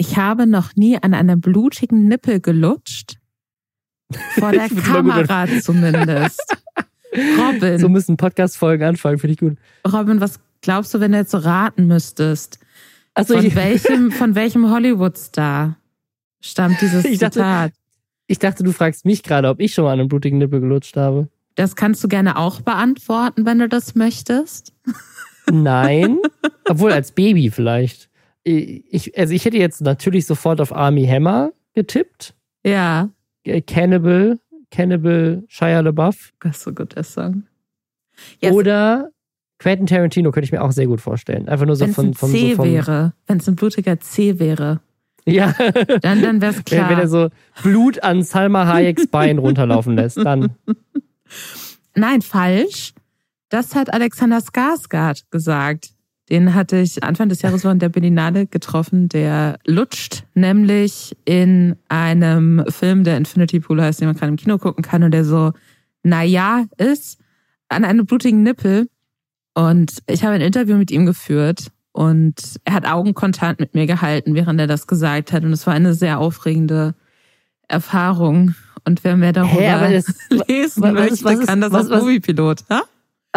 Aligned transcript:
Ich 0.00 0.16
habe 0.16 0.46
noch 0.46 0.76
nie 0.76 0.96
an 1.02 1.12
einem 1.12 1.40
blutigen 1.40 2.06
Nippel 2.06 2.40
gelutscht. 2.40 3.16
Vor 4.38 4.52
der 4.52 4.68
Kamera 4.84 5.46
zumindest. 5.60 6.40
Robin. 7.36 7.78
So 7.78 7.88
müssen 7.88 8.16
Podcast-Folgen 8.16 8.84
anfangen, 8.86 9.18
finde 9.18 9.32
ich 9.34 9.40
gut. 9.40 9.58
Robin, 9.92 10.20
was 10.20 10.38
glaubst 10.60 10.94
du, 10.94 11.00
wenn 11.00 11.12
du 11.12 11.18
jetzt 11.18 11.32
so 11.32 11.38
raten 11.38 11.88
müsstest? 11.88 12.58
Also 13.14 13.34
von, 13.34 13.54
welchem, 13.56 14.12
von 14.12 14.34
welchem 14.36 14.70
Hollywood-Star 14.70 15.76
stammt 16.40 16.80
dieses 16.80 17.04
Ich 17.04 17.18
dachte- 17.18 17.32
Zitat? 17.40 17.72
ich 18.28 18.38
dachte, 18.38 18.62
du 18.62 18.72
fragst 18.72 19.04
mich 19.04 19.22
gerade, 19.24 19.48
ob 19.48 19.58
ich 19.58 19.74
schon 19.74 19.84
mal 19.84 19.92
an 19.94 20.00
einem 20.00 20.08
blutigen 20.08 20.38
Nippel 20.38 20.60
gelutscht 20.60 20.96
habe. 20.96 21.28
Das 21.56 21.74
kannst 21.74 22.04
du 22.04 22.08
gerne 22.08 22.36
auch 22.36 22.60
beantworten, 22.60 23.44
wenn 23.46 23.58
du 23.58 23.68
das 23.68 23.96
möchtest. 23.96 24.72
Nein. 25.50 26.18
Obwohl 26.68 26.92
als 26.92 27.10
Baby 27.10 27.50
vielleicht. 27.50 28.07
Ich, 28.48 29.16
also 29.18 29.34
ich 29.34 29.44
hätte 29.44 29.56
jetzt 29.58 29.80
natürlich 29.82 30.26
sofort 30.26 30.60
auf 30.60 30.74
Army 30.74 31.06
Hammer 31.06 31.52
getippt. 31.74 32.34
Ja, 32.64 33.10
Äh, 33.44 33.60
Cannibal, 33.62 34.38
Cannibal 34.70 35.44
Shia 35.48 35.80
LaBeouf. 35.80 36.32
das 36.40 36.58
ist 36.58 36.62
so 36.64 36.72
gut, 36.72 36.96
der 36.96 37.04
Song. 37.04 37.44
Yes. 38.40 38.52
Oder 38.52 39.10
Quentin 39.58 39.86
Tarantino 39.86 40.30
könnte 40.32 40.44
ich 40.46 40.52
mir 40.52 40.62
auch 40.62 40.72
sehr 40.72 40.86
gut 40.86 41.00
vorstellen. 41.00 41.48
Einfach 41.48 41.66
nur 41.66 41.76
so 41.76 41.82
Wenn 41.84 41.90
es 41.90 41.96
von, 41.96 42.06
ein 42.06 42.14
von 42.14 42.30
C 42.30 42.50
so 42.50 42.56
vom, 42.56 42.66
wäre, 42.72 43.12
wenn 43.26 43.38
es 43.38 43.48
ein 43.48 43.56
blutiger 43.56 43.98
C 44.00 44.38
wäre, 44.38 44.80
Ja. 45.24 45.54
dann, 46.00 46.22
dann 46.22 46.40
wäre 46.40 46.52
es 46.52 46.58
Wenn, 46.58 46.64
klar. 46.64 46.90
wenn 46.90 46.98
er 46.98 47.08
so 47.08 47.28
Blut 47.62 48.02
an 48.02 48.22
Salma 48.22 48.66
Hayeks 48.66 49.06
Bein 49.08 49.38
runterlaufen 49.38 49.94
lässt, 49.96 50.16
dann. 50.18 50.50
Nein, 51.94 52.22
falsch. 52.22 52.92
Das 53.48 53.74
hat 53.74 53.92
Alexander 53.92 54.38
Skarsgård 54.38 55.24
gesagt. 55.30 55.90
Den 56.30 56.54
hatte 56.54 56.78
ich 56.78 57.02
Anfang 57.02 57.28
des 57.28 57.40
Jahres 57.42 57.64
in 57.64 57.78
der 57.78 57.88
Berlinale 57.88 58.46
getroffen. 58.46 59.08
Der 59.08 59.58
lutscht 59.66 60.24
nämlich 60.34 61.16
in 61.24 61.76
einem 61.88 62.64
Film, 62.68 63.04
der 63.04 63.16
Infinity 63.16 63.60
Pool 63.60 63.80
heißt, 63.82 64.00
den 64.00 64.08
man 64.08 64.16
gerade 64.16 64.30
im 64.30 64.36
Kino 64.36 64.58
gucken 64.58 64.82
kann 64.84 65.02
und 65.02 65.10
der 65.12 65.24
so, 65.24 65.52
naja, 66.02 66.64
ist 66.76 67.18
an 67.68 67.84
einem 67.84 68.04
blutigen 68.06 68.42
Nippel. 68.42 68.88
Und 69.54 69.98
ich 70.06 70.22
habe 70.22 70.34
ein 70.34 70.40
Interview 70.40 70.76
mit 70.76 70.90
ihm 70.90 71.06
geführt 71.06 71.68
und 71.92 72.34
er 72.64 72.74
hat 72.74 72.86
Augenkontakt 72.86 73.58
mit 73.58 73.74
mir 73.74 73.86
gehalten, 73.86 74.34
während 74.34 74.60
er 74.60 74.66
das 74.66 74.86
gesagt 74.86 75.32
hat. 75.32 75.42
Und 75.44 75.52
es 75.52 75.66
war 75.66 75.74
eine 75.74 75.94
sehr 75.94 76.18
aufregende 76.20 76.94
Erfahrung. 77.66 78.54
Und 78.84 79.02
wer 79.04 79.16
mehr 79.16 79.32
darüber 79.32 79.68
aber 79.70 79.90
das, 79.92 80.06
lesen 80.48 80.82
was- 80.82 80.92
möchte, 80.92 81.24
was 81.24 81.38
ist- 81.40 81.46
kann 81.48 81.60
das 81.60 81.72
was- 81.72 81.90
was- 81.90 82.02
Moviepilot. 82.02 82.64
Ja? 82.70 82.82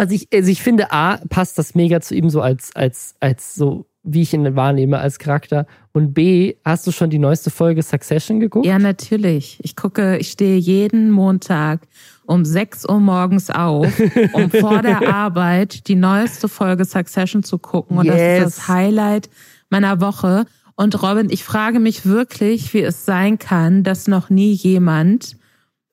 Also 0.01 0.15
ich, 0.15 0.27
also 0.33 0.49
ich 0.49 0.63
finde, 0.63 0.91
A, 0.91 1.17
passt 1.29 1.59
das 1.59 1.75
mega 1.75 2.01
zu 2.01 2.15
ihm 2.15 2.31
so 2.31 2.41
als, 2.41 2.75
als, 2.75 3.13
als 3.19 3.53
so, 3.53 3.85
wie 4.01 4.23
ich 4.23 4.33
ihn 4.33 4.55
wahrnehme 4.55 4.97
als 4.97 5.19
Charakter. 5.19 5.67
Und 5.91 6.15
B, 6.15 6.55
hast 6.65 6.87
du 6.87 6.91
schon 6.91 7.11
die 7.11 7.19
neueste 7.19 7.51
Folge 7.51 7.83
Succession 7.83 8.39
geguckt? 8.39 8.65
ja, 8.65 8.79
natürlich. 8.79 9.59
Ich 9.61 9.75
gucke, 9.75 10.17
ich 10.17 10.31
stehe 10.31 10.57
jeden 10.57 11.11
Montag 11.11 11.81
um 12.25 12.45
6 12.45 12.89
Uhr 12.89 12.99
morgens 12.99 13.51
auf, 13.51 13.93
um 14.33 14.49
vor 14.59 14.81
der 14.81 15.07
Arbeit 15.13 15.87
die 15.87 15.93
neueste 15.95 16.47
Folge 16.47 16.85
Succession 16.85 17.43
zu 17.43 17.59
gucken. 17.59 17.99
Und 17.99 18.07
das 18.07 18.15
Yes. 18.17 18.39
ist 18.39 18.57
das 18.57 18.67
Highlight 18.69 19.29
meiner 19.69 20.01
Woche. 20.01 20.45
Und 20.75 20.99
Robin, 21.03 21.29
ich 21.29 21.43
frage 21.43 21.79
mich 21.79 22.07
wirklich, 22.07 22.73
wie 22.73 22.81
es 22.81 23.05
sein 23.05 23.37
kann, 23.37 23.83
dass 23.83 24.07
noch 24.07 24.31
nie 24.31 24.53
jemand, 24.53 25.37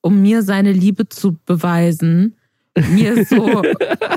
um 0.00 0.22
mir 0.22 0.42
seine 0.42 0.72
Liebe 0.72 1.10
zu 1.10 1.36
beweisen, 1.44 2.36
mir 2.82 3.24
so 3.24 3.62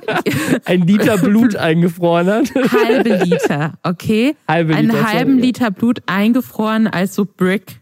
Ein 0.65 0.81
Liter 0.87 1.17
Blut 1.17 1.55
eingefroren 1.55 2.27
hat. 2.27 2.51
halbe 2.55 3.23
Liter, 3.23 3.73
okay? 3.83 4.35
Halbe 4.47 4.75
einen 4.75 4.89
Liter, 4.89 5.13
halben 5.13 5.31
sorry. 5.33 5.41
Liter 5.45 5.71
Blut 5.71 6.01
eingefroren 6.05 6.87
als 6.87 7.15
so 7.15 7.25
Brick. 7.25 7.79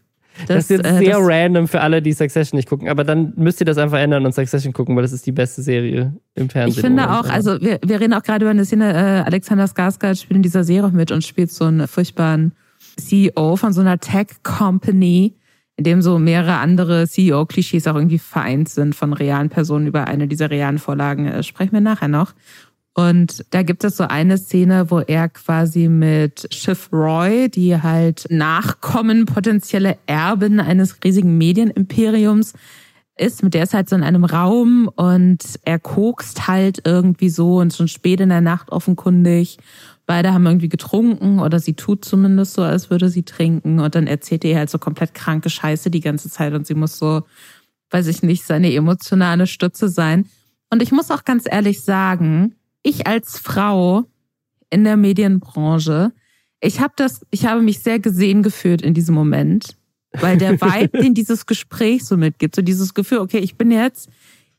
Das, 0.47 0.57
ist 0.65 0.69
jetzt 0.69 0.85
äh, 0.85 0.97
sehr 0.99 1.17
das- 1.17 1.27
random 1.27 1.67
für 1.67 1.81
alle, 1.81 2.01
die 2.01 2.13
Succession 2.13 2.55
nicht 2.57 2.69
gucken. 2.69 2.87
Aber 2.87 3.03
dann 3.03 3.33
müsst 3.35 3.59
ihr 3.59 3.65
das 3.65 3.77
einfach 3.77 3.99
ändern 3.99 4.25
und 4.25 4.33
Succession 4.33 4.71
gucken, 4.71 4.95
weil 4.95 5.01
das 5.01 5.11
ist 5.11 5.25
die 5.25 5.33
beste 5.33 5.61
Serie 5.61 6.13
im 6.35 6.49
Fernsehen. 6.49 6.77
Ich 6.77 6.81
finde 6.81 7.09
auch, 7.11 7.27
also 7.29 7.59
wir, 7.59 7.79
wir 7.85 7.99
reden 7.99 8.13
auch 8.13 8.23
gerade 8.23 8.45
über 8.45 8.51
eine 8.51 8.63
Szene, 8.63 8.93
äh, 8.93 8.95
Alexander 9.27 9.65
Skarsgård 9.65 10.15
spielt 10.21 10.37
in 10.37 10.43
dieser 10.43 10.63
Serie 10.63 10.91
mit 10.91 11.11
und 11.11 11.25
spielt 11.25 11.51
so 11.51 11.65
einen 11.65 11.87
furchtbaren 11.89 12.53
CEO 12.97 13.57
von 13.57 13.73
so 13.73 13.81
einer 13.81 13.99
Tech-Company, 13.99 15.35
in 15.79 15.85
dem 15.85 16.01
so 16.01 16.19
mehrere 16.19 16.57
andere 16.57 17.07
CEO-Klischees 17.07 17.87
auch 17.87 17.95
irgendwie 17.95 18.19
vereint 18.19 18.67
sind 18.67 18.95
von 18.95 19.13
realen 19.13 19.47
Personen 19.47 19.87
über 19.87 20.07
eine 20.07 20.27
dieser 20.27 20.49
realen 20.49 20.77
Vorlagen. 20.77 21.25
Äh, 21.25 21.41
sprechen 21.41 21.71
wir 21.71 21.79
nachher 21.79 22.09
noch. 22.09 22.33
Und 22.93 23.45
da 23.51 23.63
gibt 23.63 23.85
es 23.85 23.95
so 23.95 24.03
eine 24.03 24.37
Szene, 24.37 24.91
wo 24.91 24.99
er 24.99 25.29
quasi 25.29 25.87
mit 25.87 26.53
Schiff 26.53 26.89
Roy, 26.91 27.47
die 27.47 27.81
halt 27.81 28.25
Nachkommen, 28.29 29.25
potenzielle 29.25 29.97
Erben 30.05 30.59
eines 30.59 30.97
riesigen 31.01 31.37
Medienimperiums 31.37 32.53
ist, 33.15 33.41
mit 33.41 33.53
der 33.53 33.63
ist 33.63 33.73
halt 33.73 33.87
so 33.87 33.95
in 33.95 34.03
einem 34.03 34.25
Raum 34.25 34.89
und 34.93 35.39
er 35.63 35.79
kokst 35.79 36.49
halt 36.49 36.81
irgendwie 36.85 37.29
so 37.29 37.59
und 37.59 37.73
schon 37.73 37.87
spät 37.87 38.19
in 38.19 38.29
der 38.29 38.41
Nacht 38.41 38.69
offenkundig. 38.69 39.59
Beide 40.09 40.33
haben 40.33 40.47
irgendwie 40.47 40.69
getrunken 40.69 41.37
oder 41.37 41.59
sie 41.59 41.75
tut 41.75 42.03
zumindest 42.03 42.53
so, 42.53 42.63
als 42.63 42.89
würde 42.89 43.09
sie 43.09 43.21
trinken 43.21 43.79
und 43.79 43.93
dann 43.93 44.07
erzählt 44.07 44.43
er 44.43 44.49
ihr 44.49 44.57
halt 44.57 44.71
so 44.71 44.79
komplett 44.79 45.13
kranke 45.13 45.51
Scheiße 45.51 45.91
die 45.91 45.99
ganze 45.99 46.31
Zeit 46.31 46.55
und 46.55 46.65
sie 46.65 46.73
muss 46.73 46.97
so, 46.97 47.21
weiß 47.91 48.07
ich 48.07 48.23
nicht, 48.23 48.43
seine 48.43 48.73
emotionale 48.73 49.45
Stütze 49.45 49.87
sein. 49.87 50.25
Und 50.71 50.81
ich 50.81 50.91
muss 50.91 51.11
auch 51.11 51.25
ganz 51.25 51.43
ehrlich 51.47 51.83
sagen, 51.83 52.55
ich 52.81 53.05
als 53.05 53.37
Frau 53.37 54.05
in 54.71 54.83
der 54.83 54.97
Medienbranche, 54.97 56.11
ich 56.59 56.79
habe 56.79 56.93
das, 56.95 57.23
ich 57.29 57.45
habe 57.45 57.61
mich 57.61 57.81
sehr 57.81 57.99
gesehen 57.99 58.41
gefühlt 58.41 58.81
in 58.81 58.95
diesem 58.95 59.13
Moment, 59.13 59.77
weil 60.13 60.39
der 60.39 60.53
Vibe, 60.59 61.03
den 61.03 61.13
dieses 61.13 61.45
Gespräch 61.45 62.03
so 62.03 62.17
mitgibt, 62.17 62.55
so 62.55 62.63
dieses 62.63 62.95
Gefühl, 62.95 63.19
okay, 63.19 63.37
ich 63.37 63.57
bin 63.57 63.69
jetzt 63.69 64.09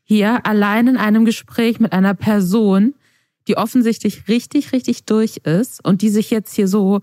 hier 0.04 0.46
allein 0.46 0.86
in 0.86 0.96
einem 0.96 1.24
Gespräch 1.24 1.80
mit 1.80 1.92
einer 1.92 2.14
Person, 2.14 2.94
die 3.50 3.56
offensichtlich 3.56 4.28
richtig, 4.28 4.72
richtig 4.72 5.06
durch 5.06 5.38
ist 5.38 5.84
und 5.84 6.02
die 6.02 6.08
sich 6.08 6.30
jetzt 6.30 6.54
hier 6.54 6.68
so 6.68 7.00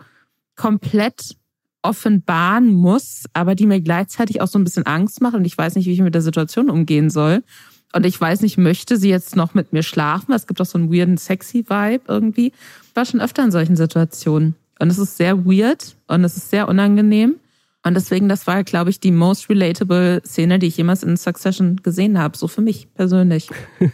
komplett 0.56 1.36
offenbaren 1.82 2.74
muss, 2.74 3.26
aber 3.34 3.54
die 3.54 3.66
mir 3.66 3.82
gleichzeitig 3.82 4.40
auch 4.40 4.48
so 4.48 4.58
ein 4.58 4.64
bisschen 4.64 4.86
Angst 4.86 5.22
macht 5.22 5.36
und 5.36 5.44
ich 5.44 5.58
weiß 5.58 5.76
nicht, 5.76 5.88
wie 5.88 5.92
ich 5.92 6.00
mit 6.00 6.16
der 6.16 6.22
Situation 6.22 6.70
umgehen 6.70 7.10
soll. 7.10 7.44
Und 7.92 8.06
ich 8.06 8.20
weiß 8.20 8.42
nicht, 8.42 8.58
möchte 8.58 8.96
sie 8.96 9.10
jetzt 9.10 9.36
noch 9.36 9.56
mit 9.56 9.74
mir 9.74 9.84
schlafen? 9.84 10.32
Es 10.32 10.48
gibt 10.48 10.62
auch 10.62 10.66
so 10.66 10.78
einen 10.78 10.90
weirden, 10.90 11.18
sexy 11.18 11.66
Vibe 11.68 12.04
irgendwie. 12.08 12.48
Ich 12.48 12.96
war 12.96 13.04
schon 13.04 13.20
öfter 13.20 13.44
in 13.44 13.52
solchen 13.52 13.76
Situationen. 13.76 14.56
Und 14.80 14.90
es 14.90 14.98
ist 14.98 15.18
sehr 15.18 15.46
weird 15.46 15.98
und 16.08 16.24
es 16.24 16.38
ist 16.38 16.50
sehr 16.50 16.70
unangenehm. 16.70 17.36
Und 17.84 17.94
deswegen, 17.94 18.30
das 18.30 18.48
war, 18.48 18.64
glaube 18.64 18.90
ich, 18.90 19.02
die 19.02 19.12
most 19.12 19.50
relatable 19.50 20.22
Szene, 20.26 20.60
die 20.60 20.68
ich 20.68 20.78
jemals 20.78 21.04
in 21.04 21.18
Succession 21.18 21.82
gesehen 21.84 22.18
habe. 22.18 22.38
So 22.38 22.48
für 22.48 22.62
mich 22.62 22.88
persönlich. 22.94 23.50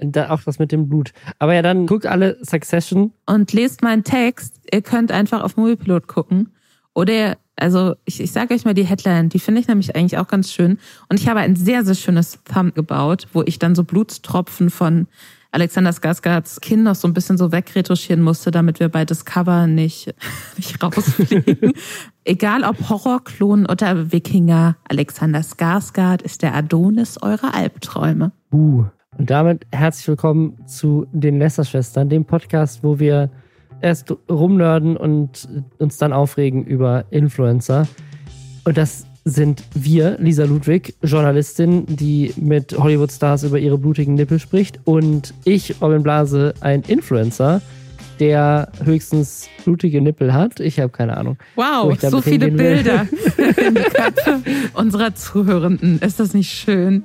Da 0.00 0.30
auch 0.30 0.42
das 0.42 0.58
mit 0.58 0.72
dem 0.72 0.88
Blut. 0.88 1.12
Aber 1.38 1.54
ja, 1.54 1.62
dann 1.62 1.86
guckt 1.86 2.06
alle 2.06 2.38
Succession. 2.42 3.12
Und 3.26 3.52
lest 3.52 3.82
meinen 3.82 4.04
Text. 4.04 4.60
Ihr 4.72 4.82
könnt 4.82 5.10
einfach 5.10 5.42
auf 5.42 5.56
Moviepilot 5.56 6.06
gucken. 6.06 6.52
Oder, 6.94 7.36
also 7.56 7.94
ich, 8.04 8.20
ich 8.20 8.32
sage 8.32 8.54
euch 8.54 8.64
mal 8.64 8.74
die 8.74 8.86
Headline, 8.86 9.28
die 9.28 9.38
finde 9.38 9.60
ich 9.60 9.68
nämlich 9.68 9.96
eigentlich 9.96 10.18
auch 10.18 10.28
ganz 10.28 10.52
schön. 10.52 10.78
Und 11.08 11.20
ich 11.20 11.28
habe 11.28 11.40
ein 11.40 11.56
sehr, 11.56 11.84
sehr 11.84 11.94
schönes 11.94 12.38
Thumb 12.44 12.74
gebaut, 12.74 13.26
wo 13.32 13.42
ich 13.42 13.58
dann 13.58 13.74
so 13.74 13.84
Blutstropfen 13.84 14.70
von 14.70 15.06
Alexander 15.50 15.90
Skarsgårds 15.90 16.60
Kinn 16.60 16.82
noch 16.82 16.94
so 16.94 17.08
ein 17.08 17.14
bisschen 17.14 17.38
so 17.38 17.52
wegretuschieren 17.52 18.22
musste, 18.22 18.50
damit 18.50 18.80
wir 18.80 18.88
bei 18.88 19.04
Discover 19.04 19.66
nicht, 19.66 20.14
nicht 20.56 20.82
rausfliegen. 20.82 21.72
Egal 22.24 22.64
ob 22.64 22.88
Horrorklon 22.88 23.66
oder 23.66 24.12
Wikinger, 24.12 24.76
Alexander 24.88 25.40
Skarsgård 25.40 26.22
ist 26.22 26.42
der 26.42 26.54
Adonis 26.54 27.16
eurer 27.22 27.54
Albträume. 27.54 28.32
Uh. 28.52 28.84
Und 29.18 29.30
damit 29.30 29.66
herzlich 29.72 30.06
willkommen 30.06 30.56
zu 30.66 31.06
den 31.12 31.40
Lästerschwestern, 31.40 32.08
dem 32.08 32.24
Podcast, 32.24 32.84
wo 32.84 33.00
wir 33.00 33.30
erst 33.80 34.14
rumnörden 34.30 34.96
und 34.96 35.48
uns 35.78 35.98
dann 35.98 36.12
aufregen 36.12 36.64
über 36.64 37.04
Influencer. 37.10 37.88
Und 38.64 38.78
das 38.78 39.06
sind 39.24 39.64
wir, 39.74 40.16
Lisa 40.20 40.44
Ludwig, 40.44 40.94
Journalistin, 41.02 41.84
die 41.86 42.32
mit 42.36 42.78
Hollywood-Stars 42.78 43.42
über 43.42 43.58
ihre 43.58 43.76
blutigen 43.76 44.14
Nippel 44.14 44.38
spricht. 44.38 44.78
Und 44.84 45.34
ich, 45.44 45.82
Robin 45.82 46.04
Blase, 46.04 46.54
ein 46.60 46.82
Influencer, 46.82 47.60
der 48.20 48.70
höchstens 48.84 49.48
blutige 49.64 50.00
Nippel 50.00 50.32
hat. 50.32 50.60
Ich 50.60 50.78
habe 50.78 50.90
keine 50.90 51.16
Ahnung. 51.16 51.38
Wo 51.56 51.62
Wow, 51.62 52.00
so 52.00 52.20
viele. 52.20 52.52
Bilder 52.52 53.08
in 53.66 53.74
die 53.74 53.82
Köpfe 53.82 54.42
unserer 54.74 55.12
Zuhörenden. 55.16 55.98
Ist 55.98 56.20
das 56.20 56.34
nicht 56.34 56.50
schön? 56.50 57.02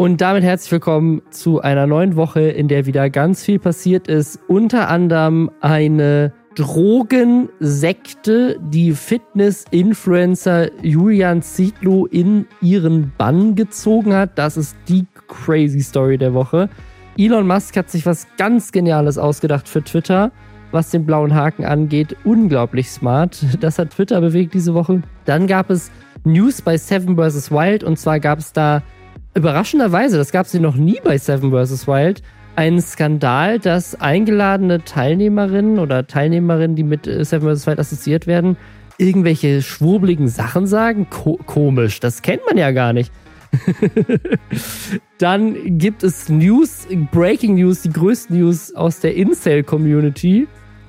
Und 0.00 0.22
damit 0.22 0.42
herzlich 0.42 0.72
willkommen 0.72 1.20
zu 1.28 1.60
einer 1.60 1.86
neuen 1.86 2.16
Woche, 2.16 2.40
in 2.40 2.68
der 2.68 2.86
wieder 2.86 3.10
ganz 3.10 3.44
viel 3.44 3.58
passiert 3.58 4.08
ist. 4.08 4.38
Unter 4.48 4.88
anderem 4.88 5.50
eine 5.60 6.32
Drogensekte, 6.54 8.58
die 8.62 8.92
Fitness-Influencer 8.92 10.70
Julian 10.82 11.42
Zietlow 11.42 12.06
in 12.06 12.46
ihren 12.62 13.12
Bann 13.18 13.56
gezogen 13.56 14.14
hat. 14.14 14.38
Das 14.38 14.56
ist 14.56 14.74
die 14.88 15.04
crazy 15.28 15.82
Story 15.82 16.16
der 16.16 16.32
Woche. 16.32 16.70
Elon 17.18 17.46
Musk 17.46 17.76
hat 17.76 17.90
sich 17.90 18.06
was 18.06 18.26
ganz 18.38 18.72
Geniales 18.72 19.18
ausgedacht 19.18 19.68
für 19.68 19.84
Twitter. 19.84 20.32
was 20.70 20.90
den 20.90 21.04
blauen 21.04 21.34
Haken 21.34 21.66
angeht. 21.66 22.16
Unglaublich 22.24 22.88
smart. 22.88 23.44
Das 23.60 23.78
hat 23.78 23.90
Twitter 23.90 24.22
bewegt 24.22 24.54
diese 24.54 24.72
Woche. 24.72 25.02
Dann 25.26 25.46
gab 25.46 25.68
es 25.68 25.90
News 26.24 26.62
bei 26.62 26.78
Seven 26.78 27.16
vs. 27.16 27.50
Wild 27.50 27.84
und 27.84 27.98
zwar 27.98 28.18
gab 28.18 28.38
es 28.38 28.54
da 28.54 28.82
überraschenderweise, 29.34 30.16
das 30.16 30.32
gab 30.32 30.46
es 30.46 30.54
noch 30.54 30.76
nie 30.76 30.98
bei 31.02 31.18
Seven 31.18 31.50
vs. 31.50 31.86
Wild, 31.86 32.22
einen 32.56 32.80
Skandal, 32.80 33.58
dass 33.58 34.00
eingeladene 34.00 34.84
Teilnehmerinnen 34.84 35.78
oder 35.78 36.06
Teilnehmerinnen, 36.06 36.76
die 36.76 36.82
mit 36.82 37.06
äh, 37.06 37.24
Seven 37.24 37.54
vs. 37.54 37.66
Wild 37.66 37.78
assoziiert 37.78 38.26
werden, 38.26 38.56
irgendwelche 38.98 39.62
schwurbligen 39.62 40.28
Sachen 40.28 40.66
sagen. 40.66 41.08
Ko 41.10 41.38
komisch, 41.46 42.00
das 42.00 42.22
kennt 42.22 42.42
man 42.46 42.58
ja 42.58 42.70
gar 42.70 42.92
nicht. 42.92 43.12
Dann 45.18 45.78
gibt 45.78 46.02
es 46.02 46.28
News, 46.28 46.86
Breaking 47.10 47.56
News, 47.56 47.82
die 47.82 47.90
größten 47.90 48.38
News 48.38 48.74
aus 48.74 49.00
der 49.00 49.16
Incel-Community. 49.16 50.46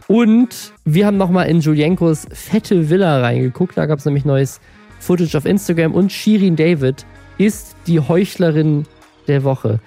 Und 0.07 0.73
wir 0.83 1.05
haben 1.05 1.17
nochmal 1.17 1.47
in 1.47 1.61
Julienkos 1.61 2.27
fette 2.31 2.89
Villa 2.89 3.21
reingeguckt. 3.21 3.77
Da 3.77 3.85
gab 3.85 3.99
es 3.99 4.05
nämlich 4.05 4.25
neues 4.25 4.59
Footage 4.99 5.37
auf 5.37 5.45
Instagram. 5.45 5.93
Und 5.93 6.11
Shirin 6.11 6.55
David 6.55 7.05
ist 7.37 7.75
die 7.87 7.99
Heuchlerin 7.99 8.85
der 9.27 9.43
Woche. 9.43 9.79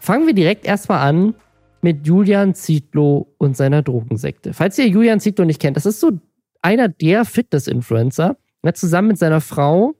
Fangen 0.00 0.26
wir 0.26 0.34
direkt 0.34 0.64
erstmal 0.64 1.06
an 1.06 1.34
mit 1.82 2.06
Julian 2.06 2.54
Zietlow 2.54 3.34
und 3.38 3.56
seiner 3.56 3.82
Drogensekte. 3.82 4.52
Falls 4.52 4.78
ihr 4.78 4.88
Julian 4.88 5.20
Zietlow 5.20 5.44
nicht 5.44 5.60
kennt, 5.60 5.76
das 5.76 5.86
ist 5.86 6.00
so 6.00 6.12
einer 6.62 6.88
der 6.88 7.24
Fitness-Influencer. 7.24 8.36
Er 8.62 8.68
hat 8.68 8.76
zusammen 8.76 9.08
mit 9.08 9.18
seiner 9.18 9.40
Frau 9.40 9.94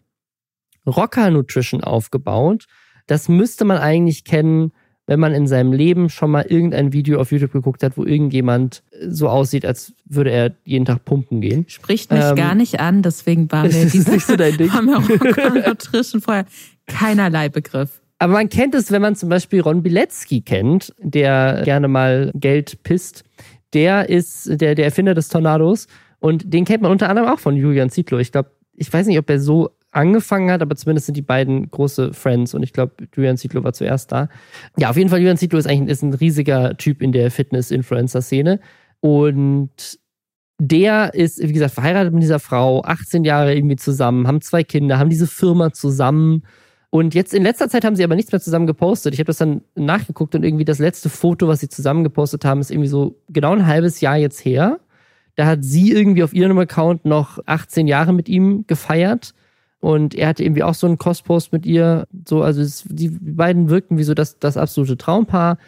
Rocker 0.86 1.30
Nutrition 1.30 1.82
aufgebaut. 1.82 2.66
Das 3.06 3.28
müsste 3.28 3.64
man 3.64 3.78
eigentlich 3.78 4.24
kennen, 4.24 4.72
wenn 5.08 5.18
man 5.18 5.32
in 5.32 5.46
seinem 5.46 5.72
Leben 5.72 6.10
schon 6.10 6.30
mal 6.30 6.42
irgendein 6.42 6.92
Video 6.92 7.18
auf 7.18 7.32
YouTube 7.32 7.52
geguckt 7.52 7.82
hat, 7.82 7.96
wo 7.96 8.04
irgendjemand 8.04 8.82
so 9.08 9.28
aussieht, 9.28 9.64
als 9.64 9.94
würde 10.04 10.30
er 10.30 10.52
jeden 10.64 10.84
Tag 10.84 11.06
pumpen 11.06 11.40
gehen. 11.40 11.64
Spricht 11.66 12.12
mich 12.12 12.22
ähm, 12.22 12.36
gar 12.36 12.54
nicht 12.54 12.78
an, 12.78 13.02
deswegen 13.02 13.50
war 13.50 13.62
mir 13.66 13.86
diese 13.86 14.10
nicht 14.10 14.26
so 14.26 14.36
dein 14.36 14.56
Ding. 14.58 14.70
Nutrition 15.66 16.20
vorher 16.20 16.44
keinerlei 16.86 17.48
Begriff. 17.48 18.02
Aber 18.18 18.34
man 18.34 18.50
kennt 18.50 18.74
es, 18.74 18.92
wenn 18.92 19.00
man 19.00 19.16
zum 19.16 19.30
Beispiel 19.30 19.62
Ron 19.62 19.82
Bilecki 19.82 20.42
kennt, 20.42 20.92
der 20.98 21.62
gerne 21.64 21.88
mal 21.88 22.30
Geld 22.34 22.82
pisst. 22.82 23.24
Der 23.72 24.10
ist 24.10 24.60
der, 24.60 24.74
der 24.74 24.84
Erfinder 24.84 25.14
des 25.14 25.28
Tornados 25.28 25.86
und 26.18 26.52
den 26.52 26.66
kennt 26.66 26.82
man 26.82 26.92
unter 26.92 27.08
anderem 27.08 27.30
auch 27.30 27.38
von 27.38 27.56
Julian 27.56 27.88
Zietlow. 27.88 28.18
Ich 28.18 28.30
glaube, 28.30 28.50
ich 28.74 28.92
weiß 28.92 29.06
nicht, 29.06 29.18
ob 29.18 29.30
er 29.30 29.40
so 29.40 29.70
angefangen 29.90 30.50
hat, 30.50 30.62
aber 30.62 30.76
zumindest 30.76 31.06
sind 31.06 31.16
die 31.16 31.22
beiden 31.22 31.70
große 31.70 32.12
Friends 32.12 32.54
und 32.54 32.62
ich 32.62 32.72
glaube, 32.72 33.08
Julian 33.14 33.36
Zietlow 33.36 33.64
war 33.64 33.72
zuerst 33.72 34.12
da. 34.12 34.28
Ja, 34.76 34.90
auf 34.90 34.96
jeden 34.96 35.08
Fall, 35.08 35.20
Julian 35.20 35.38
Zietlow 35.38 35.58
ist 35.58 35.66
eigentlich 35.66 35.90
ist 35.90 36.02
ein 36.02 36.14
riesiger 36.14 36.76
Typ 36.76 37.02
in 37.02 37.12
der 37.12 37.30
Fitness-Influencer-Szene 37.30 38.60
und 39.00 39.98
der 40.60 41.14
ist, 41.14 41.40
wie 41.40 41.52
gesagt, 41.52 41.74
verheiratet 41.74 42.12
mit 42.12 42.22
dieser 42.22 42.40
Frau, 42.40 42.82
18 42.82 43.24
Jahre 43.24 43.54
irgendwie 43.54 43.76
zusammen, 43.76 44.26
haben 44.26 44.40
zwei 44.40 44.64
Kinder, 44.64 44.98
haben 44.98 45.10
diese 45.10 45.28
Firma 45.28 45.72
zusammen. 45.72 46.42
Und 46.90 47.14
jetzt 47.14 47.32
in 47.32 47.42
letzter 47.42 47.68
Zeit 47.68 47.84
haben 47.84 47.96
sie 47.96 48.02
aber 48.02 48.16
nichts 48.16 48.32
mehr 48.32 48.40
zusammen 48.40 48.66
gepostet. 48.66 49.14
Ich 49.14 49.20
habe 49.20 49.26
das 49.26 49.36
dann 49.36 49.62
nachgeguckt 49.76 50.34
und 50.34 50.42
irgendwie 50.42 50.64
das 50.64 50.78
letzte 50.78 51.10
Foto, 51.10 51.46
was 51.46 51.60
sie 51.60 51.68
zusammen 51.68 52.02
gepostet 52.02 52.44
haben, 52.44 52.60
ist 52.60 52.70
irgendwie 52.70 52.88
so 52.88 53.20
genau 53.28 53.52
ein 53.52 53.66
halbes 53.66 54.00
Jahr 54.00 54.16
jetzt 54.16 54.44
her. 54.44 54.80
Da 55.36 55.46
hat 55.46 55.62
sie 55.62 55.92
irgendwie 55.92 56.24
auf 56.24 56.32
ihrem 56.32 56.58
Account 56.58 57.04
noch 57.04 57.38
18 57.46 57.86
Jahre 57.86 58.12
mit 58.12 58.28
ihm 58.28 58.64
gefeiert. 58.66 59.34
Und 59.80 60.14
er 60.14 60.28
hatte 60.28 60.42
irgendwie 60.42 60.62
auch 60.62 60.74
so 60.74 60.86
einen 60.86 60.98
Cross-Post 60.98 61.52
mit 61.52 61.66
ihr. 61.66 62.06
So, 62.26 62.42
also 62.42 62.60
es, 62.60 62.84
die 62.88 63.10
beiden 63.10 63.70
wirkten 63.70 63.98
wie 63.98 64.04
so 64.04 64.14
das, 64.14 64.38
das 64.38 64.56
absolute 64.56 64.96
Traumpaar 64.96 65.58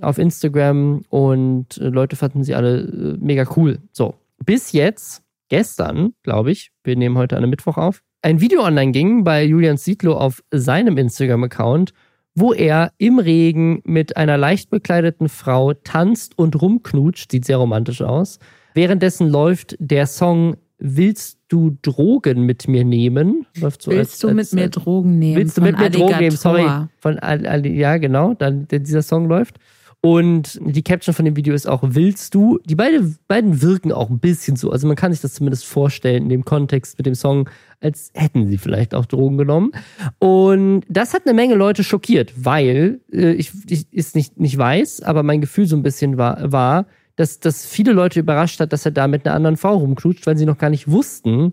auf 0.00 0.18
Instagram 0.18 1.02
und 1.08 1.78
äh, 1.78 1.88
Leute 1.88 2.16
fanden 2.16 2.42
sie 2.42 2.54
alle 2.54 2.80
äh, 2.80 3.16
mega 3.20 3.44
cool. 3.56 3.78
So, 3.92 4.14
bis 4.44 4.72
jetzt, 4.72 5.22
gestern, 5.48 6.14
glaube 6.22 6.50
ich, 6.50 6.72
wir 6.84 6.96
nehmen 6.96 7.18
heute 7.18 7.36
an 7.36 7.42
einem 7.42 7.50
Mittwoch 7.50 7.76
auf, 7.76 8.02
ein 8.22 8.40
Video 8.40 8.62
online 8.62 8.92
ging 8.92 9.24
bei 9.24 9.44
Julian 9.44 9.78
Siedlow 9.78 10.12
auf 10.12 10.42
seinem 10.50 10.98
Instagram-Account, 10.98 11.94
wo 12.34 12.52
er 12.52 12.92
im 12.98 13.18
Regen 13.18 13.80
mit 13.84 14.16
einer 14.16 14.36
leicht 14.36 14.68
bekleideten 14.68 15.30
Frau 15.30 15.72
tanzt 15.72 16.38
und 16.38 16.60
rumknutscht, 16.60 17.30
sieht 17.30 17.46
sehr 17.46 17.56
romantisch 17.56 18.02
aus. 18.02 18.38
Währenddessen 18.74 19.28
läuft 19.28 19.74
der 19.78 20.06
Song 20.06 20.56
Willst 20.80 21.38
du 21.48 21.76
Drogen 21.82 22.46
mit 22.46 22.66
mir 22.66 22.84
nehmen? 22.84 23.46
Läuft 23.60 23.82
so 23.82 23.90
willst 23.90 24.12
als, 24.12 24.18
du 24.20 24.28
mit 24.28 24.38
als, 24.38 24.52
mir 24.52 24.68
Drogen 24.68 25.18
nehmen? 25.18 25.36
Willst 25.36 25.58
du 25.58 25.60
mit 25.60 25.78
mir 25.78 25.90
Drogen 25.90 26.18
nehmen? 26.18 26.36
Sorry. 26.36 26.66
Von, 26.98 27.20
ja, 27.64 27.98
genau, 27.98 28.34
dann 28.34 28.66
dieser 28.68 29.02
Song 29.02 29.28
läuft. 29.28 29.58
Und 30.02 30.58
die 30.64 30.82
Caption 30.82 31.14
von 31.14 31.26
dem 31.26 31.36
Video 31.36 31.52
ist 31.52 31.68
auch 31.68 31.82
Willst 31.82 32.34
du? 32.34 32.58
Die 32.64 32.74
beide, 32.74 33.14
beiden 33.28 33.60
wirken 33.60 33.92
auch 33.92 34.08
ein 34.08 34.18
bisschen 34.18 34.56
so. 34.56 34.70
Also 34.70 34.86
man 34.86 34.96
kann 34.96 35.12
sich 35.12 35.20
das 35.20 35.34
zumindest 35.34 35.66
vorstellen 35.66 36.22
in 36.22 36.28
dem 36.30 36.44
Kontext 36.46 36.96
mit 36.96 37.04
dem 37.04 37.14
Song, 37.14 37.50
als 37.80 38.10
hätten 38.14 38.46
sie 38.46 38.56
vielleicht 38.56 38.94
auch 38.94 39.04
Drogen 39.04 39.36
genommen. 39.36 39.72
Und 40.18 40.84
das 40.88 41.12
hat 41.12 41.26
eine 41.26 41.34
Menge 41.34 41.54
Leute 41.54 41.84
schockiert, 41.84 42.32
weil 42.36 43.00
äh, 43.12 43.32
ich, 43.32 43.52
ich 43.68 43.86
es 43.94 44.14
nicht, 44.14 44.40
nicht 44.40 44.56
weiß, 44.56 45.02
aber 45.02 45.22
mein 45.22 45.42
Gefühl 45.42 45.66
so 45.66 45.76
ein 45.76 45.82
bisschen 45.82 46.16
war, 46.16 46.50
war 46.50 46.86
dass 47.20 47.38
das 47.38 47.66
viele 47.66 47.92
Leute 47.92 48.18
überrascht 48.18 48.60
hat, 48.60 48.72
dass 48.72 48.86
er 48.86 48.92
da 48.92 49.06
mit 49.06 49.26
einer 49.26 49.36
anderen 49.36 49.58
Frau 49.58 49.76
rumknutscht, 49.76 50.26
weil 50.26 50.38
sie 50.38 50.46
noch 50.46 50.56
gar 50.56 50.70
nicht 50.70 50.90
wussten, 50.90 51.52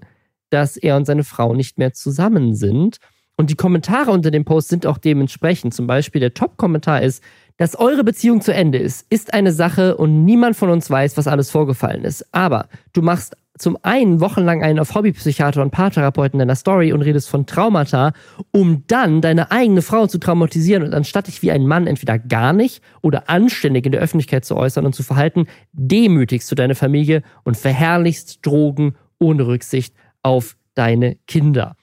dass 0.49 0.77
er 0.77 0.95
und 0.95 1.03
seine 1.03 1.25
Frau 1.25 1.53
nicht 1.53 1.77
mehr 1.77 1.91
zusammen 1.91 2.55
sind. 2.55 2.99
Und 3.35 3.49
die 3.49 3.55
Kommentare 3.55 4.11
unter 4.11 4.31
dem 4.31 4.45
Post 4.45 4.69
sind 4.69 4.85
auch 4.85 4.97
dementsprechend. 4.97 5.73
Zum 5.73 5.85
Beispiel 5.85 6.21
der 6.21 6.33
Top-Kommentar 6.33 7.01
ist, 7.01 7.21
dass 7.57 7.75
eure 7.75 8.03
Beziehung 8.03 8.41
zu 8.41 8.53
Ende 8.53 8.77
ist, 8.77 9.05
ist 9.09 9.33
eine 9.33 9.51
Sache 9.51 9.97
und 9.97 10.25
niemand 10.25 10.55
von 10.55 10.69
uns 10.69 10.89
weiß, 10.89 11.17
was 11.17 11.27
alles 11.27 11.49
vorgefallen 11.49 12.03
ist. 12.03 12.25
Aber 12.31 12.67
du 12.93 13.01
machst 13.01 13.35
zum 13.57 13.77
einen 13.81 14.21
wochenlang 14.21 14.63
einen 14.63 14.77
auf 14.77 14.93
Hobbypsychiater 14.93 15.63
und 15.63 15.71
Paartherapeuten 15.71 16.39
in 16.39 16.47
deiner 16.47 16.55
Story 16.55 16.93
und 16.93 17.01
redest 17.01 17.29
von 17.29 17.47
Traumata, 17.47 18.13
um 18.51 18.83
dann 18.85 19.21
deine 19.21 19.49
eigene 19.49 19.81
Frau 19.81 20.05
zu 20.05 20.19
traumatisieren 20.19 20.83
und 20.83 20.93
anstatt 20.93 21.27
dich 21.27 21.41
wie 21.41 21.51
ein 21.51 21.65
Mann 21.65 21.87
entweder 21.87 22.19
gar 22.19 22.53
nicht 22.53 22.83
oder 23.01 23.29
anständig 23.29 23.85
in 23.87 23.91
der 23.91 24.01
Öffentlichkeit 24.01 24.45
zu 24.45 24.55
äußern 24.55 24.85
und 24.85 24.93
zu 24.93 25.01
verhalten, 25.01 25.47
demütigst 25.73 26.51
du 26.51 26.55
deine 26.55 26.75
Familie 26.75 27.23
und 27.43 27.57
verherrlichst 27.57 28.45
Drogen 28.45 28.95
ohne 29.17 29.47
Rücksicht 29.47 29.95
auf 30.21 30.55
deine 30.75 31.17
Kinder. 31.25 31.75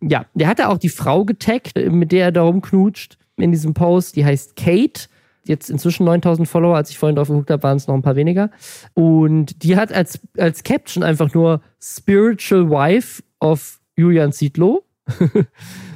Ja, 0.00 0.26
der 0.34 0.48
hat 0.48 0.58
da 0.58 0.68
auch 0.68 0.78
die 0.78 0.88
Frau 0.88 1.24
getaggt, 1.24 1.76
mit 1.76 2.10
der 2.10 2.26
er 2.26 2.32
darum 2.32 2.60
knutscht 2.60 3.18
in 3.36 3.52
diesem 3.52 3.74
Post, 3.74 4.16
die 4.16 4.24
heißt 4.24 4.56
Kate 4.56 5.08
jetzt 5.50 5.68
inzwischen 5.68 6.04
9000 6.04 6.48
Follower. 6.48 6.76
Als 6.76 6.88
ich 6.88 6.98
vorhin 6.98 7.16
drauf 7.16 7.28
geguckt 7.28 7.50
habe, 7.50 7.62
waren 7.62 7.76
es 7.76 7.86
noch 7.86 7.94
ein 7.94 8.02
paar 8.02 8.16
weniger. 8.16 8.50
Und 8.94 9.62
die 9.62 9.76
hat 9.76 9.92
als, 9.92 10.20
als 10.38 10.62
Caption 10.62 11.02
einfach 11.02 11.34
nur 11.34 11.60
Spiritual 11.78 12.70
Wife 12.70 13.22
of 13.40 13.80
Julian 13.96 14.32
Zietlow 14.32 14.84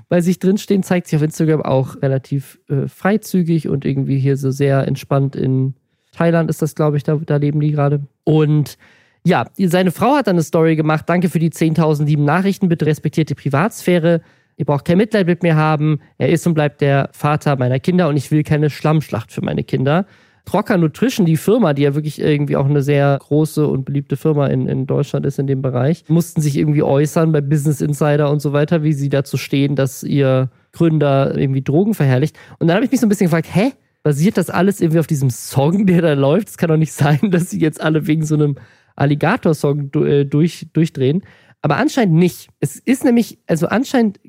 bei 0.08 0.20
sich 0.20 0.38
drinstehen. 0.38 0.82
Zeigt 0.82 1.06
sich 1.06 1.16
auf 1.16 1.22
Instagram 1.22 1.62
auch 1.62 2.02
relativ 2.02 2.60
äh, 2.68 2.88
freizügig 2.88 3.68
und 3.68 3.86
irgendwie 3.86 4.18
hier 4.18 4.36
so 4.36 4.50
sehr 4.50 4.86
entspannt 4.86 5.36
in 5.36 5.74
Thailand 6.14 6.48
ist 6.48 6.62
das, 6.62 6.74
glaube 6.74 6.96
ich, 6.96 7.02
da, 7.02 7.16
da 7.16 7.36
leben 7.36 7.60
die 7.60 7.72
gerade. 7.72 8.02
Und 8.24 8.78
ja, 9.26 9.46
seine 9.56 9.90
Frau 9.90 10.14
hat 10.14 10.26
dann 10.26 10.36
eine 10.36 10.42
Story 10.42 10.76
gemacht. 10.76 11.04
Danke 11.08 11.28
für 11.28 11.38
die 11.38 11.50
10.000 11.50 12.04
lieben 12.04 12.24
Nachrichten. 12.24 12.68
Bitte 12.68 12.86
respektiert 12.86 13.30
die 13.30 13.34
Privatsphäre. 13.34 14.20
Ihr 14.56 14.64
braucht 14.64 14.84
kein 14.84 14.98
Mitleid 14.98 15.26
mit 15.26 15.42
mir 15.42 15.56
haben. 15.56 16.00
Er 16.18 16.28
ist 16.28 16.46
und 16.46 16.54
bleibt 16.54 16.80
der 16.80 17.10
Vater 17.12 17.56
meiner 17.56 17.80
Kinder 17.80 18.08
und 18.08 18.16
ich 18.16 18.30
will 18.30 18.42
keine 18.42 18.70
Schlammschlacht 18.70 19.32
für 19.32 19.42
meine 19.42 19.64
Kinder. 19.64 20.06
Trocker 20.44 20.76
Nutrition, 20.76 21.24
die 21.24 21.38
Firma, 21.38 21.72
die 21.72 21.82
ja 21.82 21.94
wirklich 21.94 22.20
irgendwie 22.20 22.56
auch 22.56 22.66
eine 22.66 22.82
sehr 22.82 23.18
große 23.18 23.66
und 23.66 23.84
beliebte 23.84 24.16
Firma 24.16 24.46
in, 24.48 24.68
in 24.68 24.86
Deutschland 24.86 25.24
ist 25.24 25.38
in 25.38 25.46
dem 25.46 25.62
Bereich, 25.62 26.04
mussten 26.08 26.42
sich 26.42 26.58
irgendwie 26.58 26.82
äußern 26.82 27.32
bei 27.32 27.40
Business 27.40 27.80
Insider 27.80 28.30
und 28.30 28.40
so 28.40 28.52
weiter, 28.52 28.82
wie 28.82 28.92
sie 28.92 29.08
dazu 29.08 29.38
stehen, 29.38 29.74
dass 29.74 30.02
ihr 30.02 30.50
Gründer 30.72 31.36
irgendwie 31.36 31.62
Drogen 31.62 31.94
verherrlicht. 31.94 32.36
Und 32.58 32.68
dann 32.68 32.76
habe 32.76 32.84
ich 32.84 32.90
mich 32.90 33.00
so 33.00 33.06
ein 33.06 33.08
bisschen 33.08 33.26
gefragt, 33.26 33.48
hä? 33.52 33.72
Basiert 34.02 34.36
das 34.36 34.50
alles 34.50 34.82
irgendwie 34.82 34.98
auf 34.98 35.06
diesem 35.06 35.30
Song, 35.30 35.86
der 35.86 36.02
da 36.02 36.12
läuft? 36.12 36.48
Es 36.48 36.58
kann 36.58 36.68
doch 36.68 36.76
nicht 36.76 36.92
sein, 36.92 37.18
dass 37.30 37.48
sie 37.48 37.58
jetzt 37.58 37.80
alle 37.80 38.06
wegen 38.06 38.26
so 38.26 38.34
einem 38.34 38.56
Alligator-Song 38.96 39.90
äh, 39.94 40.24
durch, 40.26 40.68
durchdrehen. 40.74 41.22
Aber 41.62 41.78
anscheinend 41.78 42.16
nicht. 42.16 42.50
Es 42.60 42.76
ist 42.76 43.04
nämlich, 43.04 43.38
also 43.46 43.68
anscheinend 43.68 44.20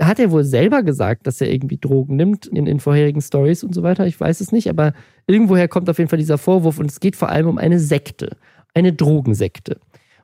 hat 0.00 0.18
er 0.18 0.30
wohl 0.30 0.44
selber 0.44 0.82
gesagt, 0.82 1.26
dass 1.26 1.40
er 1.40 1.50
irgendwie 1.50 1.78
Drogen 1.78 2.16
nimmt 2.16 2.46
in, 2.46 2.66
in 2.66 2.80
vorherigen 2.80 3.20
Stories 3.20 3.64
und 3.64 3.74
so 3.74 3.82
weiter. 3.82 4.06
Ich 4.06 4.20
weiß 4.20 4.40
es 4.40 4.52
nicht, 4.52 4.68
aber 4.68 4.92
irgendwoher 5.26 5.68
kommt 5.68 5.88
auf 5.88 5.98
jeden 5.98 6.10
Fall 6.10 6.18
dieser 6.18 6.38
Vorwurf 6.38 6.78
und 6.78 6.90
es 6.90 7.00
geht 7.00 7.16
vor 7.16 7.30
allem 7.30 7.48
um 7.48 7.58
eine 7.58 7.78
Sekte, 7.78 8.36
eine 8.74 8.92
Drogensekte. 8.92 9.78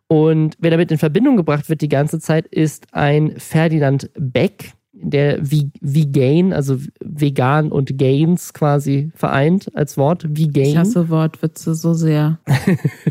Und 0.09 0.57
wer 0.59 0.71
damit 0.71 0.93
in 0.93 0.99
Verbindung 0.99 1.37
gebracht 1.37 1.71
wird 1.71 1.81
die 1.81 1.89
ganze 1.89 2.21
Zeit, 2.21 2.47
ist 2.47 2.93
ein 2.93 3.39
Ferdinand 3.39 4.11
Beck, 4.15 4.73
der 5.03 5.39
Vegan, 5.43 6.53
also 6.53 6.79
vegan 7.01 7.71
und 7.71 7.99
Gains 7.99 8.53
quasi 8.55 9.11
vereint 9.15 9.71
als 9.75 9.97
Wort. 9.97 10.25
Vegan. 10.29 10.65
Ich 10.65 10.77
hasse 10.77 11.09
Wortwitze 11.09 11.75
so 11.75 11.93
sehr. 11.95 12.39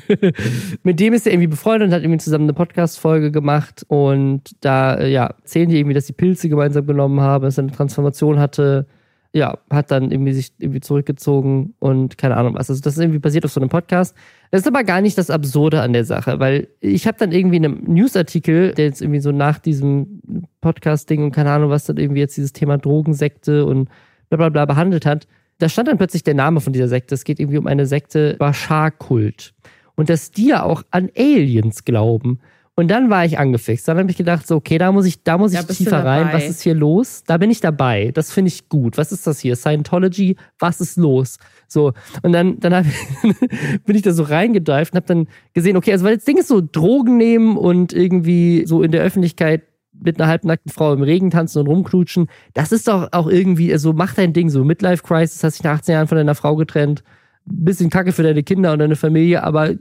Mit 0.83 0.99
dem 0.99 1.13
ist 1.13 1.27
er 1.27 1.33
irgendwie 1.33 1.47
befreundet 1.47 1.89
und 1.89 1.93
hat 1.93 2.01
irgendwie 2.01 2.19
zusammen 2.19 2.45
eine 2.45 2.53
Podcast-Folge 2.53 3.31
gemacht 3.31 3.85
und 3.87 4.55
da, 4.61 4.95
äh, 4.95 5.11
ja, 5.11 5.27
erzählen 5.27 5.69
die 5.69 5.77
irgendwie, 5.77 5.93
dass 5.93 6.07
sie 6.07 6.13
Pilze 6.13 6.49
gemeinsam 6.49 6.85
genommen 6.87 7.21
haben, 7.21 7.43
dass 7.43 7.57
er 7.57 7.63
eine 7.63 7.71
Transformation 7.71 8.39
hatte. 8.39 8.85
Ja, 9.33 9.57
hat 9.69 9.91
dann 9.91 10.11
irgendwie 10.11 10.33
sich 10.33 10.51
irgendwie 10.59 10.81
zurückgezogen 10.81 11.73
und 11.79 12.17
keine 12.17 12.35
Ahnung 12.35 12.55
was. 12.55 12.69
Also 12.69 12.81
das 12.81 12.95
ist 12.95 12.99
irgendwie 12.99 13.19
basiert 13.19 13.45
auf 13.45 13.51
so 13.51 13.61
einem 13.61 13.69
Podcast. 13.69 14.15
Das 14.51 14.61
ist 14.61 14.67
aber 14.67 14.83
gar 14.83 14.99
nicht 14.99 15.17
das 15.17 15.29
Absurde 15.29 15.81
an 15.81 15.93
der 15.93 16.03
Sache, 16.03 16.39
weil 16.39 16.67
ich 16.81 17.07
habe 17.07 17.17
dann 17.17 17.31
irgendwie 17.31 17.57
in 17.57 17.65
einem 17.65 17.83
Newsartikel, 17.85 18.73
der 18.73 18.85
jetzt 18.85 19.01
irgendwie 19.01 19.21
so 19.21 19.31
nach 19.31 19.59
diesem 19.59 20.21
Podcast-Ding 20.59 21.23
und 21.23 21.31
keine 21.31 21.51
Ahnung, 21.51 21.69
was 21.69 21.85
dann 21.85 21.97
irgendwie 21.97 22.19
jetzt 22.19 22.35
dieses 22.35 22.51
Thema 22.51 22.77
Drogensekte 22.77 23.65
und 23.65 23.89
bla 24.29 24.37
bla 24.37 24.49
bla 24.49 24.65
behandelt 24.65 25.05
hat, 25.05 25.27
da 25.59 25.69
stand 25.69 25.87
dann 25.87 25.97
plötzlich 25.97 26.23
der 26.23 26.33
Name 26.33 26.59
von 26.59 26.73
dieser 26.73 26.89
Sekte. 26.89 27.15
Es 27.15 27.23
geht 27.23 27.39
irgendwie 27.39 27.59
um 27.59 27.67
eine 27.67 27.85
Sekte 27.85 28.35
Bashar-Kult. 28.37 29.53
Und 29.95 30.09
dass 30.09 30.31
die 30.31 30.47
ja 30.47 30.63
auch 30.63 30.83
an 30.91 31.09
Aliens 31.15 31.85
glauben. 31.85 32.39
Und 32.81 32.87
dann 32.87 33.11
war 33.11 33.23
ich 33.25 33.37
angefixt. 33.37 33.87
Dann 33.87 33.99
habe 33.99 34.09
ich 34.09 34.17
gedacht, 34.17 34.47
so, 34.47 34.55
okay, 34.55 34.79
da 34.79 34.91
muss 34.91 35.05
ich, 35.05 35.21
da 35.21 35.37
muss 35.37 35.53
ich 35.53 35.59
tiefer 35.59 36.03
rein. 36.03 36.29
Was 36.31 36.49
ist 36.49 36.63
hier 36.63 36.73
los? 36.73 37.21
Da 37.27 37.37
bin 37.37 37.51
ich 37.51 37.59
dabei. 37.59 38.09
Das 38.11 38.31
finde 38.31 38.47
ich 38.47 38.69
gut. 38.69 38.97
Was 38.97 39.11
ist 39.11 39.27
das 39.27 39.39
hier? 39.39 39.55
Scientology? 39.55 40.35
Was 40.57 40.81
ist 40.81 40.97
los? 40.97 41.37
So. 41.67 41.93
Und 42.23 42.31
dann, 42.31 42.59
dann 42.59 42.83
ich, 43.23 43.83
bin 43.85 43.95
ich 43.95 44.01
da 44.01 44.13
so 44.13 44.23
reingedeift 44.23 44.93
und 44.93 44.95
habe 44.97 45.05
dann 45.05 45.27
gesehen, 45.53 45.77
okay, 45.77 45.91
also 45.91 46.05
weil 46.05 46.15
das 46.15 46.25
Ding 46.25 46.39
ist 46.39 46.47
so 46.47 46.59
Drogen 46.59 47.17
nehmen 47.17 47.55
und 47.55 47.93
irgendwie 47.93 48.65
so 48.65 48.81
in 48.81 48.91
der 48.91 49.03
Öffentlichkeit 49.03 49.61
mit 49.93 50.19
einer 50.19 50.27
halbnackten 50.27 50.71
Frau 50.71 50.91
im 50.91 51.03
Regen 51.03 51.29
tanzen 51.29 51.59
und 51.59 51.67
rumknutschen, 51.67 52.29
das 52.55 52.71
ist 52.71 52.87
doch 52.87 53.09
auch 53.11 53.27
irgendwie, 53.27 53.71
also 53.71 53.93
mach 53.93 54.15
dein 54.15 54.33
Ding 54.33 54.49
so. 54.49 54.63
Midlife 54.63 55.03
Crisis, 55.03 55.43
hast 55.43 55.59
dich 55.59 55.63
nach 55.63 55.75
18 55.75 55.93
Jahren 55.93 56.07
von 56.07 56.17
deiner 56.17 56.33
Frau 56.33 56.55
getrennt, 56.55 57.03
bisschen 57.45 57.91
Kacke 57.91 58.11
für 58.11 58.23
deine 58.23 58.41
Kinder 58.41 58.73
und 58.73 58.79
deine 58.79 58.95
Familie, 58.95 59.43
aber 59.43 59.75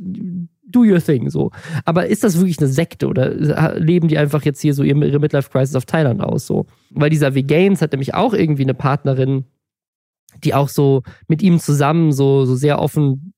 do 0.70 0.80
your 0.80 1.00
thing, 1.00 1.30
so. 1.30 1.50
Aber 1.84 2.06
ist 2.06 2.24
das 2.24 2.38
wirklich 2.38 2.58
eine 2.58 2.68
Sekte 2.68 3.08
oder 3.08 3.78
leben 3.78 4.08
die 4.08 4.18
einfach 4.18 4.44
jetzt 4.44 4.60
hier 4.60 4.74
so 4.74 4.82
ihre 4.82 5.18
Midlife 5.18 5.50
Crisis 5.50 5.76
auf 5.76 5.86
Thailand 5.86 6.22
aus, 6.22 6.46
so? 6.46 6.66
Weil 6.90 7.10
dieser 7.10 7.34
Vegains 7.34 7.82
hat 7.82 7.92
nämlich 7.92 8.14
auch 8.14 8.34
irgendwie 8.34 8.62
eine 8.62 8.74
Partnerin, 8.74 9.44
die 10.44 10.54
auch 10.54 10.68
so 10.68 11.02
mit 11.28 11.42
ihm 11.42 11.58
zusammen 11.58 12.12
so, 12.12 12.44
so 12.44 12.54
sehr 12.54 12.80
offen 12.80 13.32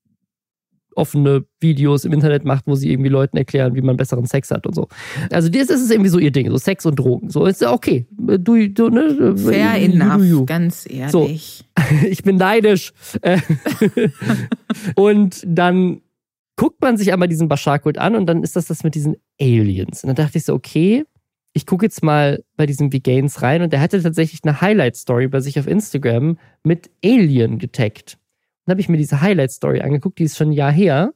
offene 0.95 1.45
Videos 1.59 2.05
im 2.05 2.13
Internet 2.13 2.45
macht, 2.45 2.67
wo 2.67 2.75
sie 2.75 2.91
irgendwie 2.91 3.09
Leuten 3.09 3.37
erklären, 3.37 3.75
wie 3.75 3.81
man 3.81 3.97
besseren 3.97 4.25
Sex 4.25 4.51
hat 4.51 4.65
und 4.65 4.75
so. 4.75 4.87
Also 5.31 5.49
das 5.49 5.69
ist 5.69 5.91
irgendwie 5.91 6.09
so 6.09 6.19
ihr 6.19 6.31
Ding, 6.31 6.49
so 6.49 6.57
Sex 6.57 6.85
und 6.85 6.97
Drogen. 6.97 7.29
So 7.29 7.45
ist 7.45 7.61
ja 7.61 7.71
okay. 7.71 8.07
Du, 8.11 8.69
du, 8.69 8.89
ne? 8.89 9.35
Fair 9.37 9.75
enough, 9.75 10.17
du, 10.17 10.29
du. 10.29 10.45
ganz 10.45 10.85
ehrlich. 10.89 11.11
So. 11.11 11.29
Ich 12.07 12.23
bin 12.23 12.37
neidisch. 12.37 12.93
und 14.95 15.43
dann 15.45 16.01
guckt 16.55 16.81
man 16.81 16.97
sich 16.97 17.13
aber 17.13 17.27
diesen 17.27 17.47
Bashar-Kult 17.47 17.97
an 17.97 18.15
und 18.15 18.25
dann 18.27 18.43
ist 18.43 18.55
das 18.55 18.67
das 18.67 18.83
mit 18.83 18.95
diesen 18.95 19.15
Aliens. 19.39 20.03
Und 20.03 20.09
dann 20.09 20.25
dachte 20.25 20.37
ich 20.37 20.45
so, 20.45 20.53
okay, 20.53 21.03
ich 21.53 21.65
gucke 21.65 21.85
jetzt 21.85 22.03
mal 22.03 22.43
bei 22.55 22.65
diesem 22.65 22.91
Vegains 22.91 23.41
rein 23.41 23.61
und 23.61 23.73
der 23.73 23.81
hatte 23.81 24.01
tatsächlich 24.01 24.41
eine 24.43 24.59
Highlight-Story 24.59 25.27
bei 25.27 25.39
sich 25.39 25.59
auf 25.59 25.67
Instagram 25.67 26.37
mit 26.63 26.89
Alien 27.03 27.59
getaggt. 27.59 28.17
Dann 28.65 28.73
habe 28.73 28.81
ich 28.81 28.89
mir 28.89 28.97
diese 28.97 29.21
Highlight-Story 29.21 29.81
angeguckt, 29.81 30.19
die 30.19 30.23
ist 30.23 30.37
schon 30.37 30.49
ein 30.49 30.53
Jahr 30.53 30.71
her. 30.71 31.13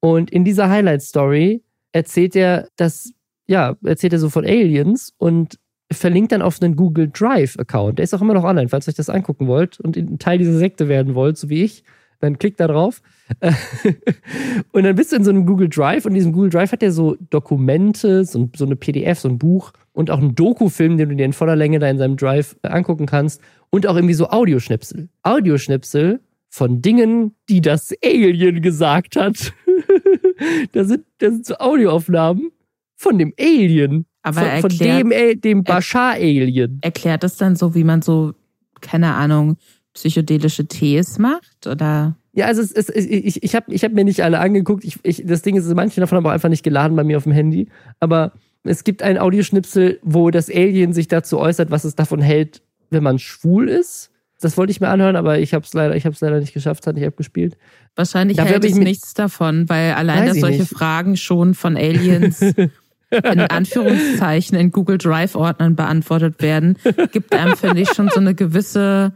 Und 0.00 0.30
in 0.30 0.44
dieser 0.44 0.68
Highlight-Story 0.70 1.62
erzählt 1.92 2.36
er, 2.36 2.68
dass, 2.76 3.12
ja, 3.46 3.76
erzählt 3.84 4.12
er 4.12 4.18
so 4.18 4.30
von 4.30 4.44
Aliens 4.44 5.12
und 5.18 5.58
verlinkt 5.90 6.32
dann 6.32 6.42
auf 6.42 6.60
einen 6.60 6.76
Google 6.76 7.08
Drive-Account. 7.08 7.98
Der 7.98 8.04
ist 8.04 8.14
auch 8.14 8.20
immer 8.20 8.34
noch 8.34 8.44
online, 8.44 8.68
falls 8.68 8.86
ihr 8.86 8.90
euch 8.90 8.96
das 8.96 9.10
angucken 9.10 9.46
wollt 9.46 9.80
und 9.80 10.20
Teil 10.20 10.38
dieser 10.38 10.58
Sekte 10.58 10.88
werden 10.88 11.14
wollt, 11.14 11.38
so 11.38 11.48
wie 11.48 11.62
ich. 11.62 11.84
Dann 12.20 12.38
klickt 12.38 12.60
da 12.60 12.66
drauf. 12.66 13.02
und 14.72 14.84
dann 14.84 14.94
bist 14.94 15.12
du 15.12 15.16
in 15.16 15.24
so 15.24 15.30
einem 15.30 15.46
Google 15.46 15.68
Drive 15.68 16.04
und 16.04 16.12
in 16.12 16.16
diesem 16.16 16.32
Google 16.32 16.50
Drive 16.50 16.72
hat 16.72 16.82
er 16.82 16.92
so 16.92 17.16
Dokumente, 17.30 18.24
so, 18.24 18.48
so 18.54 18.64
eine 18.64 18.76
PDF, 18.76 19.18
so 19.18 19.28
ein 19.28 19.38
Buch 19.38 19.72
und 19.92 20.10
auch 20.10 20.18
einen 20.18 20.34
Doku-Film, 20.34 20.96
den 20.96 21.08
du 21.08 21.16
dir 21.16 21.24
in 21.24 21.32
voller 21.32 21.56
Länge 21.56 21.78
da 21.78 21.88
in 21.88 21.98
seinem 21.98 22.16
Drive 22.16 22.56
angucken 22.62 23.06
kannst 23.06 23.40
und 23.70 23.86
auch 23.86 23.96
irgendwie 23.96 24.14
so 24.14 24.28
Audioschnipsel. 24.28 25.08
Audioschnipsel 25.22 26.20
von 26.48 26.80
Dingen, 26.80 27.34
die 27.48 27.60
das 27.60 27.92
Alien 28.04 28.62
gesagt 28.62 29.16
hat. 29.16 29.52
da, 30.72 30.84
sind, 30.84 31.04
da 31.18 31.30
sind 31.30 31.44
so 31.44 31.56
Audioaufnahmen 31.56 32.50
von 32.94 33.18
dem 33.18 33.34
Alien. 33.38 34.06
Aber 34.22 34.40
von, 34.40 34.48
erklärt, 34.48 35.00
von 35.02 35.10
dem, 35.10 35.40
dem 35.40 35.64
Bashar-Alien. 35.64 36.78
Erklärt 36.80 37.22
das 37.22 37.36
dann 37.36 37.56
so, 37.56 37.74
wie 37.74 37.84
man 37.84 38.02
so, 38.02 38.34
keine 38.80 39.14
Ahnung, 39.14 39.56
psychedelische 39.96 40.66
Tees 40.66 41.18
macht? 41.18 41.66
Oder? 41.66 42.16
Ja, 42.32 42.46
also 42.46 42.62
es, 42.62 42.70
es, 42.70 42.88
ich, 42.90 43.42
ich 43.42 43.54
habe 43.54 43.72
ich 43.74 43.82
hab 43.82 43.92
mir 43.92 44.04
nicht 44.04 44.22
alle 44.22 44.38
angeguckt. 44.38 44.84
Ich, 44.84 44.98
ich, 45.02 45.24
das 45.26 45.42
Ding 45.42 45.56
ist, 45.56 45.66
manche 45.74 46.00
davon 46.00 46.18
haben 46.18 46.26
auch 46.26 46.30
einfach 46.30 46.50
nicht 46.50 46.62
geladen 46.62 46.94
bei 46.96 47.02
mir 47.02 47.16
auf 47.16 47.24
dem 47.24 47.32
Handy. 47.32 47.68
Aber 47.98 48.32
es 48.62 48.84
gibt 48.84 49.02
einen 49.02 49.18
Audioschnipsel, 49.18 49.98
wo 50.02 50.30
das 50.30 50.50
Alien 50.50 50.92
sich 50.92 51.08
dazu 51.08 51.38
äußert, 51.38 51.70
was 51.70 51.84
es 51.84 51.94
davon 51.94 52.20
hält, 52.20 52.62
wenn 52.90 53.02
man 53.02 53.18
schwul 53.18 53.68
ist. 53.68 54.10
Das 54.38 54.58
wollte 54.58 54.70
ich 54.70 54.80
mir 54.82 54.88
anhören, 54.88 55.16
aber 55.16 55.38
ich 55.38 55.54
habe 55.54 55.64
es 55.64 55.72
leider, 55.72 55.94
leider 55.94 56.40
nicht 56.40 56.52
geschafft, 56.52 56.86
hat 56.86 56.94
nicht 56.94 57.06
abgespielt. 57.06 57.56
Wahrscheinlich 57.94 58.36
Dafür 58.36 58.52
hält 58.52 58.64
es 58.66 58.74
nichts 58.74 59.14
davon, 59.14 59.66
weil 59.70 59.94
allein, 59.94 60.26
dass 60.26 60.40
solche 60.40 60.60
nicht. 60.60 60.74
Fragen 60.74 61.16
schon 61.16 61.54
von 61.54 61.74
Aliens 61.78 62.42
in 63.10 63.40
Anführungszeichen 63.40 64.58
in 64.58 64.72
Google 64.72 64.98
Drive-Ordnern 64.98 65.74
beantwortet 65.74 66.42
werden, 66.42 66.76
gibt 67.12 67.34
einem, 67.34 67.56
finde 67.56 67.80
ich, 67.80 67.88
schon 67.94 68.10
so 68.10 68.20
eine 68.20 68.34
gewisse 68.34 69.14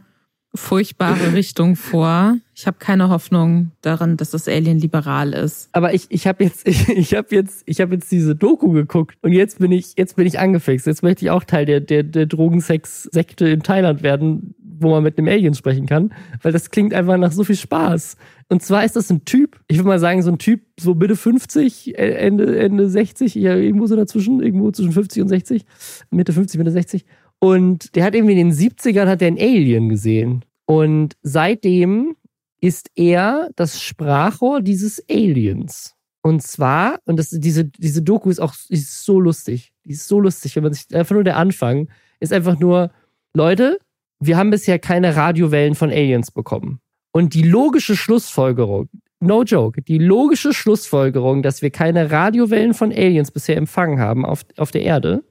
furchtbare 0.53 1.33
Richtung 1.33 1.75
vor. 1.75 2.37
Ich 2.55 2.67
habe 2.67 2.77
keine 2.79 3.09
Hoffnung 3.09 3.71
daran, 3.81 4.17
dass 4.17 4.31
das 4.31 4.47
Alien 4.47 4.79
liberal 4.79 5.33
ist. 5.33 5.69
Aber 5.71 5.93
ich, 5.93 6.07
ich 6.09 6.27
habe 6.27 6.43
jetzt 6.43 6.67
ich, 6.67 6.89
ich 6.89 7.13
habe 7.13 7.33
jetzt 7.33 7.63
ich 7.65 7.79
habe 7.81 7.95
jetzt 7.95 8.11
diese 8.11 8.35
Doku 8.35 8.71
geguckt 8.71 9.17
und 9.21 9.31
jetzt 9.31 9.59
bin 9.59 9.71
ich 9.71 9.93
jetzt 9.97 10.15
bin 10.15 10.27
ich 10.27 10.39
angefixt. 10.39 10.87
Jetzt 10.87 11.03
möchte 11.03 11.25
ich 11.25 11.31
auch 11.31 11.43
Teil 11.43 11.65
der 11.65 11.79
der, 11.79 12.03
der 12.03 12.25
Drogensex 12.25 13.03
Sekte 13.03 13.47
in 13.47 13.63
Thailand 13.63 14.03
werden, 14.03 14.55
wo 14.81 14.89
man 14.89 15.03
mit 15.03 15.17
einem 15.17 15.27
Alien 15.27 15.53
sprechen 15.53 15.85
kann, 15.85 16.13
weil 16.41 16.51
das 16.51 16.71
klingt 16.71 16.93
einfach 16.93 17.17
nach 17.17 17.31
so 17.31 17.43
viel 17.43 17.55
Spaß. 17.55 18.17
Und 18.49 18.61
zwar 18.61 18.83
ist 18.83 18.97
das 18.97 19.09
ein 19.09 19.23
Typ, 19.23 19.61
ich 19.67 19.77
würde 19.77 19.87
mal 19.87 19.99
sagen, 19.99 20.21
so 20.23 20.31
ein 20.31 20.37
Typ, 20.37 20.61
so 20.77 20.93
Mitte 20.93 21.15
50, 21.15 21.97
äh, 21.97 22.15
Ende, 22.15 22.59
Ende 22.59 22.89
60, 22.89 23.35
ja, 23.35 23.55
irgendwo 23.55 23.87
so 23.87 23.95
dazwischen, 23.95 24.41
irgendwo 24.41 24.71
zwischen 24.71 24.91
50 24.91 25.21
und 25.21 25.29
60, 25.29 25.65
Mitte 26.09 26.33
50, 26.33 26.57
Mitte 26.57 26.71
60. 26.71 27.05
Und 27.43 27.95
der 27.95 28.03
hat 28.03 28.13
irgendwie 28.13 28.39
in 28.39 28.49
den 28.49 28.55
70ern 28.55 29.07
hat 29.07 29.21
er 29.21 29.27
ein 29.27 29.39
Alien 29.39 29.89
gesehen. 29.89 30.45
Und 30.65 31.15
seitdem 31.23 32.15
ist 32.61 32.91
er 32.95 33.49
das 33.55 33.81
Sprachrohr 33.81 34.61
dieses 34.61 35.03
Aliens. 35.09 35.95
Und 36.21 36.43
zwar, 36.43 36.99
und 37.05 37.17
das, 37.17 37.31
diese, 37.31 37.65
diese 37.65 38.03
Doku 38.03 38.29
ist 38.29 38.39
auch 38.39 38.53
ist 38.69 39.03
so 39.03 39.19
lustig. 39.19 39.73
Die 39.85 39.93
ist 39.93 40.07
so 40.07 40.19
lustig, 40.19 40.55
wenn 40.55 40.63
man 40.63 40.73
sich 40.73 40.93
einfach 40.95 41.15
nur 41.15 41.23
der 41.23 41.37
Anfang 41.37 41.89
ist 42.19 42.31
einfach 42.31 42.59
nur, 42.59 42.91
Leute, 43.33 43.79
wir 44.19 44.37
haben 44.37 44.51
bisher 44.51 44.77
keine 44.77 45.15
Radiowellen 45.15 45.73
von 45.73 45.89
Aliens 45.89 46.29
bekommen. 46.29 46.79
Und 47.11 47.33
die 47.33 47.41
logische 47.41 47.97
Schlussfolgerung, 47.97 48.89
no 49.19 49.41
joke, 49.41 49.81
die 49.81 49.97
logische 49.97 50.53
Schlussfolgerung, 50.53 51.41
dass 51.41 51.63
wir 51.63 51.71
keine 51.71 52.11
Radiowellen 52.11 52.75
von 52.75 52.91
Aliens 52.91 53.31
bisher 53.31 53.57
empfangen 53.57 53.99
haben 53.99 54.23
auf, 54.25 54.45
auf 54.57 54.69
der 54.69 54.83
Erde, 54.83 55.23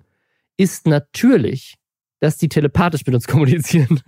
ist 0.57 0.87
natürlich, 0.89 1.77
dass 2.21 2.39
die 2.39 2.49
telepathisch 2.49 3.05
mit 3.07 3.15
uns 3.15 3.27
kommunizieren. 3.29 4.01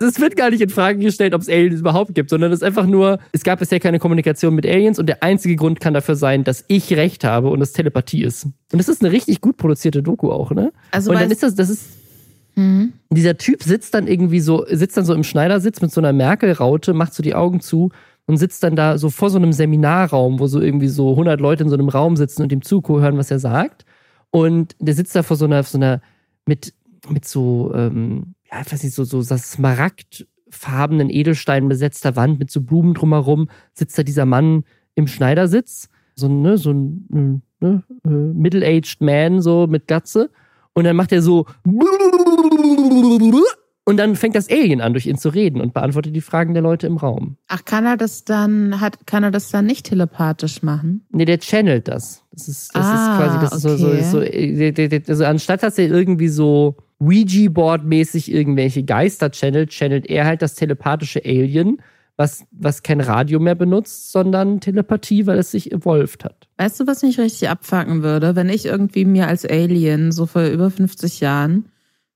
Es 0.00 0.20
wird 0.20 0.36
gar 0.36 0.50
nicht 0.50 0.60
in 0.60 0.68
Frage 0.68 0.98
gestellt, 0.98 1.34
ob 1.34 1.40
es 1.40 1.48
Aliens 1.48 1.80
überhaupt 1.80 2.14
gibt, 2.14 2.30
sondern 2.30 2.52
es 2.52 2.60
ist 2.60 2.62
einfach 2.64 2.86
nur, 2.86 3.18
es 3.32 3.42
gab 3.42 3.58
bisher 3.60 3.80
keine 3.80 3.98
Kommunikation 3.98 4.54
mit 4.54 4.66
Aliens 4.66 4.98
und 4.98 5.06
der 5.06 5.22
einzige 5.22 5.56
Grund 5.56 5.80
kann 5.80 5.94
dafür 5.94 6.16
sein, 6.16 6.44
dass 6.44 6.64
ich 6.68 6.92
recht 6.94 7.24
habe 7.24 7.48
und 7.48 7.60
es 7.60 7.72
Telepathie 7.72 8.22
ist. 8.22 8.44
Und 8.44 8.78
das 8.78 8.88
ist 8.88 9.02
eine 9.02 9.12
richtig 9.12 9.40
gut 9.40 9.56
produzierte 9.56 10.02
Doku 10.02 10.30
auch, 10.30 10.50
ne? 10.50 10.72
Also 10.90 11.10
und 11.10 11.20
dann 11.20 11.30
ist 11.30 11.42
das, 11.42 11.54
das 11.54 11.70
ist, 11.70 11.84
Mhm. 12.56 12.94
Dieser 13.10 13.36
Typ 13.36 13.62
sitzt 13.62 13.94
dann 13.94 14.08
irgendwie 14.08 14.40
so, 14.40 14.64
sitzt 14.68 14.96
dann 14.96 15.04
so 15.04 15.14
im 15.14 15.24
Schneidersitz 15.24 15.82
mit 15.82 15.92
so 15.92 16.00
einer 16.00 16.12
Merkel-Raute, 16.12 16.94
macht 16.94 17.14
so 17.14 17.22
die 17.22 17.34
Augen 17.34 17.60
zu 17.60 17.90
und 18.26 18.38
sitzt 18.38 18.62
dann 18.62 18.74
da 18.74 18.98
so 18.98 19.10
vor 19.10 19.30
so 19.30 19.36
einem 19.36 19.52
Seminarraum, 19.52 20.40
wo 20.40 20.46
so 20.46 20.60
irgendwie 20.60 20.88
so 20.88 21.10
100 21.10 21.40
Leute 21.40 21.64
in 21.64 21.68
so 21.68 21.76
einem 21.76 21.88
Raum 21.88 22.16
sitzen 22.16 22.42
und 22.42 22.50
ihm 22.50 22.62
zuhören, 22.62 23.18
was 23.18 23.30
er 23.30 23.38
sagt. 23.38 23.84
Und 24.30 24.74
der 24.80 24.94
sitzt 24.94 25.14
da 25.14 25.22
vor 25.22 25.36
so 25.36 25.44
einer, 25.44 25.62
so 25.62 25.78
einer 25.78 26.00
mit, 26.46 26.74
mit 27.08 27.24
so, 27.26 27.72
ähm, 27.74 28.34
ja, 28.50 28.60
ich 28.64 28.72
weiß 28.72 28.82
nicht, 28.82 28.94
so, 28.94 29.04
so 29.04 29.22
smaragdfarbenen 29.22 31.10
Edelsteinen 31.10 31.68
besetzter 31.68 32.16
Wand 32.16 32.38
mit 32.38 32.50
so 32.50 32.60
Blumen 32.60 32.94
drumherum, 32.94 33.48
sitzt 33.74 33.98
da 33.98 34.02
dieser 34.02 34.26
Mann 34.26 34.64
im 34.94 35.06
Schneidersitz. 35.06 35.88
So, 36.14 36.28
ne, 36.28 36.56
so 36.56 36.72
ein 36.72 37.42
ne, 37.60 37.82
äh, 38.04 38.08
middle-aged 38.08 39.00
man, 39.00 39.40
so 39.42 39.66
mit 39.66 39.86
Gatze. 39.86 40.30
Und 40.72 40.84
dann 40.84 40.96
macht 40.96 41.12
er 41.12 41.22
so 41.22 41.46
und 43.88 43.98
dann 43.98 44.16
fängt 44.16 44.34
das 44.34 44.50
Alien 44.50 44.80
an, 44.80 44.92
durch 44.92 45.06
ihn 45.06 45.16
zu 45.16 45.28
reden 45.28 45.60
und 45.60 45.72
beantwortet 45.72 46.14
die 46.14 46.20
Fragen 46.20 46.54
der 46.54 46.62
Leute 46.62 46.88
im 46.88 46.96
Raum. 46.96 47.36
Ach, 47.46 47.64
kann 47.64 47.86
er 47.86 47.96
das 47.96 48.24
dann, 48.24 48.80
hat, 48.80 49.06
kann 49.06 49.22
er 49.22 49.30
das 49.30 49.50
dann 49.50 49.64
nicht 49.64 49.86
telepathisch 49.86 50.62
machen? 50.64 51.06
Nee, 51.10 51.24
der 51.24 51.38
channelt 51.38 51.86
das. 51.86 52.24
Das 52.32 52.48
ist, 52.48 52.74
das 52.74 52.84
ah, 52.84 52.94
ist 52.94 53.18
quasi, 53.18 53.38
das 53.40 53.64
okay. 53.64 54.00
ist 54.00 54.10
so, 54.10 54.20
so, 54.20 55.02
so, 55.04 55.12
also 55.12 55.24
anstatt 55.24 55.62
dass 55.62 55.78
er 55.78 55.86
irgendwie 55.86 56.28
so 56.28 56.76
Ouija-Board-mäßig 56.98 58.32
irgendwelche 58.32 58.82
Geister 58.82 59.30
channelt, 59.30 59.70
channelt 59.70 60.06
er 60.06 60.26
halt 60.26 60.42
das 60.42 60.56
telepathische 60.56 61.24
Alien 61.24 61.78
was, 62.16 62.46
was 62.50 62.82
kein 62.82 63.00
Radio 63.00 63.38
mehr 63.38 63.54
benutzt, 63.54 64.10
sondern 64.10 64.60
Telepathie, 64.60 65.26
weil 65.26 65.38
es 65.38 65.50
sich 65.50 65.70
evolved 65.70 66.24
hat. 66.24 66.48
Weißt 66.56 66.80
du, 66.80 66.86
was 66.86 67.02
mich 67.02 67.20
richtig 67.20 67.50
abfacken 67.50 68.02
würde, 68.02 68.34
wenn 68.34 68.48
ich 68.48 68.64
irgendwie 68.64 69.04
mir 69.04 69.28
als 69.28 69.44
Alien 69.44 70.12
so 70.12 70.24
vor 70.24 70.44
über 70.44 70.70
50 70.70 71.20
Jahren 71.20 71.66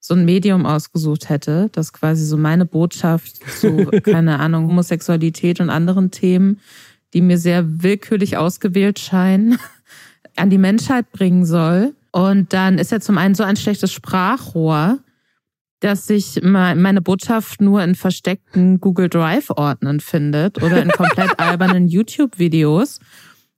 so 0.01 0.15
ein 0.15 0.25
Medium 0.25 0.65
ausgesucht 0.65 1.29
hätte, 1.29 1.69
das 1.73 1.93
quasi 1.93 2.25
so 2.25 2.37
meine 2.37 2.65
Botschaft 2.65 3.37
zu, 3.61 3.87
keine 4.03 4.41
Ahnung, 4.41 4.67
Homosexualität 4.67 5.61
und 5.61 5.71
anderen 5.71 6.11
Themen, 6.11 6.61
die 7.13 7.21
mir 7.21 7.39
sehr 7.39 7.83
willkürlich 7.83 8.37
ausgewählt 8.37 8.99
scheinen, 8.99 9.59
an 10.37 10.51
die 10.51 10.59
Menschheit 10.59 11.13
bringen 11.13 11.45
soll. 11.45 11.95
Und 12.13 12.53
dann 12.53 12.79
ist 12.79 12.93
er 12.93 13.01
zum 13.01 13.19
einen 13.19 13.35
so 13.35 13.45
ein 13.45 13.57
schlechtes 13.57 13.93
Sprachrohr, 13.93 14.99
dass 15.81 16.07
sich 16.07 16.41
meine 16.43 17.01
Botschaft 17.01 17.61
nur 17.61 17.83
in 17.83 17.95
versteckten 17.95 18.81
Google 18.81 19.09
Drive-Ordnern 19.09 20.01
findet 20.01 20.63
oder 20.63 20.83
in 20.83 20.91
komplett 20.91 21.39
albernen 21.39 21.89
YouTube-Videos. 21.89 23.01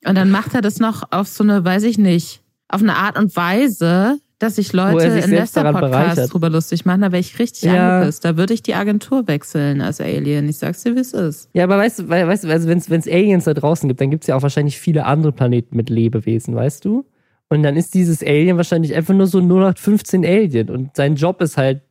Und 0.04 0.14
dann 0.16 0.30
macht 0.30 0.54
er 0.54 0.60
das 0.60 0.78
noch 0.78 1.10
auf 1.10 1.28
so 1.28 1.44
eine, 1.44 1.64
weiß 1.64 1.84
ich 1.84 1.98
nicht, 1.98 2.42
auf 2.68 2.80
eine 2.80 2.96
Art 2.96 3.18
und 3.18 3.34
Weise, 3.36 4.20
dass 4.42 4.56
sich 4.56 4.72
Leute 4.72 5.10
sich 5.12 5.24
in 5.24 5.30
Lester-Podcasts 5.30 6.28
drüber 6.28 6.50
lustig 6.50 6.84
machen. 6.84 7.02
Da 7.02 7.12
wäre 7.12 7.20
ich 7.20 7.38
richtig 7.38 7.64
ja. 7.64 7.98
angepisst. 7.98 8.24
Da 8.24 8.36
würde 8.36 8.54
ich 8.54 8.62
die 8.62 8.74
Agentur 8.74 9.28
wechseln 9.28 9.80
als 9.80 10.00
Alien. 10.00 10.48
Ich 10.48 10.58
sag's 10.58 10.82
dir, 10.82 10.96
wie 10.96 11.00
es 11.00 11.12
ist. 11.12 11.48
Ja, 11.52 11.64
aber 11.64 11.78
weißt 11.78 12.00
du, 12.00 12.08
weißt 12.08 12.44
also 12.46 12.68
wenn 12.68 12.78
es 12.78 13.08
Aliens 13.08 13.44
da 13.44 13.54
draußen 13.54 13.88
gibt, 13.88 14.00
dann 14.00 14.10
gibt's 14.10 14.26
ja 14.26 14.36
auch 14.36 14.42
wahrscheinlich 14.42 14.78
viele 14.78 15.06
andere 15.06 15.32
Planeten 15.32 15.76
mit 15.76 15.90
Lebewesen, 15.90 16.54
weißt 16.54 16.84
du? 16.84 17.06
Und 17.48 17.62
dann 17.62 17.76
ist 17.76 17.94
dieses 17.94 18.22
Alien 18.22 18.56
wahrscheinlich 18.56 18.94
einfach 18.94 19.14
nur 19.14 19.26
so 19.26 19.38
0815 19.38 20.24
Alien. 20.24 20.70
Und 20.70 20.96
sein 20.96 21.16
Job 21.16 21.40
ist 21.40 21.56
halt, 21.56 21.82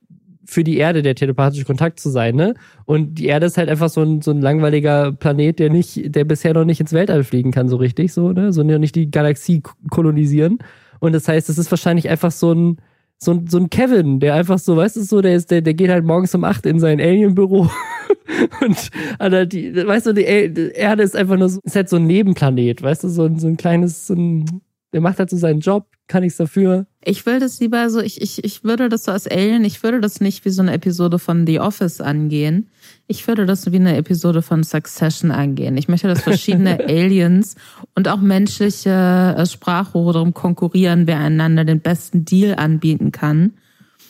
für 0.51 0.63
die 0.65 0.77
Erde 0.77 1.01
der 1.01 1.15
telepathische 1.15 1.63
Kontakt 1.63 1.99
zu 1.99 2.09
sein, 2.09 2.35
ne? 2.35 2.55
Und 2.85 3.15
die 3.15 3.27
Erde 3.27 3.45
ist 3.45 3.57
halt 3.57 3.69
einfach 3.69 3.89
so 3.89 4.01
ein, 4.01 4.21
so 4.21 4.31
ein 4.31 4.41
langweiliger 4.41 5.13
Planet, 5.13 5.59
der 5.59 5.69
nicht, 5.69 6.13
der 6.13 6.25
bisher 6.25 6.53
noch 6.53 6.65
nicht 6.65 6.81
ins 6.81 6.91
Weltall 6.91 7.23
fliegen 7.23 7.51
kann, 7.51 7.69
so 7.69 7.77
richtig, 7.77 8.11
so, 8.11 8.31
ne? 8.33 8.51
So 8.51 8.63
nicht 8.63 8.95
die 8.95 9.09
Galaxie 9.09 9.61
kolonisieren. 9.89 10.59
Und 11.01 11.13
das 11.13 11.27
heißt, 11.27 11.49
es 11.49 11.57
ist 11.57 11.71
wahrscheinlich 11.71 12.07
einfach 12.09 12.31
so 12.31 12.53
ein, 12.53 12.77
so 13.17 13.31
ein, 13.31 13.47
so 13.47 13.57
ein 13.57 13.69
Kevin, 13.69 14.19
der 14.19 14.35
einfach 14.35 14.59
so, 14.59 14.77
weißt 14.77 14.95
du, 14.95 15.01
so, 15.01 15.21
der 15.21 15.35
ist, 15.35 15.49
der, 15.51 15.61
der 15.61 15.73
geht 15.73 15.89
halt 15.89 16.05
morgens 16.05 16.33
um 16.35 16.43
acht 16.43 16.65
in 16.65 16.79
sein 16.79 17.01
Alien-Büro 17.01 17.69
und 18.61 18.89
also 19.17 19.45
die, 19.45 19.75
weißt 19.75 20.05
du, 20.05 20.13
die 20.13 20.23
Erde 20.23 21.03
ist 21.03 21.15
einfach 21.15 21.37
nur 21.37 21.49
so, 21.49 21.59
ist 21.63 21.75
halt 21.75 21.89
so 21.89 21.97
ein 21.97 22.05
Nebenplanet, 22.05 22.83
weißt 22.83 23.03
du, 23.03 23.09
so 23.09 23.25
ein, 23.25 23.39
so 23.39 23.47
ein 23.47 23.57
kleines, 23.57 24.07
so 24.07 24.13
ein, 24.13 24.61
der 24.93 25.01
macht 25.01 25.19
halt 25.19 25.29
so 25.29 25.37
seinen 25.37 25.61
Job, 25.61 25.87
kann 26.07 26.23
nichts 26.23 26.37
dafür. 26.37 26.85
Ich 27.03 27.25
will 27.25 27.39
das 27.39 27.59
lieber 27.59 27.89
so, 27.89 28.01
ich, 28.01 28.21
ich, 28.21 28.43
ich 28.43 28.63
würde 28.63 28.89
das 28.89 29.05
so 29.05 29.11
als 29.11 29.27
Alien, 29.27 29.63
ich 29.63 29.81
würde 29.83 30.01
das 30.01 30.19
nicht 30.19 30.43
wie 30.43 30.49
so 30.49 30.61
eine 30.61 30.73
Episode 30.73 31.17
von 31.19 31.47
The 31.47 31.59
Office 31.59 32.01
angehen. 32.01 32.69
Ich 33.07 33.27
würde 33.27 33.45
das 33.45 33.71
wie 33.71 33.77
eine 33.77 33.95
Episode 33.95 34.41
von 34.41 34.63
Succession 34.63 35.31
angehen. 35.31 35.77
Ich 35.77 35.87
möchte, 35.87 36.07
dass 36.07 36.21
verschiedene 36.21 36.79
Aliens 36.87 37.55
und 37.95 38.07
auch 38.07 38.19
menschliche 38.19 39.35
äh, 39.37 39.45
Sprachrohre 39.45 40.13
darum 40.13 40.33
konkurrieren, 40.33 41.07
wer 41.07 41.19
einander 41.19 41.63
den 41.63 41.79
besten 41.79 42.25
Deal 42.25 42.55
anbieten 42.55 43.11
kann. 43.11 43.53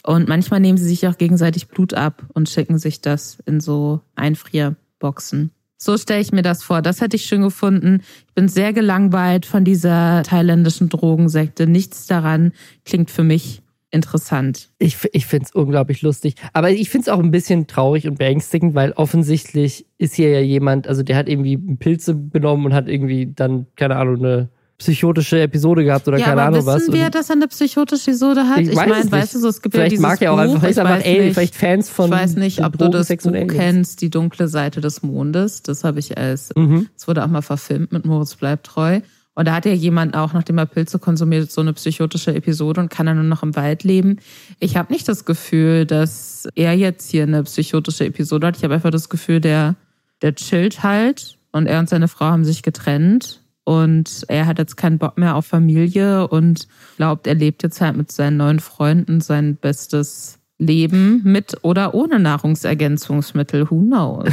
Und 0.03 0.27
manchmal 0.27 0.59
nehmen 0.59 0.79
sie 0.79 0.88
sich 0.88 1.07
auch 1.07 1.17
gegenseitig 1.17 1.67
Blut 1.67 1.93
ab 1.93 2.25
und 2.33 2.50
schicken 2.50 2.79
sich 2.79 3.01
das 3.01 3.38
in 3.45 3.59
so 3.59 4.01
Einfrierboxen. 4.15 5.51
So 5.83 5.97
stelle 5.97 6.21
ich 6.21 6.31
mir 6.31 6.43
das 6.43 6.61
vor. 6.61 6.83
Das 6.83 7.01
hätte 7.01 7.15
ich 7.15 7.25
schön 7.25 7.41
gefunden. 7.41 8.01
Ich 8.27 8.35
bin 8.35 8.47
sehr 8.47 8.71
gelangweilt 8.71 9.47
von 9.47 9.65
dieser 9.65 10.21
thailändischen 10.21 10.89
Drogensekte. 10.89 11.65
Nichts 11.65 12.05
daran 12.05 12.51
klingt 12.85 13.09
für 13.09 13.23
mich 13.23 13.63
interessant. 13.89 14.69
Ich, 14.77 14.97
ich 15.11 15.25
finde 15.25 15.45
es 15.45 15.55
unglaublich 15.55 16.03
lustig. 16.03 16.35
Aber 16.53 16.69
ich 16.69 16.91
finde 16.91 17.05
es 17.05 17.09
auch 17.09 17.17
ein 17.17 17.31
bisschen 17.31 17.65
traurig 17.65 18.07
und 18.07 18.19
beängstigend, 18.19 18.75
weil 18.75 18.91
offensichtlich 18.91 19.88
ist 19.97 20.13
hier 20.13 20.29
ja 20.29 20.39
jemand, 20.39 20.88
also 20.88 21.01
der 21.01 21.15
hat 21.15 21.27
irgendwie 21.27 21.57
Pilze 21.57 22.15
genommen 22.31 22.67
und 22.67 22.73
hat 22.75 22.88
irgendwie 22.88 23.33
dann, 23.33 23.65
keine 23.75 23.95
Ahnung, 23.95 24.17
eine 24.17 24.50
psychotische 24.81 25.39
Episode 25.41 25.83
gehabt 25.83 26.07
oder 26.07 26.17
ja, 26.17 26.25
keine 26.25 26.41
Ahnung 26.41 26.65
was. 26.65 26.81
Wissen 26.81 26.93
wir, 26.93 27.11
dass 27.11 27.29
er 27.29 27.35
eine 27.35 27.47
psychotische 27.47 28.09
Episode 28.09 28.47
hat? 28.47 28.59
Ich, 28.59 28.69
ich 28.69 28.75
meine, 28.75 29.11
weißt 29.11 29.35
du, 29.35 29.39
so, 29.39 29.47
es 29.47 29.61
gibt 29.61 29.75
vielleicht 29.75 29.91
ja 29.91 29.97
dieses 29.97 30.01
mag 30.01 30.21
er 30.21 30.33
auch 30.33 30.38
Buch, 30.38 30.43
einfach, 30.43 30.61
vielleicht, 30.61 30.79
aber 30.79 31.05
ey, 31.05 31.33
vielleicht 31.33 31.55
Fans 31.55 31.89
von 31.89 32.07
Ich 32.07 32.11
weiß 32.11 32.35
nicht, 32.38 32.63
ob 32.63 32.77
du 32.79 32.89
das 32.89 33.07
Buch 33.07 33.47
kennst, 33.47 34.01
Die 34.01 34.09
dunkle 34.09 34.47
Seite 34.47 34.81
des 34.81 35.03
Mondes. 35.03 35.61
Das 35.61 35.83
habe 35.83 36.00
ich 36.00 36.17
als, 36.17 36.50
es 36.50 36.55
mhm. 36.55 36.88
wurde 37.05 37.23
auch 37.23 37.27
mal 37.27 37.43
verfilmt 37.43 37.91
mit 37.91 38.05
Moritz 38.05 38.35
bleibt 38.35 38.65
treu. 38.65 39.01
Und 39.35 39.47
da 39.47 39.53
hat 39.53 39.65
ja 39.65 39.73
jemand 39.73 40.15
auch, 40.15 40.33
nachdem 40.33 40.57
er 40.57 40.65
Pilze 40.65 40.97
konsumiert, 40.97 41.51
so 41.51 41.61
eine 41.61 41.73
psychotische 41.73 42.33
Episode 42.33 42.81
und 42.81 42.89
kann 42.89 43.05
dann 43.05 43.17
nur 43.17 43.25
noch 43.25 43.43
im 43.43 43.55
Wald 43.55 43.83
leben. 43.83 44.17
Ich 44.59 44.77
habe 44.77 44.91
nicht 44.91 45.07
das 45.07 45.25
Gefühl, 45.25 45.85
dass 45.85 46.48
er 46.55 46.74
jetzt 46.74 47.11
hier 47.11 47.24
eine 47.24 47.44
psychotische 47.44 48.05
Episode 48.05 48.48
hat. 48.48 48.57
Ich 48.57 48.63
habe 48.63 48.74
einfach 48.74 48.89
das 48.89 49.09
Gefühl, 49.09 49.39
der, 49.39 49.75
der 50.24 50.33
chillt 50.35 50.81
halt 50.81 51.37
und 51.51 51.67
er 51.67 51.79
und 51.79 51.87
seine 51.87 52.07
Frau 52.07 52.25
haben 52.25 52.44
sich 52.44 52.63
getrennt 52.63 53.41
und 53.63 54.25
er 54.27 54.47
hat 54.47 54.59
jetzt 54.59 54.75
keinen 54.75 54.97
Bock 54.97 55.17
mehr 55.17 55.35
auf 55.35 55.45
Familie 55.45 56.27
und 56.27 56.67
glaubt, 56.97 57.27
er 57.27 57.35
lebt 57.35 57.63
jetzt 57.63 57.81
halt 57.81 57.95
mit 57.95 58.11
seinen 58.11 58.37
neuen 58.37 58.59
Freunden 58.59 59.21
sein 59.21 59.55
bestes 59.55 60.39
Leben 60.61 61.21
mit 61.24 61.57
oder 61.63 61.93
ohne 61.95 62.19
Nahrungsergänzungsmittel. 62.19 63.69
Who 63.69 63.81
knows? 63.81 64.29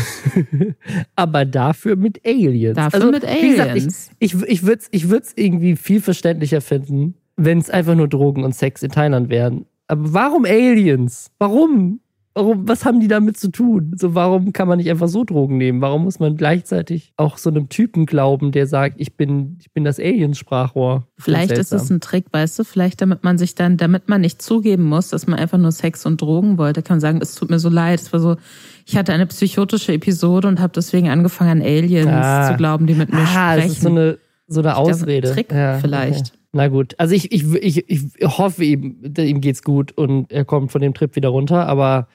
Aber 1.17 1.45
dafür 1.45 1.97
mit 1.97 2.21
Aliens. 2.25 2.77
Dafür 2.77 3.01
also, 3.01 3.11
mit 3.13 3.25
Aliens. 3.25 3.57
Gesagt, 3.57 4.15
ich 4.19 4.35
ich, 4.35 4.43
ich 4.43 4.63
würde 4.63 4.81
es 4.83 4.89
ich 4.91 5.09
würd's 5.09 5.33
irgendwie 5.37 5.75
viel 5.77 6.03
verständlicher 6.03 6.61
finden, 6.61 7.15
wenn 7.37 7.59
es 7.59 7.71
einfach 7.71 7.95
nur 7.95 8.09
Drogen 8.09 8.45
und 8.45 8.55
Sex 8.55 8.83
in 8.83 8.91
Thailand 8.91 9.31
wären. 9.31 9.65
Aber 9.87 10.13
warum 10.13 10.45
Aliens? 10.45 11.31
Warum? 11.39 12.01
Warum, 12.39 12.69
was 12.69 12.85
haben 12.85 13.01
die 13.01 13.09
damit 13.09 13.37
zu 13.37 13.51
tun? 13.51 13.95
So, 13.97 14.15
warum 14.15 14.53
kann 14.53 14.69
man 14.69 14.79
nicht 14.79 14.89
einfach 14.89 15.09
so 15.09 15.25
Drogen 15.25 15.59
nehmen? 15.59 15.81
Warum 15.81 16.05
muss 16.05 16.21
man 16.21 16.37
gleichzeitig 16.37 17.13
auch 17.17 17.37
so 17.37 17.51
einem 17.51 17.69
Typen 17.69 18.07
glauben, 18.07 18.53
der 18.53 18.69
sagt, 18.69 18.95
ich 19.01 19.17
bin, 19.17 19.57
ich 19.59 19.73
bin 19.73 19.83
das 19.83 19.99
Aliensprachrohr? 19.99 21.09
Vielleicht 21.19 21.51
ist 21.51 21.73
es 21.73 21.91
ein 21.91 21.99
Trick, 21.99 22.27
weißt 22.31 22.61
du? 22.61 22.63
Vielleicht, 22.63 23.03
damit 23.03 23.25
man 23.25 23.39
sich 23.39 23.57
dann, 23.57 23.77
damit 23.77 24.09
man 24.09 24.21
nicht 24.21 24.41
zugeben 24.41 24.85
muss, 24.85 25.09
dass 25.09 25.27
man 25.27 25.37
einfach 25.37 25.59
nur 25.59 25.73
Sex 25.73 26.07
und 26.07 26.21
Drogen 26.21 26.59
wollte, 26.59 26.83
kann 26.83 26.99
man 26.99 27.01
sagen, 27.01 27.19
es 27.21 27.35
tut 27.35 27.51
mir 27.51 27.59
so 27.59 27.71
leid. 27.71 28.01
Es 28.01 28.13
war 28.13 28.21
so, 28.21 28.37
ich 28.87 28.97
hatte 28.97 29.13
eine 29.13 29.27
psychotische 29.27 29.95
Episode 29.95 30.47
und 30.47 30.61
habe 30.61 30.73
deswegen 30.77 31.09
angefangen, 31.09 31.61
an 31.61 31.63
Aliens 31.63 32.09
ah. 32.09 32.53
zu 32.53 32.57
glauben, 32.57 32.87
die 32.87 32.95
mit 32.95 33.13
mir 33.13 33.19
ah, 33.19 33.55
sprechen. 33.55 33.69
Das 33.69 33.77
ist 33.79 33.83
so 33.83 33.89
eine, 33.89 34.19
so 34.47 34.61
eine 34.61 34.77
Ausrede. 34.77 35.23
Glaube, 35.23 35.35
Trick 35.35 35.53
ja, 35.53 35.79
vielleicht. 35.79 36.29
Okay. 36.29 36.39
Na 36.53 36.69
gut, 36.69 36.95
also 36.99 37.17
ich, 37.17 37.33
ich, 37.33 37.45
ich, 37.57 37.85
ich 37.89 38.05
hoffe 38.23 38.65
ihm, 38.65 39.13
ihm 39.19 39.41
geht's 39.41 39.65
gut 39.65 39.91
und 39.91 40.31
er 40.31 40.45
kommt 40.45 40.71
von 40.71 40.81
dem 40.81 40.95
Trip 40.95 41.17
wieder 41.17 41.31
runter, 41.31 41.67
aber 41.67 42.07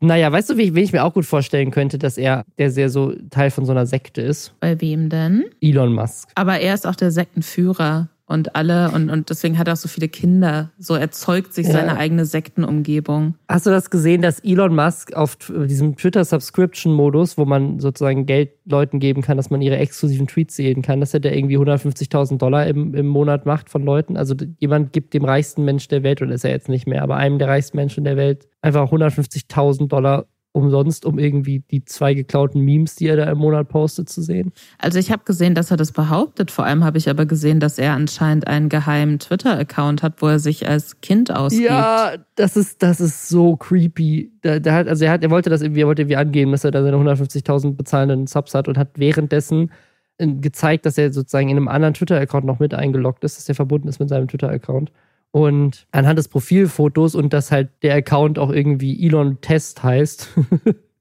naja, 0.00 0.30
weißt 0.32 0.50
du, 0.50 0.56
wie, 0.56 0.74
wen 0.74 0.84
ich 0.84 0.92
mir 0.92 1.04
auch 1.04 1.14
gut 1.14 1.26
vorstellen 1.26 1.70
könnte, 1.70 1.98
dass 1.98 2.18
er, 2.18 2.44
der 2.58 2.70
sehr 2.70 2.90
so 2.90 3.14
Teil 3.30 3.50
von 3.50 3.64
so 3.64 3.72
einer 3.72 3.86
Sekte 3.86 4.20
ist? 4.20 4.54
Bei 4.60 4.80
wem 4.80 5.08
denn? 5.08 5.44
Elon 5.60 5.94
Musk. 5.94 6.28
Aber 6.34 6.58
er 6.58 6.74
ist 6.74 6.86
auch 6.86 6.96
der 6.96 7.10
Sektenführer 7.10 8.08
und 8.30 8.54
alle 8.54 8.92
und, 8.92 9.10
und 9.10 9.28
deswegen 9.28 9.58
hat 9.58 9.66
er 9.66 9.72
auch 9.72 9.78
so 9.78 9.88
viele 9.88 10.08
Kinder. 10.08 10.70
So 10.78 10.94
erzeugt 10.94 11.52
sich 11.52 11.66
ja. 11.66 11.72
seine 11.72 11.96
eigene 11.96 12.24
Sektenumgebung. 12.24 13.34
Hast 13.48 13.66
du 13.66 13.70
das 13.70 13.90
gesehen, 13.90 14.22
dass 14.22 14.38
Elon 14.40 14.74
Musk 14.74 15.14
auf 15.14 15.36
diesem 15.36 15.96
Twitter-Subscription-Modus, 15.96 17.36
wo 17.36 17.44
man 17.44 17.80
sozusagen 17.80 18.26
Geld 18.26 18.52
Leuten 18.66 19.00
geben 19.00 19.22
kann, 19.22 19.36
dass 19.36 19.50
man 19.50 19.60
ihre 19.60 19.78
exklusiven 19.78 20.28
Tweets 20.28 20.54
sehen 20.54 20.82
kann, 20.82 21.00
dass 21.00 21.12
er 21.12 21.18
da 21.18 21.30
irgendwie 21.30 21.58
150.000 21.58 22.38
Dollar 22.38 22.68
im, 22.68 22.94
im 22.94 23.06
Monat 23.08 23.46
macht 23.46 23.68
von 23.68 23.82
Leuten? 23.82 24.16
Also 24.16 24.36
jemand 24.58 24.92
gibt 24.92 25.12
dem 25.12 25.24
reichsten 25.24 25.64
Mensch 25.64 25.88
der 25.88 26.04
Welt, 26.04 26.22
und 26.22 26.30
ist 26.30 26.44
er 26.44 26.52
jetzt 26.52 26.68
nicht 26.68 26.86
mehr, 26.86 27.02
aber 27.02 27.16
einem 27.16 27.40
der 27.40 27.48
reichsten 27.48 27.76
Menschen 27.76 28.04
der 28.04 28.16
Welt 28.16 28.46
einfach 28.62 28.92
150.000 28.92 29.88
Dollar 29.88 30.26
umsonst, 30.52 31.04
um 31.04 31.18
irgendwie 31.18 31.60
die 31.70 31.84
zwei 31.84 32.14
geklauten 32.14 32.62
Memes, 32.62 32.96
die 32.96 33.06
er 33.06 33.16
da 33.16 33.30
im 33.30 33.38
Monat 33.38 33.68
postet, 33.68 34.08
zu 34.08 34.20
sehen? 34.20 34.52
Also 34.78 34.98
ich 34.98 35.12
habe 35.12 35.22
gesehen, 35.24 35.54
dass 35.54 35.70
er 35.70 35.76
das 35.76 35.92
behauptet. 35.92 36.50
Vor 36.50 36.64
allem 36.64 36.82
habe 36.84 36.98
ich 36.98 37.08
aber 37.08 37.24
gesehen, 37.24 37.60
dass 37.60 37.78
er 37.78 37.92
anscheinend 37.92 38.48
einen 38.48 38.68
geheimen 38.68 39.18
Twitter-Account 39.18 40.02
hat, 40.02 40.20
wo 40.20 40.26
er 40.26 40.38
sich 40.40 40.68
als 40.68 41.00
Kind 41.00 41.34
ausgibt. 41.34 41.66
Ja, 41.66 42.14
das 42.34 42.56
ist, 42.56 42.82
das 42.82 43.00
ist 43.00 43.28
so 43.28 43.56
creepy. 43.56 44.32
Der, 44.42 44.58
der 44.58 44.74
hat, 44.74 44.88
also 44.88 45.04
er, 45.04 45.12
hat, 45.12 45.22
er 45.22 45.30
wollte 45.30 45.50
das 45.50 45.62
irgendwie, 45.62 45.82
er 45.82 45.86
wollte 45.86 46.02
irgendwie 46.02 46.16
angeben, 46.16 46.50
dass 46.50 46.64
er 46.64 46.72
da 46.72 46.82
seine 46.82 46.96
150.000 46.96 47.76
bezahlenden 47.76 48.26
Subs 48.26 48.54
hat 48.54 48.66
und 48.66 48.76
hat 48.76 48.90
währenddessen 48.96 49.70
äh, 50.18 50.26
gezeigt, 50.26 50.84
dass 50.84 50.98
er 50.98 51.12
sozusagen 51.12 51.48
in 51.48 51.56
einem 51.56 51.68
anderen 51.68 51.94
Twitter-Account 51.94 52.44
noch 52.44 52.58
mit 52.58 52.74
eingeloggt 52.74 53.22
ist, 53.22 53.38
dass 53.38 53.48
er 53.48 53.54
verbunden 53.54 53.86
ist 53.86 54.00
mit 54.00 54.08
seinem 54.08 54.26
Twitter-Account. 54.26 54.90
Und 55.32 55.86
anhand 55.92 56.18
des 56.18 56.28
Profilfotos 56.28 57.14
und 57.14 57.32
dass 57.32 57.52
halt 57.52 57.70
der 57.82 57.94
Account 57.94 58.38
auch 58.38 58.50
irgendwie 58.50 59.06
Elon 59.06 59.40
Test 59.40 59.82
heißt, 59.82 60.28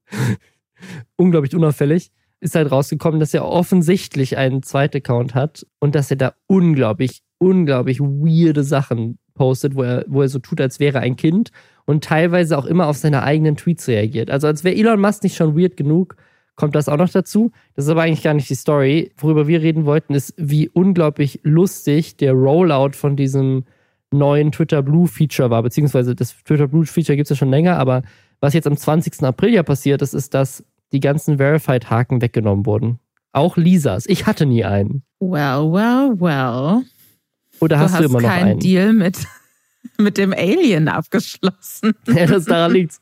unglaublich 1.15 1.55
unauffällig, 1.55 2.11
ist 2.39 2.55
halt 2.55 2.71
rausgekommen, 2.71 3.19
dass 3.19 3.33
er 3.33 3.45
offensichtlich 3.45 4.37
einen 4.37 4.63
zweiten 4.63 4.97
Account 4.97 5.35
hat 5.35 5.65
und 5.79 5.95
dass 5.95 6.11
er 6.11 6.17
da 6.17 6.33
unglaublich, 6.47 7.21
unglaublich 7.37 7.99
weirde 7.99 8.63
Sachen 8.63 9.17
postet, 9.33 9.75
wo 9.75 9.83
er, 9.83 10.05
wo 10.07 10.21
er 10.21 10.29
so 10.29 10.39
tut, 10.39 10.61
als 10.61 10.79
wäre 10.79 10.99
ein 10.99 11.15
Kind 11.15 11.51
und 11.85 12.03
teilweise 12.03 12.57
auch 12.57 12.65
immer 12.65 12.87
auf 12.87 12.97
seine 12.97 13.23
eigenen 13.23 13.57
Tweets 13.57 13.87
reagiert. 13.87 14.29
Also 14.29 14.47
als 14.47 14.63
wäre 14.63 14.75
Elon 14.75 15.01
Musk 15.01 15.23
nicht 15.23 15.35
schon 15.35 15.57
weird 15.57 15.75
genug, 15.75 16.15
kommt 16.55 16.75
das 16.75 16.89
auch 16.89 16.97
noch 16.97 17.09
dazu. 17.09 17.51
Das 17.73 17.85
ist 17.85 17.91
aber 17.91 18.03
eigentlich 18.03 18.23
gar 18.23 18.33
nicht 18.33 18.49
die 18.49 18.55
Story. 18.55 19.11
Worüber 19.17 19.47
wir 19.47 19.61
reden 19.61 19.85
wollten, 19.85 20.13
ist, 20.13 20.33
wie 20.37 20.69
unglaublich 20.69 21.39
lustig 21.43 22.17
der 22.17 22.33
Rollout 22.33 22.91
von 22.91 23.15
diesem 23.15 23.63
neuen 24.11 24.51
Twitter 24.51 24.81
Blue 24.81 25.07
Feature 25.07 25.49
war, 25.49 25.61
beziehungsweise 25.63 26.15
das 26.15 26.35
Twitter 26.43 26.67
Blue 26.67 26.85
Feature 26.85 27.15
gibt 27.15 27.25
es 27.25 27.29
ja 27.29 27.35
schon 27.35 27.49
länger, 27.49 27.77
aber 27.77 28.01
was 28.39 28.53
jetzt 28.53 28.67
am 28.67 28.75
20. 28.77 29.21
April 29.23 29.53
ja 29.53 29.63
passiert 29.63 30.01
ist, 30.01 30.13
ist, 30.13 30.33
dass 30.33 30.63
die 30.91 30.99
ganzen 30.99 31.37
Verified-Haken 31.37 32.21
weggenommen 32.21 32.65
wurden. 32.65 32.99
Auch 33.31 33.57
Lisas. 33.57 34.05
Ich 34.07 34.25
hatte 34.25 34.45
nie 34.45 34.63
einen. 34.65 35.03
Well, 35.19 35.71
well, 35.71 36.19
well. 36.19 36.83
Oder 37.59 37.77
hast 37.79 37.93
du, 37.93 37.97
hast 37.99 38.05
immer 38.05 38.21
noch 38.21 38.29
einen? 38.29 38.59
Deal 38.59 38.93
mit, 38.93 39.19
mit 39.99 40.17
dem 40.17 40.33
Alien 40.33 40.87
abgeschlossen. 40.87 41.93
Ja, 42.07 42.25
das 42.25 42.45
daran 42.45 42.71
liegt's. 42.71 43.01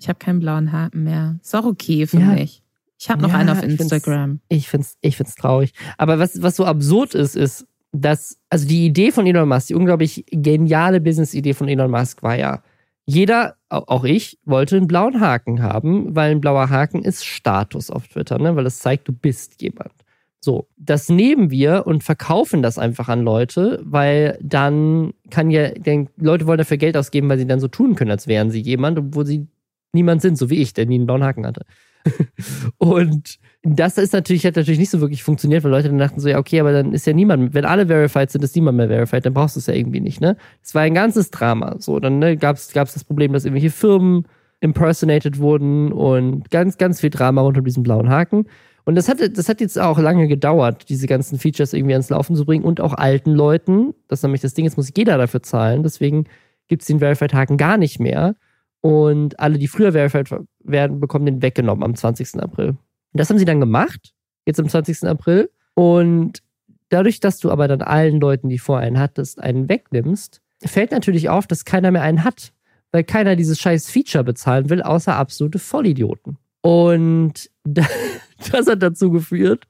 Ich 0.00 0.08
habe 0.08 0.18
keinen 0.18 0.40
blauen 0.40 0.72
Haken 0.72 1.04
mehr. 1.04 1.36
Ist 1.42 1.54
auch 1.54 1.64
okay 1.64 2.06
für 2.06 2.18
Ja. 2.18 2.26
mich. 2.26 2.62
Ich 2.98 3.08
habe 3.10 3.22
noch 3.22 3.28
Ja, 3.30 3.36
einen 3.36 3.50
auf 3.50 3.58
ich 3.58 3.76
find's- 3.76 3.80
Instagram. 3.92 4.40
Ich 4.48 4.68
find's, 4.68 4.96
ich 5.00 5.16
find's 5.16 5.36
traurig. 5.36 5.72
Aber 5.98 6.18
was, 6.18 6.42
was 6.42 6.56
so 6.56 6.64
absurd 6.64 7.14
ist, 7.14 7.36
ist, 7.36 7.66
dass, 8.00 8.38
also 8.50 8.66
die 8.66 8.86
Idee 8.86 9.10
von 9.12 9.26
Elon 9.26 9.48
Musk, 9.48 9.68
die 9.68 9.74
unglaublich 9.74 10.24
geniale 10.30 11.00
Business-Idee 11.00 11.54
von 11.54 11.68
Elon 11.68 11.90
Musk 11.90 12.22
war 12.22 12.36
ja, 12.36 12.62
jeder, 13.04 13.56
au- 13.68 13.84
auch 13.86 14.04
ich, 14.04 14.38
wollte 14.44 14.76
einen 14.76 14.86
blauen 14.86 15.20
Haken 15.20 15.62
haben, 15.62 16.14
weil 16.14 16.30
ein 16.32 16.40
blauer 16.40 16.68
Haken 16.68 17.02
ist 17.02 17.24
Status 17.24 17.90
auf 17.90 18.06
Twitter, 18.08 18.38
ne? 18.38 18.54
weil 18.54 18.64
das 18.64 18.80
zeigt, 18.80 19.08
du 19.08 19.12
bist 19.12 19.62
jemand. 19.62 19.92
So, 20.40 20.68
das 20.76 21.08
nehmen 21.08 21.50
wir 21.50 21.86
und 21.86 22.04
verkaufen 22.04 22.62
das 22.62 22.78
einfach 22.78 23.08
an 23.08 23.22
Leute, 23.22 23.80
weil 23.82 24.38
dann 24.42 25.14
kann 25.30 25.50
ja, 25.50 25.70
denn 25.70 26.08
Leute 26.16 26.46
wollen 26.46 26.58
dafür 26.58 26.76
Geld 26.76 26.96
ausgeben, 26.96 27.28
weil 27.28 27.38
sie 27.38 27.46
dann 27.46 27.60
so 27.60 27.68
tun 27.68 27.94
können, 27.94 28.10
als 28.10 28.28
wären 28.28 28.50
sie 28.50 28.60
jemand, 28.60 28.98
obwohl 28.98 29.26
sie 29.26 29.48
niemand 29.92 30.22
sind, 30.22 30.38
so 30.38 30.48
wie 30.50 30.60
ich, 30.62 30.74
der 30.74 30.86
nie 30.86 30.96
einen 30.96 31.06
blauen 31.06 31.24
Haken 31.24 31.46
hatte. 31.46 31.62
und 32.78 33.38
das 33.76 33.98
ist 33.98 34.12
natürlich, 34.12 34.46
hat 34.46 34.56
natürlich 34.56 34.78
nicht 34.78 34.90
so 34.90 35.00
wirklich 35.00 35.22
funktioniert, 35.22 35.64
weil 35.64 35.70
Leute 35.70 35.88
dann 35.88 35.98
dachten 35.98 36.20
so, 36.20 36.28
ja, 36.28 36.38
okay, 36.38 36.60
aber 36.60 36.72
dann 36.72 36.92
ist 36.92 37.06
ja 37.06 37.12
niemand, 37.12 37.54
wenn 37.54 37.64
alle 37.64 37.86
verified 37.86 38.30
sind, 38.30 38.44
ist 38.44 38.54
niemand 38.54 38.76
mehr 38.76 38.88
verified, 38.88 39.26
dann 39.26 39.34
brauchst 39.34 39.56
du 39.56 39.60
es 39.60 39.66
ja 39.66 39.74
irgendwie 39.74 40.00
nicht, 40.00 40.20
ne? 40.20 40.36
Es 40.62 40.74
war 40.74 40.82
ein 40.82 40.94
ganzes 40.94 41.30
Drama. 41.30 41.76
So, 41.78 41.98
dann 41.98 42.18
ne, 42.18 42.36
gab 42.36 42.56
es 42.56 42.68
das 42.72 43.04
Problem, 43.04 43.32
dass 43.32 43.44
irgendwelche 43.44 43.70
Firmen 43.70 44.26
impersonated 44.60 45.38
wurden 45.38 45.92
und 45.92 46.50
ganz, 46.50 46.78
ganz 46.78 47.00
viel 47.00 47.10
Drama 47.10 47.42
rund 47.42 47.58
um 47.58 47.64
diesen 47.64 47.82
blauen 47.82 48.08
Haken. 48.08 48.46
Und 48.84 48.94
das 48.94 49.08
hat, 49.08 49.18
das 49.36 49.48
hat 49.48 49.60
jetzt 49.60 49.78
auch 49.78 49.98
lange 49.98 50.28
gedauert, 50.28 50.88
diese 50.88 51.06
ganzen 51.06 51.38
Features 51.38 51.74
irgendwie 51.74 51.92
ans 51.92 52.10
Laufen 52.10 52.34
zu 52.36 52.46
bringen 52.46 52.64
und 52.64 52.80
auch 52.80 52.94
alten 52.94 53.32
Leuten. 53.32 53.94
Das 54.08 54.20
ist 54.20 54.22
nämlich 54.22 54.40
das 54.40 54.54
Ding, 54.54 54.64
jetzt 54.64 54.76
muss 54.76 54.90
jeder 54.96 55.18
dafür 55.18 55.42
zahlen. 55.42 55.82
Deswegen 55.82 56.24
gibt 56.68 56.82
es 56.82 56.88
den 56.88 57.00
Verified-Haken 57.00 57.58
gar 57.58 57.76
nicht 57.76 58.00
mehr. 58.00 58.36
Und 58.80 59.38
alle, 59.40 59.58
die 59.58 59.68
früher 59.68 59.92
verified 59.92 60.30
werden, 60.64 61.00
bekommen 61.00 61.26
den 61.26 61.42
weggenommen 61.42 61.84
am 61.84 61.94
20. 61.94 62.40
April. 62.40 62.76
Und 63.18 63.22
das 63.22 63.30
haben 63.30 63.38
sie 63.38 63.44
dann 63.44 63.58
gemacht, 63.58 64.14
jetzt 64.46 64.60
am 64.60 64.68
20. 64.68 65.02
April. 65.08 65.50
Und 65.74 66.40
dadurch, 66.88 67.18
dass 67.18 67.40
du 67.40 67.50
aber 67.50 67.66
dann 67.66 67.82
allen 67.82 68.20
Leuten, 68.20 68.48
die 68.48 68.58
vorher 68.58 68.86
einen 68.86 69.00
hattest, 69.00 69.42
einen 69.42 69.68
wegnimmst, 69.68 70.40
fällt 70.64 70.92
natürlich 70.92 71.28
auf, 71.28 71.48
dass 71.48 71.64
keiner 71.64 71.90
mehr 71.90 72.02
einen 72.02 72.22
hat. 72.22 72.52
Weil 72.92 73.02
keiner 73.02 73.34
dieses 73.34 73.58
scheiß 73.58 73.90
Feature 73.90 74.22
bezahlen 74.22 74.70
will, 74.70 74.82
außer 74.82 75.16
absolute 75.16 75.58
Vollidioten. 75.58 76.38
Und 76.60 77.50
das 77.64 78.68
hat 78.68 78.84
dazu 78.84 79.10
geführt, 79.10 79.66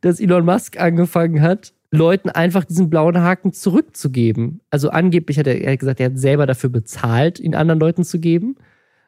dass 0.00 0.20
Elon 0.20 0.44
Musk 0.44 0.80
angefangen 0.80 1.42
hat, 1.42 1.74
Leuten 1.90 2.30
einfach 2.30 2.62
diesen 2.62 2.90
blauen 2.90 3.18
Haken 3.18 3.52
zurückzugeben. 3.52 4.60
Also 4.70 4.90
angeblich 4.90 5.36
hat 5.36 5.48
er, 5.48 5.60
er 5.60 5.72
hat 5.72 5.80
gesagt, 5.80 5.98
er 5.98 6.10
hat 6.10 6.18
selber 6.18 6.46
dafür 6.46 6.70
bezahlt, 6.70 7.40
ihn 7.40 7.56
anderen 7.56 7.80
Leuten 7.80 8.04
zu 8.04 8.20
geben. 8.20 8.54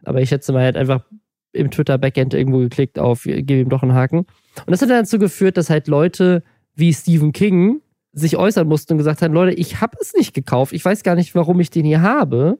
Aber 0.03 0.21
ich 0.21 0.29
schätze 0.29 0.53
mal, 0.53 0.63
er 0.63 0.69
hat 0.69 0.77
einfach 0.77 1.05
im 1.57 1.71
Twitter-Backend 1.71 2.35
irgendwo 2.35 2.59
geklickt 2.59 2.99
auf, 2.99 3.25
gebe 3.25 3.55
ihm 3.55 3.69
doch 3.69 3.83
einen 3.83 3.95
Haken. 3.95 4.19
Und 4.19 4.71
das 4.71 4.83
hat 4.83 4.91
dann 4.91 5.03
dazu 5.03 5.19
geführt, 5.19 5.57
dass 5.57 5.71
halt 5.71 5.89
Leute 5.89 6.43
wie 6.75 6.93
Stephen 6.93 7.33
King 7.33 7.81
sich 8.13 8.37
äußern 8.37 8.67
mussten 8.67 8.95
und 8.95 8.99
gesagt 8.99 9.23
haben, 9.23 9.35
Leute, 9.35 9.55
ich 9.55 9.81
habe 9.81 9.97
es 10.01 10.15
nicht 10.15 10.35
gekauft. 10.35 10.73
Ich 10.73 10.85
weiß 10.85 11.03
gar 11.03 11.15
nicht, 11.15 11.35
warum 11.35 11.61
ich 11.61 11.71
den 11.71 11.85
hier 11.85 12.03
habe. 12.03 12.59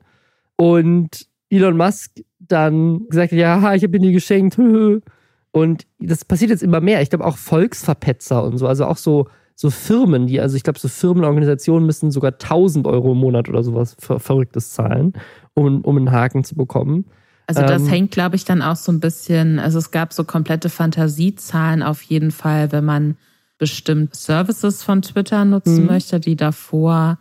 Und 0.57 1.27
Elon 1.49 1.77
Musk 1.77 2.13
dann 2.39 3.07
gesagt 3.09 3.33
hat, 3.33 3.39
ja, 3.39 3.75
ich 3.75 3.83
habe 3.83 3.97
ihn 3.97 4.03
dir 4.03 4.13
geschenkt. 4.13 4.59
Und 5.53 5.87
das 5.99 6.27
passiert 6.27 6.51
jetzt 6.51 6.63
immer 6.63 6.81
mehr. 6.81 7.01
Ich 7.01 7.09
glaube 7.09 7.25
auch 7.25 7.39
Volksverpetzer 7.39 8.45
und 8.45 8.59
so, 8.59 8.67
also 8.67 8.85
auch 8.85 8.99
so, 8.99 9.27
so 9.55 9.71
Firmen, 9.71 10.27
die, 10.27 10.39
also 10.39 10.55
ich 10.55 10.63
glaube, 10.63 10.79
so 10.79 10.87
Firmenorganisationen 10.87 11.87
müssen 11.87 12.11
sogar 12.11 12.33
1000 12.33 12.87
Euro 12.87 13.13
im 13.13 13.19
Monat 13.19 13.49
oder 13.49 13.63
sowas 13.63 13.97
ver 13.99 14.21
Verrücktes 14.21 14.73
zahlen, 14.73 15.15
um, 15.55 15.81
um 15.81 15.97
einen 15.97 16.13
Haken 16.13 16.45
zu 16.45 16.57
bekommen. 16.57 17.07
Also 17.47 17.63
das 17.63 17.83
Ähm, 17.83 17.89
hängt, 17.89 18.11
glaube 18.11 18.37
ich, 18.37 18.45
dann 18.45 18.61
auch 18.63 18.77
so 18.77 18.91
ein 18.91 19.01
bisschen, 19.01 19.59
also 19.59 19.79
es 19.79 19.91
gab 19.93 20.13
so 20.13 20.25
komplette 20.25 20.69
Fantasiezahlen 20.69 21.83
auf 21.83 22.03
jeden 22.03 22.33
Fall, 22.33 22.73
wenn 22.73 22.85
man 22.85 23.17
bestimmt 23.59 24.15
Services 24.17 24.83
von 24.83 25.01
Twitter 25.03 25.45
nutzen 25.45 25.83
Mhm. 25.83 25.87
möchte, 25.87 26.21
die 26.21 26.37
davor 26.37 27.19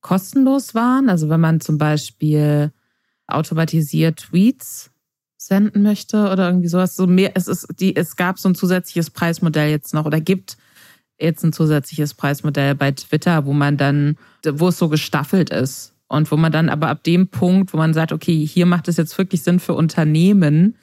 kostenlos 0.00 0.74
waren. 0.74 1.08
Also 1.10 1.28
wenn 1.28 1.40
man 1.40 1.60
zum 1.60 1.76
Beispiel 1.78 2.72
automatisiert 3.26 4.20
Tweets 4.20 4.90
senden 5.36 5.82
möchte 5.82 6.30
oder 6.30 6.48
irgendwie 6.48 6.68
sowas. 6.68 6.96
So 6.96 7.06
mehr, 7.06 7.32
es 7.34 7.46
ist 7.46 7.68
die, 7.78 7.94
es 7.94 8.16
gab 8.16 8.38
so 8.38 8.48
ein 8.48 8.54
zusätzliches 8.54 9.10
Preismodell 9.10 9.70
jetzt 9.70 9.94
noch 9.94 10.06
oder 10.06 10.20
gibt 10.20 10.56
jetzt 11.20 11.44
ein 11.44 11.52
zusätzliches 11.52 12.14
Preismodell 12.14 12.74
bei 12.74 12.92
Twitter, 12.92 13.44
wo 13.44 13.52
man 13.52 13.76
dann, 13.76 14.16
wo 14.44 14.68
es 14.68 14.78
so 14.78 14.88
gestaffelt 14.88 15.50
ist 15.50 15.94
und 16.08 16.30
wo 16.32 16.36
man 16.36 16.52
dann 16.52 16.68
aber 16.68 16.88
ab 16.88 17.04
dem 17.04 17.28
Punkt, 17.28 17.72
wo 17.72 17.76
man 17.76 17.94
sagt, 17.94 18.12
okay, 18.12 18.46
hier 18.46 18.66
macht 18.66 18.88
es 18.88 18.96
jetzt 18.96 19.16
wirklich 19.18 19.42
Sinn 19.42 19.60
für 19.60 19.74
Unternehmen, 19.74 20.76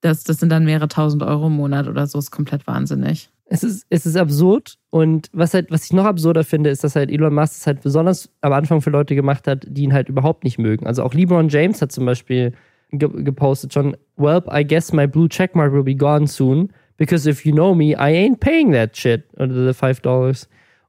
das, 0.00 0.24
das 0.24 0.38
sind 0.38 0.50
dann 0.50 0.64
mehrere 0.64 0.88
tausend 0.88 1.22
Euro 1.22 1.48
im 1.48 1.54
Monat 1.54 1.88
oder 1.88 2.06
so, 2.06 2.18
ist 2.18 2.30
komplett 2.30 2.66
wahnsinnig. 2.66 3.30
Es 3.46 3.64
ist, 3.64 3.86
es 3.88 4.04
ist 4.04 4.16
absurd. 4.16 4.76
Und 4.90 5.30
was 5.32 5.54
halt, 5.54 5.70
was 5.70 5.86
ich 5.86 5.92
noch 5.92 6.04
absurder 6.04 6.44
finde, 6.44 6.70
ist, 6.70 6.84
dass 6.84 6.96
halt 6.96 7.10
Elon 7.10 7.34
Musk 7.34 7.54
es 7.54 7.66
halt 7.66 7.80
besonders 7.82 8.30
am 8.42 8.52
Anfang 8.52 8.82
für 8.82 8.90
Leute 8.90 9.14
gemacht 9.14 9.46
hat, 9.46 9.64
die 9.66 9.84
ihn 9.84 9.94
halt 9.94 10.08
überhaupt 10.08 10.44
nicht 10.44 10.58
mögen. 10.58 10.86
Also 10.86 11.02
auch 11.02 11.14
LeBron 11.14 11.48
James 11.48 11.80
hat 11.80 11.90
zum 11.90 12.04
Beispiel 12.04 12.52
ge 12.90 13.08
gepostet 13.22 13.72
schon, 13.72 13.96
well, 14.16 14.42
I 14.52 14.64
guess 14.64 14.92
my 14.92 15.06
blue 15.06 15.28
checkmark 15.28 15.72
will 15.72 15.82
be 15.82 15.94
gone 15.94 16.26
soon, 16.26 16.70
because 16.98 17.28
if 17.28 17.44
you 17.44 17.52
know 17.52 17.74
me, 17.74 17.94
I 17.94 18.14
ain't 18.14 18.40
paying 18.40 18.72
that 18.72 18.96
shit. 18.96 19.24
Oder 19.38 19.66
the 19.66 19.74
five 19.74 20.00
dollars. 20.02 20.48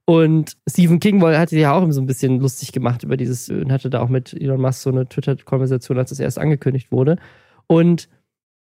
Und 0.10 0.58
Stephen 0.68 1.00
King 1.00 1.22
hatte 1.22 1.56
ja 1.56 1.72
auch 1.72 1.88
so 1.92 2.02
ein 2.02 2.08
bisschen 2.08 2.40
lustig 2.40 2.72
gemacht 2.72 3.04
über 3.04 3.16
dieses 3.16 3.48
und 3.48 3.72
hatte 3.72 3.92
da 3.92 4.02
auch 4.02 4.10
mit 4.10 4.34
Elon 4.34 4.60
Musk 4.60 4.82
so 4.82 4.90
eine 4.90 5.08
Twitter-Konversation, 5.08 6.00
als 6.00 6.10
das 6.10 6.20
erst 6.20 6.40
angekündigt 6.40 6.92
wurde. 6.92 7.18
Und 7.68 8.10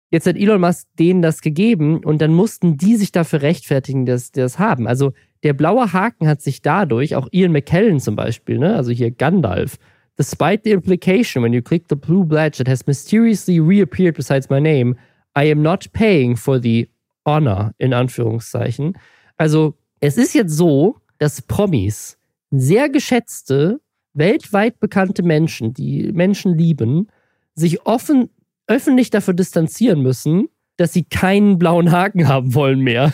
Jetzt 0.10 0.28
hat 0.28 0.36
Elon 0.36 0.60
Musk 0.62 0.88
denen 1.00 1.22
das 1.22 1.42
gegeben 1.42 2.04
und 2.04 2.22
dann 2.22 2.34
mussten 2.34 2.78
die 2.78 2.96
sich 2.96 3.12
dafür 3.12 3.42
rechtfertigen, 3.42 4.06
dass 4.06 4.32
die 4.32 4.40
das 4.40 4.58
haben. 4.60 4.88
Also 4.88 5.14
der 5.44 5.54
blaue 5.54 5.92
Haken 5.92 6.28
hat 6.28 6.42
sich 6.42 6.62
dadurch, 6.62 7.16
auch 7.16 7.28
Ian 7.32 7.52
McKellen 7.52 8.00
zum 8.00 8.16
Beispiel, 8.16 8.58
ne, 8.58 8.76
also 8.76 8.92
hier 8.92 9.12
Gandalf, 9.12 9.78
despite 10.18 10.62
the 10.64 10.72
implication 10.72 11.44
when 11.44 11.52
you 11.54 11.62
click 11.62 11.86
the 11.90 11.96
blue 11.96 12.26
badge 12.26 12.58
that 12.58 12.70
has 12.70 12.88
mysteriously 12.88 13.60
reappeared 13.60 14.16
besides 14.16 14.50
my 14.50 14.62
name, 14.62 14.96
I 15.38 15.52
am 15.52 15.62
not 15.62 15.92
paying 15.92 16.38
for 16.38 16.62
the 16.62 16.90
honor, 17.26 17.74
in 17.78 17.94
Anführungszeichen. 17.94 18.98
Also 19.38 19.76
es 20.00 20.18
ist 20.18 20.34
jetzt 20.34 20.56
so, 20.56 21.02
dass 21.18 21.42
Promis, 21.42 22.18
sehr 22.52 22.90
geschätzte, 22.90 23.82
weltweit 24.14 24.80
bekannte 24.80 25.24
Menschen, 25.24 25.74
die 25.74 26.12
Menschen 26.12 26.58
lieben, 26.58 27.08
sich 27.56 27.86
offen 27.86 28.30
öffentlich 28.68 29.10
dafür 29.10 29.34
distanzieren 29.34 30.02
müssen, 30.02 30.50
dass 30.76 30.94
sie 30.94 31.04
keinen 31.04 31.58
blauen 31.58 31.92
Haken 31.92 32.28
haben 32.28 32.54
wollen 32.54 32.82
mehr. 32.82 33.14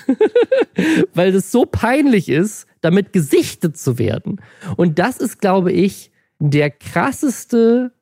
Weil 1.13 1.31
das 1.31 1.51
so 1.51 1.65
peinlich 1.65 2.27
ist, 2.27 2.65
damit 2.81 3.13
gesichtet 3.13 3.77
zu 3.77 3.97
werden. 3.97 4.41
Und 4.75 4.99
das 4.99 5.17
ist, 5.17 5.39
glaube 5.39 5.71
ich, 5.71 6.11
der 6.39 6.71
krasseste 6.71 7.93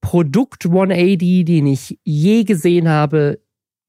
Produkt 0.00 0.66
180, 0.66 1.44
den 1.44 1.66
ich 1.68 1.98
je 2.04 2.44
gesehen 2.44 2.88
habe, 2.88 3.40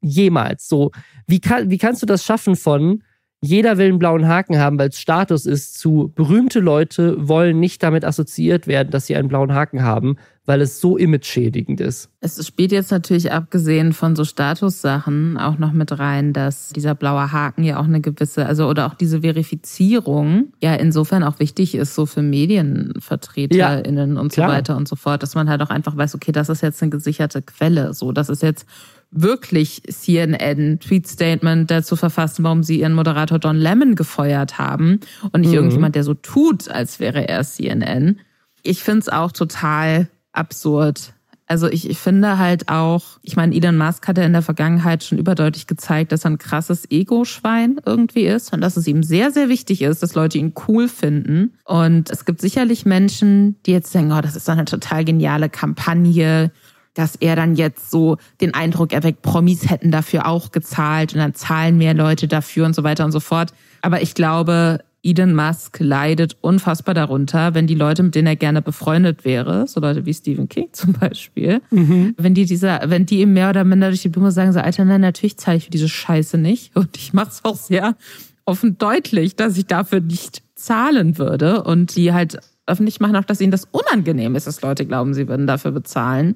jemals. 0.01 0.69
So, 0.69 0.91
wie, 1.27 1.41
kann, 1.41 1.69
wie 1.69 1.77
kannst 1.77 2.01
du 2.01 2.05
das 2.05 2.23
schaffen 2.23 2.55
von 2.55 3.03
jeder 3.41 3.78
will 3.78 3.88
einen 3.88 3.99
blauen 3.99 4.28
Haken 4.28 4.58
haben, 4.60 4.78
weil 4.78 4.89
es 4.89 4.99
Status 4.99 5.45
ist, 5.45 5.80
zu 5.80 6.12
berühmte 6.13 6.60
Leute 6.60 7.15
wollen 7.28 7.60
nicht 7.60 7.82
damit 7.82 8.04
assoziiert 8.04 8.67
werden, 8.67 8.89
dass 8.91 9.08
sie 9.08 9.15
einen 9.15 9.30
blauen 9.30 9.54
Haken 9.54 9.82
haben, 9.82 10.17
weil 10.45 10.60
es 10.62 10.82
so 10.82 10.97
imageschädigend 10.97 11.80
ist. 11.80 12.10
Es 12.19 12.45
spielt 12.45 12.73
jetzt 12.73 12.91
natürlich 12.91 13.32
abgesehen 13.32 13.93
von 13.93 14.15
so 14.17 14.25
Statussachen 14.25 15.38
auch 15.38 15.58
noch 15.58 15.71
mit 15.71 15.97
rein, 15.99 16.34
dass 16.34 16.69
dieser 16.69 16.95
blaue 16.95 17.32
Haken 17.32 17.63
ja 17.63 17.80
auch 17.80 17.86
eine 17.86 18.02
gewisse, 18.02 18.45
also 18.45 18.67
oder 18.67 18.88
auch 18.88 18.95
diese 18.95 19.21
Verifizierung 19.21 20.52
ja 20.60 20.73
insofern 20.73 21.23
auch 21.23 21.39
wichtig 21.39 21.75
ist, 21.75 21.95
so 21.95 22.06
für 22.06 22.21
MedienvertreterInnen 22.21 24.17
und 24.17 24.34
so 24.34 24.41
klar. 24.41 24.49
weiter 24.49 24.75
und 24.75 24.88
so 24.88 24.97
fort, 24.97 25.23
dass 25.23 25.36
man 25.36 25.49
halt 25.49 25.62
auch 25.62 25.69
einfach 25.69 25.95
weiß, 25.95 26.13
okay, 26.15 26.34
das 26.34 26.49
ist 26.49 26.62
jetzt 26.62 26.82
eine 26.82 26.89
gesicherte 26.89 27.41
Quelle, 27.41 27.93
so, 27.93 28.12
das 28.12 28.28
ist 28.28 28.41
jetzt 28.41 28.65
wirklich 29.11 29.81
CNN 29.89 30.79
Tweet 30.79 31.07
Statement 31.07 31.69
dazu 31.71 31.95
verfassen, 31.95 32.43
warum 32.43 32.63
sie 32.63 32.79
ihren 32.79 32.93
Moderator 32.93 33.39
Don 33.39 33.57
Lemon 33.57 33.95
gefeuert 33.95 34.57
haben 34.57 34.99
und 35.31 35.41
nicht 35.41 35.49
Mhm. 35.49 35.55
irgendjemand, 35.55 35.95
der 35.95 36.03
so 36.03 36.13
tut, 36.13 36.69
als 36.69 36.99
wäre 36.99 37.27
er 37.27 37.43
CNN. 37.43 38.19
Ich 38.63 38.83
finde 38.83 38.99
es 38.99 39.09
auch 39.09 39.31
total 39.31 40.09
absurd. 40.31 41.13
Also 41.47 41.67
ich, 41.67 41.89
ich 41.89 41.97
finde 41.97 42.37
halt 42.37 42.69
auch, 42.69 43.17
ich 43.23 43.35
meine, 43.35 43.55
Elon 43.55 43.75
Musk 43.75 44.07
hat 44.07 44.19
ja 44.19 44.23
in 44.23 44.33
der 44.33 44.43
Vergangenheit 44.43 45.03
schon 45.03 45.17
überdeutlich 45.17 45.65
gezeigt, 45.65 46.11
dass 46.11 46.23
er 46.23 46.29
ein 46.31 46.37
krasses 46.37 46.85
Ego-Schwein 46.91 47.79
irgendwie 47.83 48.27
ist 48.27 48.53
und 48.53 48.61
dass 48.61 48.77
es 48.77 48.85
ihm 48.85 49.01
sehr, 49.01 49.31
sehr 49.31 49.49
wichtig 49.49 49.81
ist, 49.81 50.03
dass 50.03 50.13
Leute 50.13 50.37
ihn 50.37 50.53
cool 50.67 50.87
finden. 50.87 51.53
Und 51.65 52.11
es 52.11 52.25
gibt 52.25 52.39
sicherlich 52.41 52.85
Menschen, 52.85 53.55
die 53.65 53.71
jetzt 53.71 53.95
denken, 53.95 54.11
oh, 54.11 54.21
das 54.21 54.35
ist 54.35 54.47
doch 54.47 54.53
eine 54.53 54.65
total 54.65 55.03
geniale 55.03 55.49
Kampagne, 55.49 56.51
dass 56.99 57.15
er 57.15 57.35
dann 57.35 57.55
jetzt 57.55 57.89
so 57.89 58.17
den 58.41 58.53
Eindruck 58.53 58.91
erweckt, 58.91 59.21
Promis 59.21 59.69
hätten 59.69 59.89
dafür 59.89 60.27
auch 60.27 60.51
gezahlt 60.51 61.13
und 61.13 61.19
dann 61.19 61.33
zahlen 61.33 61.77
mehr 61.77 61.93
Leute 61.93 62.27
dafür 62.27 62.65
und 62.65 62.75
so 62.75 62.83
weiter 62.83 63.05
und 63.05 63.13
so 63.13 63.21
fort. 63.21 63.53
Aber 63.81 64.01
ich 64.01 64.15
glaube, 64.15 64.79
Elon 65.01 65.33
Musk 65.33 65.79
leidet 65.79 66.35
unfassbar 66.41 66.93
darunter, 66.93 67.53
wenn 67.53 67.67
die 67.67 67.75
Leute, 67.75 68.03
mit 68.03 68.15
denen 68.15 68.27
er 68.27 68.35
gerne 68.35 68.62
befreundet 68.62 69.23
wäre, 69.23 69.65
so 69.65 69.79
Leute 69.79 70.05
wie 70.05 70.13
Stephen 70.13 70.49
King 70.49 70.67
zum 70.73 70.91
Beispiel, 70.91 71.62
mhm. 71.71 72.15
wenn 72.17 72.33
die 72.33 72.45
dieser, 72.45 72.81
wenn 72.89 73.05
die 73.05 73.21
ihm 73.21 73.31
mehr 73.31 73.49
oder 73.49 73.63
minder 73.63 73.88
durch 73.88 74.01
die 74.01 74.09
Blume 74.09 74.31
sagen, 74.31 74.51
so 74.51 74.59
Alter, 74.59 74.83
nein, 74.83 74.99
natürlich 74.99 75.38
zahle 75.38 75.57
ich 75.57 75.65
für 75.65 75.71
diese 75.71 75.88
Scheiße 75.88 76.38
nicht. 76.38 76.75
Und 76.75 76.97
ich 76.97 77.13
mache 77.13 77.29
es 77.29 77.45
auch 77.45 77.55
sehr 77.55 77.95
offen 78.43 78.77
deutlich, 78.77 79.38
dass 79.38 79.57
ich 79.57 79.67
dafür 79.67 80.01
nicht 80.01 80.43
zahlen 80.55 81.17
würde. 81.17 81.63
Und 81.63 81.95
die 81.95 82.12
halt 82.12 82.39
öffentlich 82.65 82.99
machen 82.99 83.15
auch, 83.15 83.23
dass 83.23 83.39
ihnen 83.39 83.51
das 83.51 83.67
unangenehm 83.71 84.35
ist, 84.35 84.47
dass 84.47 84.62
Leute 84.62 84.85
glauben, 84.85 85.13
sie 85.13 85.27
würden 85.27 85.47
dafür 85.47 85.71
bezahlen. 85.71 86.35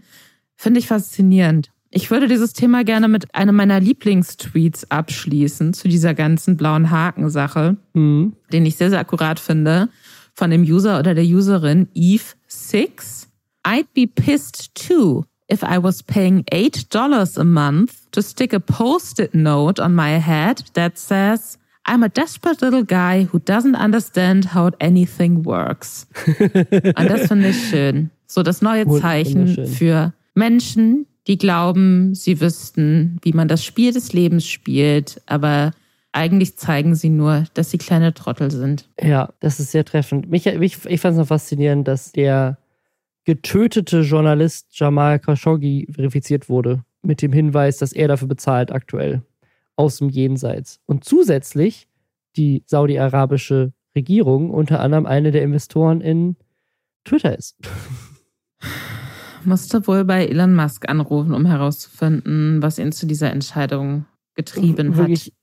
Finde 0.55 0.79
ich 0.79 0.87
faszinierend. 0.87 1.71
Ich 1.95 2.09
würde 2.09 2.27
dieses 2.27 2.53
Thema 2.53 2.83
gerne 2.83 3.07
mit 3.07 3.35
einem 3.35 3.55
meiner 3.55 3.79
Lieblingstweets 3.79 4.89
abschließen 4.89 5.73
zu 5.73 5.87
dieser 5.87 6.15
ganzen 6.15 6.57
blauen 6.57 6.89
Haken-Sache, 6.89 7.77
mhm. 7.93 8.33
den 8.51 8.65
ich 8.65 8.77
sehr, 8.77 8.89
sehr 8.89 8.99
akkurat 8.99 9.39
finde, 9.39 9.89
von 10.33 10.49
dem 10.49 10.63
User 10.63 10.97
oder 10.97 11.13
der 11.13 11.23
Userin 11.23 11.87
Eve6. 11.95 13.27
I'd 13.63 13.85
be 13.93 14.07
pissed 14.07 14.73
too 14.73 15.25
if 15.47 15.61
I 15.61 15.77
was 15.77 16.01
paying 16.01 16.43
$8 16.51 17.37
a 17.37 17.43
month 17.43 18.11
to 18.11 18.21
stick 18.21 18.53
a 18.53 18.59
post-it 18.59 19.35
note 19.35 19.79
on 19.79 19.93
my 19.93 20.19
head 20.19 20.63
that 20.73 20.97
says, 20.97 21.59
I'm 21.85 22.03
a 22.03 22.09
desperate 22.09 22.61
little 22.61 22.83
guy 22.83 23.27
who 23.31 23.39
doesn't 23.39 23.75
understand 23.75 24.45
how 24.55 24.71
anything 24.79 25.43
works. 25.43 26.07
Und 26.27 27.09
das 27.09 27.27
finde 27.27 27.49
ich 27.49 27.69
schön. 27.69 28.09
So 28.25 28.41
das 28.41 28.63
neue 28.63 28.87
Zeichen 28.99 29.67
für 29.67 30.13
Menschen, 30.33 31.05
die 31.27 31.37
glauben, 31.37 32.13
sie 32.15 32.41
wüssten, 32.41 33.17
wie 33.21 33.33
man 33.33 33.47
das 33.47 33.63
Spiel 33.63 33.93
des 33.93 34.13
Lebens 34.13 34.47
spielt, 34.47 35.21
aber 35.25 35.71
eigentlich 36.11 36.57
zeigen 36.57 36.95
sie 36.95 37.09
nur, 37.09 37.45
dass 37.53 37.71
sie 37.71 37.77
kleine 37.77 38.13
Trottel 38.13 38.51
sind. 38.51 38.89
Ja, 39.01 39.33
das 39.39 39.59
ist 39.59 39.71
sehr 39.71 39.85
treffend. 39.85 40.29
Mich, 40.29 40.45
ich, 40.45 40.85
ich 40.85 41.01
fand 41.01 41.13
es 41.13 41.17
noch 41.17 41.27
faszinierend, 41.27 41.87
dass 41.87 42.11
der 42.11 42.57
getötete 43.25 44.01
Journalist 44.01 44.67
Jamal 44.71 45.19
Khashoggi 45.19 45.87
verifiziert 45.91 46.49
wurde 46.49 46.83
mit 47.01 47.21
dem 47.21 47.33
Hinweis, 47.33 47.77
dass 47.77 47.93
er 47.93 48.07
dafür 48.07 48.27
bezahlt 48.27 48.71
aktuell 48.71 49.23
aus 49.75 49.97
dem 49.97 50.09
Jenseits. 50.09 50.81
Und 50.85 51.03
zusätzlich 51.03 51.87
die 52.35 52.63
saudi-arabische 52.65 53.73
Regierung 53.95 54.49
unter 54.49 54.79
anderem 54.79 55.05
eine 55.05 55.31
der 55.31 55.43
Investoren 55.43 56.01
in 56.01 56.35
Twitter 57.05 57.37
ist. 57.37 57.57
musste 59.45 59.85
wohl 59.87 60.05
bei 60.05 60.25
Elon 60.25 60.55
Musk 60.55 60.89
anrufen, 60.89 61.33
um 61.33 61.45
herauszufinden, 61.45 62.61
was 62.61 62.79
ihn 62.79 62.91
zu 62.91 63.05
dieser 63.05 63.31
Entscheidung 63.31 64.05
getrieben 64.35 64.97
wirklich, 64.97 65.27
hat. 65.27 65.33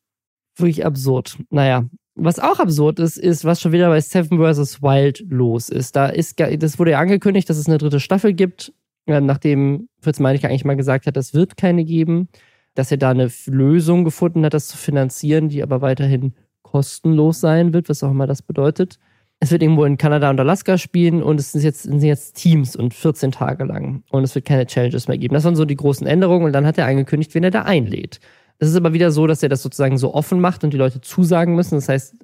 Wirklich 0.58 0.86
absurd. 0.86 1.38
Naja, 1.50 1.84
was 2.14 2.38
auch 2.38 2.58
absurd 2.58 2.98
ist, 2.98 3.16
ist, 3.16 3.44
was 3.44 3.60
schon 3.60 3.72
wieder 3.72 3.88
bei 3.88 4.00
Seven 4.00 4.38
vs. 4.38 4.82
Wild 4.82 5.24
los 5.28 5.68
ist. 5.68 5.96
Da 5.96 6.06
ist, 6.06 6.40
das 6.40 6.78
wurde 6.78 6.92
ja 6.92 7.00
angekündigt, 7.00 7.48
dass 7.48 7.56
es 7.56 7.66
eine 7.66 7.78
dritte 7.78 8.00
Staffel 8.00 8.34
gibt, 8.34 8.72
nachdem 9.06 9.88
Fritz 10.00 10.20
Meinecke 10.20 10.48
eigentlich 10.48 10.64
mal 10.64 10.76
gesagt 10.76 11.06
hat, 11.06 11.16
es 11.16 11.34
wird 11.34 11.56
keine 11.56 11.84
geben, 11.84 12.28
dass 12.74 12.90
er 12.90 12.98
da 12.98 13.10
eine 13.10 13.30
Lösung 13.46 14.04
gefunden 14.04 14.44
hat, 14.44 14.54
das 14.54 14.68
zu 14.68 14.76
finanzieren, 14.76 15.48
die 15.48 15.62
aber 15.62 15.80
weiterhin 15.80 16.34
kostenlos 16.62 17.40
sein 17.40 17.72
wird, 17.72 17.88
was 17.88 18.02
auch 18.02 18.10
immer 18.10 18.26
das 18.26 18.42
bedeutet 18.42 18.98
es 19.42 19.50
wird 19.50 19.62
irgendwo 19.62 19.86
in 19.86 19.96
Kanada 19.96 20.28
und 20.28 20.38
Alaska 20.38 20.76
spielen 20.76 21.22
und 21.22 21.40
es 21.40 21.52
sind 21.52 21.64
jetzt, 21.64 21.82
sind 21.84 22.02
jetzt 22.02 22.36
Teams 22.36 22.76
und 22.76 22.92
14 22.92 23.32
Tage 23.32 23.64
lang. 23.64 24.04
Und 24.10 24.22
es 24.22 24.34
wird 24.34 24.44
keine 24.44 24.66
Challenges 24.66 25.08
mehr 25.08 25.16
geben. 25.16 25.32
Das 25.34 25.44
waren 25.44 25.56
so 25.56 25.64
die 25.64 25.76
großen 25.76 26.06
Änderungen 26.06 26.44
und 26.44 26.52
dann 26.52 26.66
hat 26.66 26.76
er 26.76 26.86
angekündigt, 26.86 27.34
wen 27.34 27.44
er 27.44 27.50
da 27.50 27.62
einlädt. 27.62 28.20
Es 28.58 28.68
ist 28.68 28.76
aber 28.76 28.92
wieder 28.92 29.10
so, 29.10 29.26
dass 29.26 29.42
er 29.42 29.48
das 29.48 29.62
sozusagen 29.62 29.96
so 29.96 30.12
offen 30.12 30.40
macht 30.40 30.62
und 30.62 30.74
die 30.74 30.76
Leute 30.76 31.00
zusagen 31.00 31.54
müssen. 31.54 31.76
Das 31.76 31.88
heißt, 31.88 32.16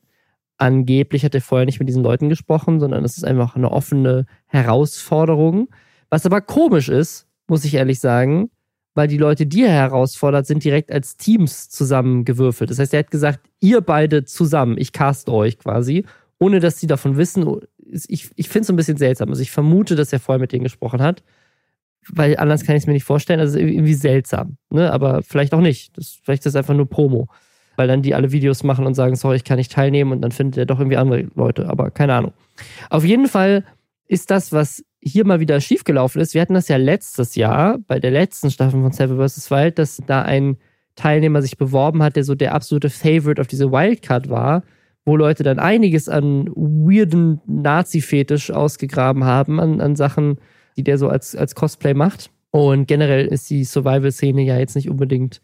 angeblich 0.59 1.25
hat 1.25 1.35
er 1.35 1.41
vorher 1.41 1.65
nicht 1.65 1.79
mit 1.79 1.89
diesen 1.89 2.03
Leuten 2.03 2.29
gesprochen, 2.29 2.81
sondern 2.81 3.03
es 3.03 3.17
ist 3.17 3.25
einfach 3.25 3.57
eine 3.57 3.73
offene 3.73 4.27
Herausforderung. 4.45 5.69
Was 6.11 6.27
aber 6.27 6.43
komisch 6.43 6.91
ist, 6.91 7.27
muss 7.47 7.65
ich 7.65 7.75
ehrlich 7.75 7.99
sagen, 7.99 8.51
weil 8.95 9.09
die 9.09 9.19
Leute, 9.19 9.47
die 9.47 9.63
er 9.63 9.73
herausfordert, 9.73 10.47
sind 10.47 10.65
direkt 10.65 10.93
als 10.93 11.17
Teams 11.17 11.71
zusammengewürfelt. 11.71 12.71
Das 12.71 12.79
heißt, 12.79 12.93
er 12.93 13.01
hat 13.01 13.11
gesagt, 13.11 13.41
ihr 13.61 13.81
beide 13.81 14.25
zusammen, 14.25 14.77
ich 14.77 14.93
cast 14.93 15.31
euch 15.31 15.59
quasi 15.59 16.05
ohne 16.39 16.61
dass 16.61 16.79
sie 16.79 16.87
davon 16.87 17.17
wissen. 17.17 17.61
Ich, 18.09 18.31
ich 18.35 18.49
finde 18.49 18.65
es 18.65 18.71
ein 18.71 18.77
bisschen 18.77 18.97
seltsam. 18.97 19.31
Also 19.31 19.43
ich 19.43 19.51
vermute, 19.51 19.97
dass 19.97 20.13
er 20.13 20.21
vorher 20.21 20.41
mit 20.41 20.53
denen 20.53 20.65
gesprochen 20.65 21.01
hat, 21.01 21.23
weil 22.09 22.37
anders 22.37 22.65
kann 22.65 22.77
ich 22.77 22.83
es 22.83 22.87
mir 22.87 22.93
nicht 22.93 23.05
vorstellen. 23.05 23.41
Also 23.41 23.59
irgendwie 23.59 23.95
seltsam, 23.95 24.57
ne? 24.71 24.93
aber 24.93 25.23
vielleicht 25.23 25.55
auch 25.55 25.61
nicht. 25.61 25.97
Das, 25.97 26.21
vielleicht 26.23 26.41
ist 26.41 26.55
das 26.55 26.57
einfach 26.57 26.75
nur 26.75 26.89
Promo, 26.89 27.29
weil 27.77 27.89
dann 27.89 28.03
die 28.03 28.15
alle 28.15 28.33
Videos 28.33 28.65
machen 28.65 28.87
und 28.87 28.95
sagen, 28.95 29.17
sorry, 29.17 29.37
ich 29.37 29.45
kann 29.45 29.57
nicht 29.57 29.73
teilnehmen 29.73 30.13
und 30.13 30.21
dann 30.21 30.33
findet 30.33 30.59
er 30.59 30.67
doch 30.67 30.79
irgendwie 30.79 30.99
andere 30.99 31.29
Leute, 31.35 31.69
aber 31.69 31.91
keine 31.91 32.15
Ahnung. 32.15 32.33
Auf 32.91 33.05
jeden 33.05 33.29
Fall 33.29 33.65
ist 34.07 34.31
das, 34.31 34.53
was 34.53 34.85
hier 35.01 35.25
mal 35.25 35.41
wieder 35.41 35.61
schiefgelaufen 35.61 36.21
ist. 36.21 36.35
Wir 36.35 36.41
hatten 36.41 36.55
das 36.55 36.69
ja 36.69 36.77
letztes 36.77 37.35
Jahr 37.35 37.79
bei 37.87 37.99
der 37.99 38.11
letzten 38.11 38.51
Staffel 38.51 38.81
von 38.81 38.93
Seven 38.93 39.17
vs. 39.17 39.51
Wild, 39.51 39.79
dass 39.79 40.03
da 40.07 40.23
ein 40.23 40.57
Teilnehmer 40.97 41.43
sich 41.43 41.59
beworben 41.59 42.03
hat, 42.03 42.17
der 42.17 42.25
so 42.25 42.35
der 42.35 42.55
absolute 42.55 42.91
Favorite 42.91 43.41
auf 43.41 43.47
diese 43.47 43.71
Wildcard 43.71 44.29
war 44.29 44.63
wo 45.07 45.17
Leute 45.17 45.45
dann 45.45 45.61
einiges 45.61 46.09
an 46.09 46.51
weirden 46.55 47.41
Nazi-Fetisch 47.47 48.51
ausgegraben 48.51 49.25
haben, 49.25 49.61
an, 49.61 49.81
an 49.81 49.95
Sachen, 49.95 50.39
die 50.77 50.83
der 50.83 50.99
so 50.99 51.09
als, 51.09 51.35
als 51.35 51.55
Cosplay 51.55 51.95
macht. 51.95 52.31
Und 52.51 52.89
generell 52.89 53.27
ist 53.27 53.49
die 53.49 53.65
Survival-Szene 53.65 54.43
ja 54.43 54.59
jetzt 54.59 54.75
nicht 54.75 54.91
unbedingt 54.91 55.41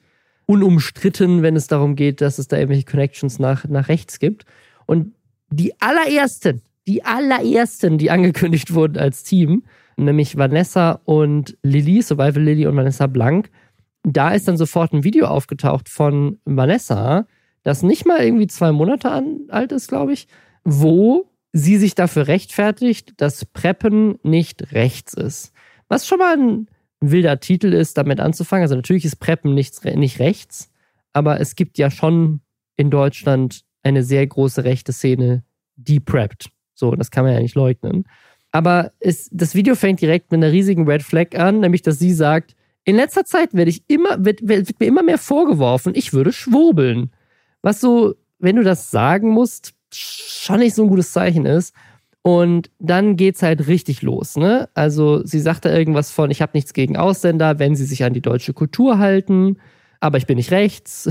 unumstritten, 0.46 1.42
wenn 1.42 1.55
es 1.55 1.68
darum 1.68 1.94
geht, 1.94 2.20
dass 2.20 2.38
es 2.38 2.48
da 2.48 2.57
irgendwelche 2.57 2.85
Connections 2.85 3.38
nach, 3.38 3.64
nach 3.68 3.88
rechts 3.88 4.18
gibt. 4.18 4.44
Und 4.87 5.14
die 5.51 5.81
allerersten, 5.81 6.62
die 6.88 7.05
allerersten, 7.05 7.98
die 7.98 8.11
angekündigt 8.11 8.75
wurden 8.75 8.98
als 8.98 9.22
Team, 9.22 9.62
nämlich 9.96 10.37
Vanessa 10.37 11.01
und 11.05 11.57
Lilly, 11.62 12.03
Survival 12.03 12.42
Lilly 12.42 12.66
und 12.66 12.77
Vanessa 12.77 13.07
Blank, 13.07 13.51
da 14.03 14.35
ist 14.35 14.48
dann 14.48 14.57
sofort 14.57 14.92
ein 14.92 15.05
Video 15.05 15.27
aufgetaucht 15.27 15.88
von 15.88 16.40
Vanessa, 16.44 17.27
das 17.62 17.83
nicht 17.83 18.07
mal 18.07 18.22
irgendwie 18.22 18.46
zwei 18.46 18.72
Monate 18.72 19.11
an, 19.11 19.42
alt 19.48 19.72
ist, 19.72 19.88
glaube 19.88 20.12
ich, 20.12 20.27
wo 20.64 21.29
sie 21.53 21.77
sich 21.77 21.94
dafür 21.94 22.29
rechtfertigt, 22.29 23.14
dass 23.18 23.44
Preppen 23.44 24.18
nicht 24.22 24.72
rechts 24.72 25.14
ist. 25.14 25.53
Was 25.88 26.07
schon 26.07 26.18
mal 26.18 26.37
ein 26.37 26.66
wilder 27.01 27.40
Titel 27.40 27.72
ist, 27.72 27.98
damit 27.98 28.20
anzufangen. 28.20 28.62
Also 28.62 28.77
natürlich 28.77 29.05
ist 29.05 29.16
Preppen 29.16 29.55
nicht, 29.55 29.85
nicht 29.85 30.18
rechts, 30.18 30.70
aber 31.12 31.40
es 31.40 31.57
gibt 31.57 31.79
ja 31.79 31.90
schon 31.90 32.40
in 32.77 32.90
Deutschland 32.90 33.64
eine 33.83 34.03
sehr 34.03 34.27
große 34.27 34.64
rechte 34.64 34.92
Szene, 34.92 35.42
die 35.77 36.01
preppt. 36.01 36.51
So, 36.75 36.94
das 36.94 37.11
kann 37.11 37.25
man 37.25 37.35
ja 37.35 37.40
nicht 37.40 37.55
leugnen. 37.55 38.05
Aber 38.51 38.92
es, 39.01 39.29
das 39.33 39.55
Video 39.55 39.75
fängt 39.75 40.01
direkt 40.01 40.31
mit 40.31 40.42
einer 40.42 40.53
riesigen 40.53 40.88
Red 40.88 41.03
Flag 41.03 41.37
an, 41.37 41.61
nämlich 41.61 41.83
dass 41.83 41.98
sie 41.98 42.12
sagt, 42.12 42.55
in 42.85 42.96
letzter 42.96 43.25
Zeit 43.25 43.55
werde 43.55 43.70
ich 43.70 43.83
immer, 43.88 44.25
wird, 44.25 44.46
wird 44.46 44.79
mir 44.81 44.87
immer 44.87 45.03
mehr 45.03 45.18
vorgeworfen, 45.18 45.92
ich 45.94 46.12
würde 46.12 46.33
schwurbeln 46.33 47.11
was 47.62 47.81
so, 47.81 48.14
wenn 48.38 48.57
du 48.57 48.62
das 48.62 48.90
sagen 48.90 49.31
musst, 49.31 49.75
schon 49.92 50.59
nicht 50.59 50.75
so 50.75 50.83
ein 50.83 50.88
gutes 50.88 51.12
Zeichen 51.12 51.46
ist. 51.46 51.75
Und 52.22 52.70
dann 52.79 53.16
geht's 53.16 53.42
halt 53.42 53.66
richtig 53.66 54.03
los, 54.03 54.37
ne? 54.37 54.68
Also 54.75 55.27
sie 55.27 55.40
sagt 55.40 55.64
da 55.64 55.77
irgendwas 55.77 56.12
von, 56.12 56.31
ich 56.31 56.40
habe 56.40 56.53
nichts 56.55 56.72
gegen 56.72 56.96
Ausländer, 56.96 57.59
wenn 57.59 57.75
sie 57.75 57.85
sich 57.85 58.05
an 58.05 58.12
die 58.12 58.20
deutsche 58.20 58.53
Kultur 58.53 58.98
halten, 58.98 59.57
aber 59.98 60.18
ich 60.18 60.27
bin 60.27 60.37
nicht 60.37 60.53
rechts. 60.53 61.11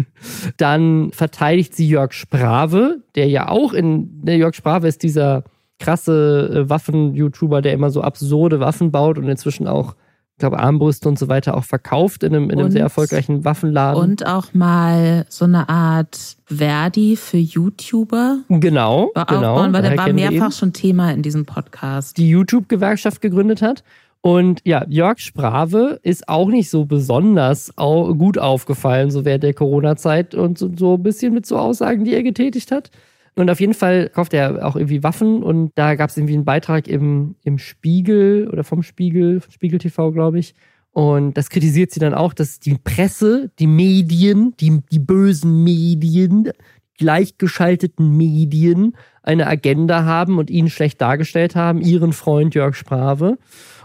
dann 0.56 1.10
verteidigt 1.12 1.74
sie 1.74 1.86
Jörg 1.86 2.14
Sprave, 2.14 3.02
der 3.16 3.28
ja 3.28 3.48
auch 3.48 3.74
in, 3.74 4.24
der 4.24 4.38
Jörg 4.38 4.54
Sprave 4.54 4.88
ist 4.88 5.02
dieser 5.02 5.44
krasse 5.78 6.64
äh, 6.64 6.70
Waffen-YouTuber, 6.70 7.60
der 7.60 7.74
immer 7.74 7.90
so 7.90 8.00
absurde 8.00 8.58
Waffen 8.58 8.90
baut 8.90 9.18
und 9.18 9.28
inzwischen 9.28 9.66
auch 9.66 9.94
ich 10.36 10.40
glaube, 10.40 10.58
Armbrüste 10.58 11.08
und 11.08 11.18
so 11.18 11.28
weiter 11.28 11.56
auch 11.56 11.64
verkauft 11.64 12.22
in 12.22 12.34
einem, 12.34 12.50
in 12.50 12.58
einem 12.58 12.66
und, 12.66 12.72
sehr 12.72 12.82
erfolgreichen 12.82 13.46
Waffenladen. 13.46 14.02
Und 14.02 14.26
auch 14.26 14.52
mal 14.52 15.24
so 15.30 15.46
eine 15.46 15.70
Art 15.70 16.36
Verdi 16.44 17.16
für 17.16 17.38
YouTuber. 17.38 18.40
Genau, 18.50 19.10
war 19.14 19.24
genau. 19.24 19.54
Aufbauen, 19.54 19.72
weil 19.72 19.80
der 19.80 19.96
war 19.96 20.12
mehrfach 20.12 20.52
schon 20.52 20.74
Thema 20.74 21.10
in 21.10 21.22
diesem 21.22 21.46
Podcast. 21.46 22.18
Die 22.18 22.28
YouTube-Gewerkschaft 22.28 23.22
gegründet 23.22 23.62
hat. 23.62 23.82
Und 24.20 24.60
ja, 24.64 24.84
Jörg 24.88 25.20
Sprave 25.20 26.00
ist 26.02 26.28
auch 26.28 26.48
nicht 26.48 26.68
so 26.68 26.84
besonders 26.84 27.74
gut 27.74 28.36
aufgefallen, 28.36 29.10
so 29.10 29.24
während 29.24 29.42
der 29.42 29.54
Corona-Zeit 29.54 30.34
und 30.34 30.58
so, 30.58 30.70
so 30.76 30.96
ein 30.96 31.02
bisschen 31.02 31.32
mit 31.32 31.46
so 31.46 31.56
Aussagen, 31.56 32.04
die 32.04 32.12
er 32.12 32.22
getätigt 32.22 32.72
hat. 32.72 32.90
Und 33.38 33.50
auf 33.50 33.60
jeden 33.60 33.74
Fall 33.74 34.08
kauft 34.08 34.32
er 34.32 34.66
auch 34.66 34.76
irgendwie 34.76 35.02
Waffen 35.02 35.42
und 35.42 35.70
da 35.74 35.94
gab 35.94 36.08
es 36.08 36.16
irgendwie 36.16 36.32
einen 36.34 36.46
Beitrag 36.46 36.88
im, 36.88 37.36
im 37.44 37.58
Spiegel 37.58 38.48
oder 38.50 38.64
vom 38.64 38.82
Spiegel, 38.82 39.42
Spiegel 39.50 39.78
TV, 39.78 40.10
glaube 40.12 40.38
ich. 40.38 40.54
Und 40.90 41.36
das 41.36 41.50
kritisiert 41.50 41.90
sie 41.90 42.00
dann 42.00 42.14
auch, 42.14 42.32
dass 42.32 42.60
die 42.60 42.78
Presse, 42.82 43.50
die 43.58 43.66
Medien, 43.66 44.54
die, 44.58 44.80
die 44.90 44.98
bösen 44.98 45.62
Medien, 45.62 46.50
gleichgeschalteten 46.96 48.16
Medien 48.16 48.96
eine 49.22 49.46
Agenda 49.46 50.06
haben 50.06 50.38
und 50.38 50.48
ihn 50.48 50.70
schlecht 50.70 51.02
dargestellt 51.02 51.54
haben, 51.54 51.82
ihren 51.82 52.14
Freund 52.14 52.54
Jörg 52.54 52.74
Sprave. 52.74 53.36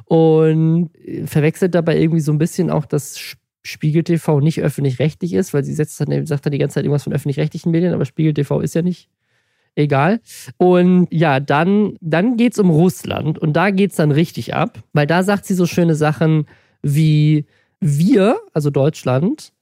Und 0.05 0.91
verwechselt 1.25 1.75
dabei 1.75 1.99
irgendwie 1.99 2.21
so 2.21 2.31
ein 2.31 2.37
bisschen 2.37 2.69
auch, 2.69 2.85
dass 2.85 3.19
Spiegel 3.63 4.05
TV 4.05 4.39
nicht 4.39 4.61
öffentlich-rechtlich 4.61 5.33
ist, 5.33 5.53
weil 5.53 5.65
sie 5.65 5.73
setzt 5.73 5.99
dann, 5.99 6.25
sagt 6.25 6.45
dann 6.45 6.51
die 6.51 6.57
ganze 6.57 6.75
Zeit 6.75 6.85
irgendwas 6.85 7.03
von 7.03 7.13
öffentlich-rechtlichen 7.13 7.71
Medien, 7.71 7.93
aber 7.93 8.05
Spiegel 8.05 8.33
TV 8.33 8.61
ist 8.61 8.75
ja 8.75 8.81
nicht 8.81 9.09
egal. 9.75 10.21
Und 10.57 11.07
ja, 11.11 11.39
dann, 11.39 11.97
dann 12.01 12.37
geht 12.37 12.53
es 12.53 12.59
um 12.59 12.69
Russland 12.69 13.39
und 13.39 13.53
da 13.53 13.71
geht 13.71 13.91
es 13.91 13.97
dann 13.97 14.11
richtig 14.11 14.53
ab, 14.53 14.83
weil 14.93 15.07
da 15.07 15.23
sagt 15.23 15.45
sie 15.45 15.53
so 15.53 15.65
schöne 15.65 15.95
Sachen 15.95 16.45
wie 16.81 17.45
wir, 17.79 18.39
also 18.53 18.69
Deutschland, 18.69 19.53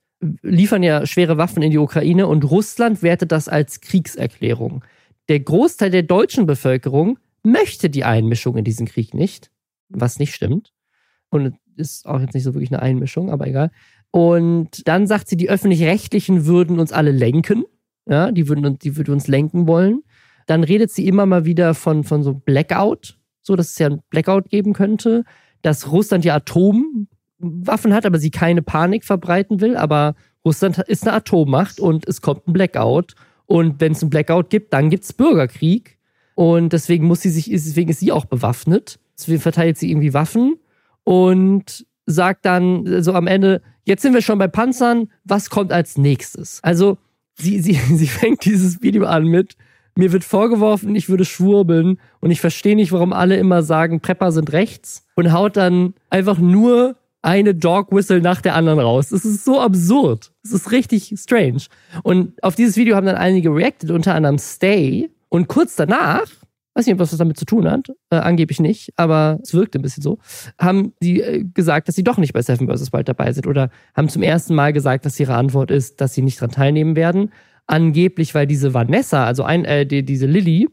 liefern 0.41 0.83
ja 0.83 1.05
schwere 1.05 1.37
Waffen 1.37 1.63
in 1.63 1.71
die 1.71 1.77
Ukraine 1.77 2.27
und 2.27 2.43
Russland 2.43 3.01
wertet 3.01 3.31
das 3.31 3.47
als 3.47 3.81
Kriegserklärung. 3.81 4.83
Der 5.29 5.39
Großteil 5.39 5.91
der 5.91 6.03
deutschen 6.03 6.45
Bevölkerung 6.45 7.19
möchte 7.43 7.89
die 7.89 8.03
Einmischung 8.03 8.57
in 8.57 8.65
diesen 8.65 8.85
Krieg 8.87 9.13
nicht, 9.13 9.51
was 9.87 10.19
nicht 10.19 10.33
stimmt. 10.33 10.73
Und 11.29 11.55
ist 11.75 12.05
auch 12.05 12.19
jetzt 12.19 12.33
nicht 12.33 12.43
so 12.43 12.53
wirklich 12.53 12.71
eine 12.71 12.81
Einmischung, 12.81 13.31
aber 13.31 13.47
egal. 13.47 13.71
Und 14.11 14.87
dann 14.87 15.07
sagt 15.07 15.29
sie, 15.29 15.37
die 15.37 15.49
öffentlich-rechtlichen 15.49 16.45
würden 16.45 16.79
uns 16.79 16.91
alle 16.91 17.11
lenken. 17.11 17.63
Ja, 18.09 18.31
die 18.31 18.47
würden, 18.49 18.79
die 18.79 18.97
würden 18.97 19.13
uns 19.13 19.27
lenken 19.27 19.67
wollen. 19.67 20.01
Dann 20.47 20.63
redet 20.63 20.91
sie 20.91 21.07
immer 21.07 21.27
mal 21.27 21.45
wieder 21.45 21.75
von, 21.75 22.03
von 22.03 22.23
so 22.23 22.33
Blackout, 22.33 23.17
so 23.41 23.55
dass 23.55 23.71
es 23.71 23.77
ja 23.77 23.87
ein 23.87 24.01
Blackout 24.09 24.49
geben 24.49 24.73
könnte, 24.73 25.23
dass 25.61 25.91
Russland 25.91 26.25
ja 26.25 26.35
Atomwaffen 26.35 27.93
hat, 27.93 28.05
aber 28.05 28.17
sie 28.17 28.31
keine 28.31 28.63
Panik 28.63 29.05
verbreiten 29.05 29.61
will. 29.61 29.77
Aber 29.77 30.15
Russland 30.43 30.79
ist 30.79 31.07
eine 31.07 31.15
Atommacht 31.15 31.79
und 31.79 32.07
es 32.07 32.21
kommt 32.21 32.47
ein 32.47 32.53
Blackout. 32.53 33.13
Und 33.45 33.79
wenn 33.79 33.91
es 33.91 34.01
ein 34.01 34.09
Blackout 34.09 34.49
gibt, 34.49 34.73
dann 34.73 34.89
gibt 34.89 35.03
es 35.03 35.13
Bürgerkrieg. 35.13 35.99
Und 36.33 36.73
deswegen 36.73 37.05
muss 37.05 37.21
sie 37.21 37.29
sich, 37.29 37.49
deswegen 37.49 37.89
ist 37.89 37.99
sie 37.99 38.11
auch 38.11 38.25
bewaffnet. 38.25 38.99
Deswegen 39.17 39.41
verteilt 39.41 39.77
sie 39.77 39.91
irgendwie 39.91 40.13
Waffen 40.13 40.55
und 41.03 41.85
sagt 42.05 42.45
dann 42.45 43.03
so 43.03 43.13
am 43.13 43.27
Ende, 43.27 43.61
jetzt 43.83 44.01
sind 44.01 44.13
wir 44.13 44.21
schon 44.21 44.39
bei 44.39 44.47
Panzern, 44.47 45.11
was 45.25 45.49
kommt 45.49 45.71
als 45.71 45.97
nächstes? 45.97 46.59
Also 46.63 46.97
sie, 47.39 47.59
sie, 47.59 47.73
sie 47.95 48.07
fängt 48.07 48.45
dieses 48.45 48.81
Video 48.81 49.05
an 49.05 49.25
mit, 49.25 49.55
mir 49.95 50.11
wird 50.13 50.23
vorgeworfen, 50.23 50.95
ich 50.95 51.09
würde 51.09 51.25
schwurbeln 51.25 51.99
und 52.21 52.31
ich 52.31 52.39
verstehe 52.39 52.75
nicht, 52.75 52.91
warum 52.91 53.11
alle 53.11 53.35
immer 53.35 53.63
sagen, 53.63 53.99
Prepper 53.99 54.31
sind 54.31 54.53
rechts 54.53 55.05
und 55.15 55.33
haut 55.33 55.57
dann 55.57 55.93
einfach 56.09 56.37
nur 56.37 56.95
eine 57.21 57.53
Dog 57.53 57.91
Whistle 57.91 58.21
nach 58.21 58.41
der 58.41 58.55
anderen 58.55 58.79
raus. 58.79 59.09
Das 59.09 59.25
ist 59.25 59.43
so 59.43 59.59
absurd. 59.59 60.31
Das 60.43 60.53
ist 60.53 60.71
richtig 60.71 61.13
strange. 61.17 61.63
Und 62.03 62.41
auf 62.43 62.55
dieses 62.55 62.77
Video 62.77 62.95
haben 62.95 63.05
dann 63.05 63.17
einige 63.17 63.53
reacted, 63.53 63.91
unter 63.91 64.15
anderem 64.15 64.37
Stay. 64.37 65.09
Und 65.27 65.47
kurz 65.47 65.75
danach, 65.75 66.27
weiß 66.79 66.87
nicht, 66.87 66.99
was 66.99 67.09
das 67.09 67.19
damit 67.19 67.37
zu 67.37 67.45
tun 67.45 67.69
hat, 67.69 67.89
äh, 68.09 68.15
angeblich 68.15 68.59
nicht, 68.59 68.93
aber 68.95 69.39
es 69.43 69.53
wirkte 69.53 69.79
ein 69.79 69.81
bisschen 69.81 70.01
so, 70.01 70.17
haben 70.57 70.93
sie 71.01 71.21
äh, 71.21 71.43
gesagt, 71.43 71.87
dass 71.87 71.95
sie 71.95 72.03
doch 72.03 72.17
nicht 72.17 72.33
bei 72.33 72.41
Seven 72.41 72.67
vs. 72.67 72.93
Wild 72.93 73.09
dabei 73.09 73.31
sind 73.33 73.47
oder 73.47 73.69
haben 73.93 74.09
zum 74.09 74.23
ersten 74.23 74.55
Mal 74.55 74.73
gesagt, 74.73 75.05
dass 75.05 75.19
ihre 75.19 75.35
Antwort 75.35 75.71
ist, 75.71 76.01
dass 76.01 76.13
sie 76.13 76.21
nicht 76.21 76.39
dran 76.39 76.51
teilnehmen 76.51 76.95
werden. 76.95 77.31
Angeblich, 77.67 78.33
weil 78.33 78.47
diese 78.47 78.73
Vanessa, 78.73 79.25
also 79.25 79.43
ein, 79.43 79.65
äh, 79.65 79.85
die, 79.85 80.03
diese 80.03 80.25
Lilly, 80.25 80.69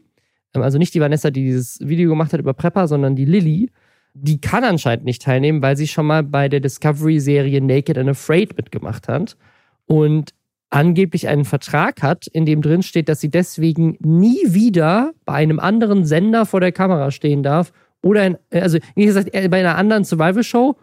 ähm, 0.55 0.61
also 0.61 0.77
nicht 0.77 0.93
die 0.93 1.01
Vanessa, 1.01 1.29
die 1.29 1.43
dieses 1.43 1.79
Video 1.81 2.09
gemacht 2.09 2.33
hat 2.33 2.39
über 2.39 2.53
Prepper, 2.53 2.87
sondern 2.87 3.15
die 3.15 3.25
Lilly, 3.25 3.69
die 4.13 4.41
kann 4.41 4.63
anscheinend 4.63 5.05
nicht 5.05 5.21
teilnehmen, 5.21 5.61
weil 5.61 5.77
sie 5.77 5.87
schon 5.87 6.07
mal 6.07 6.23
bei 6.23 6.49
der 6.49 6.59
Discovery-Serie 6.59 7.61
Naked 7.61 7.97
and 7.97 8.09
Afraid 8.09 8.57
mitgemacht 8.57 9.07
hat. 9.07 9.37
Und 9.85 10.33
angeblich 10.69 11.27
einen 11.27 11.45
Vertrag 11.45 12.01
hat, 12.01 12.27
in 12.27 12.45
dem 12.45 12.61
drin 12.61 12.83
steht, 12.83 13.09
dass 13.09 13.21
sie 13.21 13.29
deswegen 13.29 13.97
nie 13.99 14.39
wieder 14.45 15.13
bei 15.25 15.33
einem 15.33 15.59
anderen 15.59 16.05
Sender 16.05 16.45
vor 16.45 16.59
der 16.59 16.71
Kamera 16.71 17.11
stehen 17.11 17.43
darf 17.43 17.71
oder 18.01 18.25
in, 18.25 18.37
also 18.51 18.77
wie 18.95 19.05
gesagt, 19.05 19.31
bei 19.31 19.59
einer 19.59 19.77
anderen 19.77 20.03
Survival-Show 20.03 20.75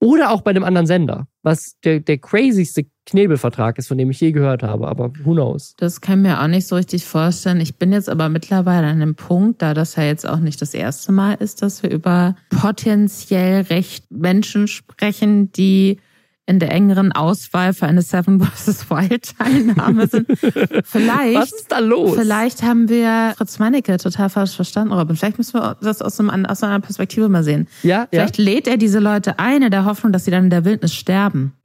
oder 0.00 0.30
auch 0.30 0.42
bei 0.42 0.50
einem 0.50 0.64
anderen 0.64 0.86
Sender, 0.86 1.26
was 1.42 1.78
der, 1.82 2.00
der 2.00 2.18
crazyste 2.18 2.86
Knebelvertrag 3.06 3.78
ist, 3.78 3.88
von 3.88 3.98
dem 3.98 4.10
ich 4.10 4.20
je 4.20 4.32
gehört 4.32 4.62
habe, 4.62 4.88
aber 4.88 5.12
who 5.24 5.32
knows? 5.32 5.74
Das 5.78 6.00
kann 6.00 6.22
mir 6.22 6.40
auch 6.42 6.46
nicht 6.46 6.66
so 6.66 6.76
richtig 6.76 7.04
vorstellen. 7.04 7.60
Ich 7.60 7.76
bin 7.76 7.92
jetzt 7.92 8.08
aber 8.08 8.28
mittlerweile 8.28 8.86
an 8.86 9.00
einem 9.00 9.14
Punkt, 9.14 9.62
da 9.62 9.74
das 9.74 9.96
ja 9.96 10.04
jetzt 10.04 10.26
auch 10.26 10.40
nicht 10.40 10.60
das 10.60 10.74
erste 10.74 11.12
Mal 11.12 11.34
ist, 11.34 11.62
dass 11.62 11.82
wir 11.82 11.90
über 11.90 12.36
potenziell 12.50 13.62
recht 13.62 14.10
Menschen 14.10 14.68
sprechen, 14.68 15.52
die 15.52 16.00
in 16.46 16.58
der 16.58 16.70
engeren 16.72 17.12
Auswahl 17.12 17.72
für 17.72 17.86
eine 17.86 18.02
Seven 18.02 18.40
vs. 18.40 18.90
Wild 18.90 19.36
Teilnahme 19.38 20.06
sind. 20.06 20.26
Vielleicht. 20.84 21.38
Was 21.38 21.52
ist 21.52 21.72
da 21.72 21.78
los? 21.78 22.16
Vielleicht 22.16 22.62
haben 22.62 22.88
wir 22.88 23.34
Fritz 23.38 23.58
Meinecke 23.58 23.96
total 23.96 24.28
falsch 24.28 24.54
verstanden, 24.54 24.92
Robin. 24.92 25.16
Vielleicht 25.16 25.38
müssen 25.38 25.54
wir 25.54 25.76
das 25.80 26.02
aus, 26.02 26.20
einem, 26.20 26.44
aus 26.44 26.62
einer 26.62 26.80
Perspektive 26.80 27.28
mal 27.30 27.44
sehen. 27.44 27.66
Ja, 27.82 28.06
Vielleicht 28.10 28.38
ja. 28.38 28.44
lädt 28.44 28.68
er 28.68 28.76
diese 28.76 28.98
Leute 28.98 29.38
ein 29.38 29.62
in 29.62 29.70
der 29.70 29.86
Hoffnung, 29.86 30.12
dass 30.12 30.26
sie 30.26 30.30
dann 30.30 30.44
in 30.44 30.50
der 30.50 30.64
Wildnis 30.64 30.94
sterben. 30.94 31.54